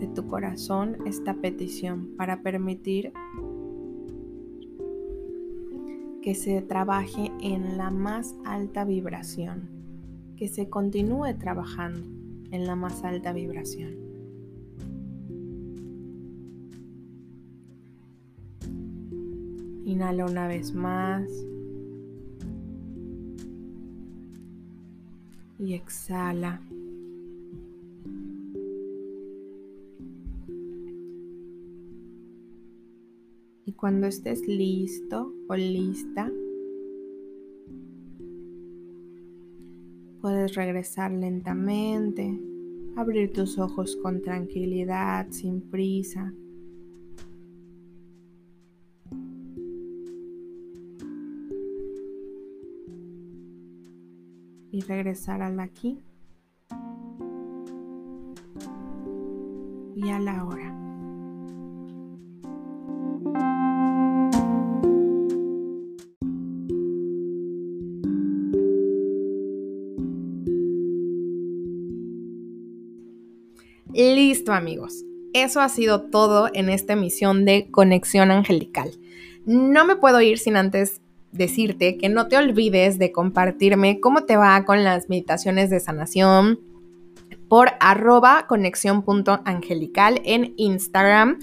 de 0.00 0.08
tu 0.08 0.26
corazón 0.26 0.96
esta 1.06 1.34
petición 1.34 2.16
para 2.16 2.42
permitir 2.42 3.12
que 6.20 6.34
se 6.34 6.62
trabaje 6.62 7.30
en 7.40 7.78
la 7.78 7.92
más 7.92 8.34
alta 8.44 8.84
vibración, 8.84 9.68
que 10.36 10.48
se 10.48 10.68
continúe 10.68 11.38
trabajando 11.38 12.08
en 12.50 12.66
la 12.66 12.74
más 12.74 13.04
alta 13.04 13.32
vibración. 13.32 14.05
Inhala 19.96 20.26
una 20.26 20.46
vez 20.46 20.74
más. 20.74 21.26
Y 25.58 25.72
exhala. 25.72 26.60
Y 33.64 33.72
cuando 33.72 34.06
estés 34.06 34.46
listo 34.46 35.32
o 35.48 35.56
lista, 35.56 36.30
puedes 40.20 40.54
regresar 40.56 41.10
lentamente, 41.10 42.38
abrir 42.96 43.32
tus 43.32 43.58
ojos 43.58 43.96
con 44.02 44.20
tranquilidad, 44.20 45.28
sin 45.30 45.62
prisa. 45.62 46.34
Regresar 54.86 55.42
al 55.42 55.60
aquí 55.60 55.98
y 59.96 60.10
a 60.10 60.18
la 60.18 60.44
hora. 60.44 60.72
Listo 73.94 74.52
amigos, 74.52 75.04
eso 75.32 75.60
ha 75.60 75.68
sido 75.70 76.02
todo 76.02 76.50
en 76.52 76.68
esta 76.68 76.92
emisión 76.92 77.46
de 77.46 77.70
Conexión 77.70 78.30
Angelical. 78.30 78.90
No 79.46 79.86
me 79.86 79.96
puedo 79.96 80.20
ir 80.20 80.38
sin 80.38 80.56
antes 80.56 81.00
decirte 81.32 81.98
que 81.98 82.08
no 82.08 82.28
te 82.28 82.36
olvides 82.36 82.98
de 82.98 83.12
compartirme 83.12 84.00
cómo 84.00 84.24
te 84.24 84.36
va 84.36 84.64
con 84.64 84.84
las 84.84 85.08
meditaciones 85.08 85.70
de 85.70 85.80
sanación 85.80 86.60
por 87.48 87.72
arroba 87.80 88.46
conexión.angelical 88.46 90.20
en 90.24 90.54
Instagram 90.56 91.38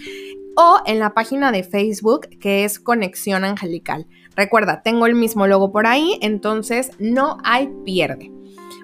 o 0.55 0.77
en 0.86 0.99
la 0.99 1.13
página 1.13 1.51
de 1.51 1.63
Facebook 1.63 2.27
que 2.39 2.63
es 2.65 2.79
Conexión 2.79 3.43
Angelical. 3.43 4.07
Recuerda, 4.36 4.81
tengo 4.84 5.05
el 5.05 5.15
mismo 5.15 5.47
logo 5.47 5.71
por 5.71 5.88
ahí, 5.88 6.17
entonces 6.21 6.91
no 6.99 7.38
hay 7.43 7.69
pierde. 7.86 8.31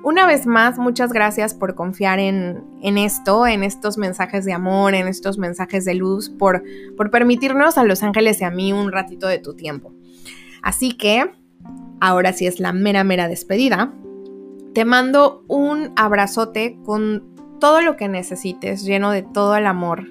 Una 0.01 0.25
vez 0.25 0.45
más, 0.45 0.77
muchas 0.77 1.11
gracias 1.11 1.53
por 1.53 1.75
confiar 1.75 2.19
en, 2.19 2.63
esto, 2.81 3.45
en 3.45 3.63
estos 3.63 3.97
mensajes 3.97 4.45
de 4.45 4.53
amor, 4.53 4.93
en 4.93 5.07
estos 5.07 5.37
mensajes 5.37 5.83
de 5.83 5.93
luz, 5.93 6.29
por, 6.29 6.63
por 6.95 7.11
permitirnos 7.11 7.77
a 7.77 7.83
los 7.83 8.01
ángeles 8.01 8.39
y 8.39 8.45
a 8.45 8.49
mí 8.49 8.71
un 8.71 8.93
ratito 8.93 9.27
de 9.27 9.39
tu 9.39 9.55
tiempo. 9.55 9.93
Así 10.61 10.93
que, 10.93 11.31
ahora 11.99 12.33
sí 12.33 12.47
es 12.47 12.59
la 12.59 12.73
mera, 12.73 13.03
mera 13.03 13.27
despedida. 13.27 13.93
Te 14.73 14.85
mando 14.85 15.43
un 15.47 15.91
abrazote 15.95 16.77
con 16.85 17.23
todo 17.59 17.81
lo 17.81 17.97
que 17.97 18.07
necesites, 18.07 18.83
lleno 18.83 19.11
de 19.11 19.23
todo 19.23 19.55
el 19.55 19.65
amor, 19.65 20.07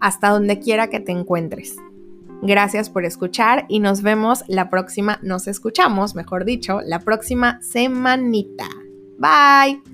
hasta 0.00 0.30
donde 0.30 0.58
quiera 0.58 0.88
que 0.88 1.00
te 1.00 1.12
encuentres. 1.12 1.76
Gracias 2.42 2.90
por 2.90 3.04
escuchar 3.04 3.64
y 3.68 3.80
nos 3.80 4.02
vemos 4.02 4.44
la 4.48 4.68
próxima, 4.68 5.18
nos 5.22 5.46
escuchamos, 5.46 6.14
mejor 6.14 6.44
dicho, 6.44 6.80
la 6.84 7.00
próxima 7.00 7.60
semanita. 7.62 8.68
Bye. 9.18 9.93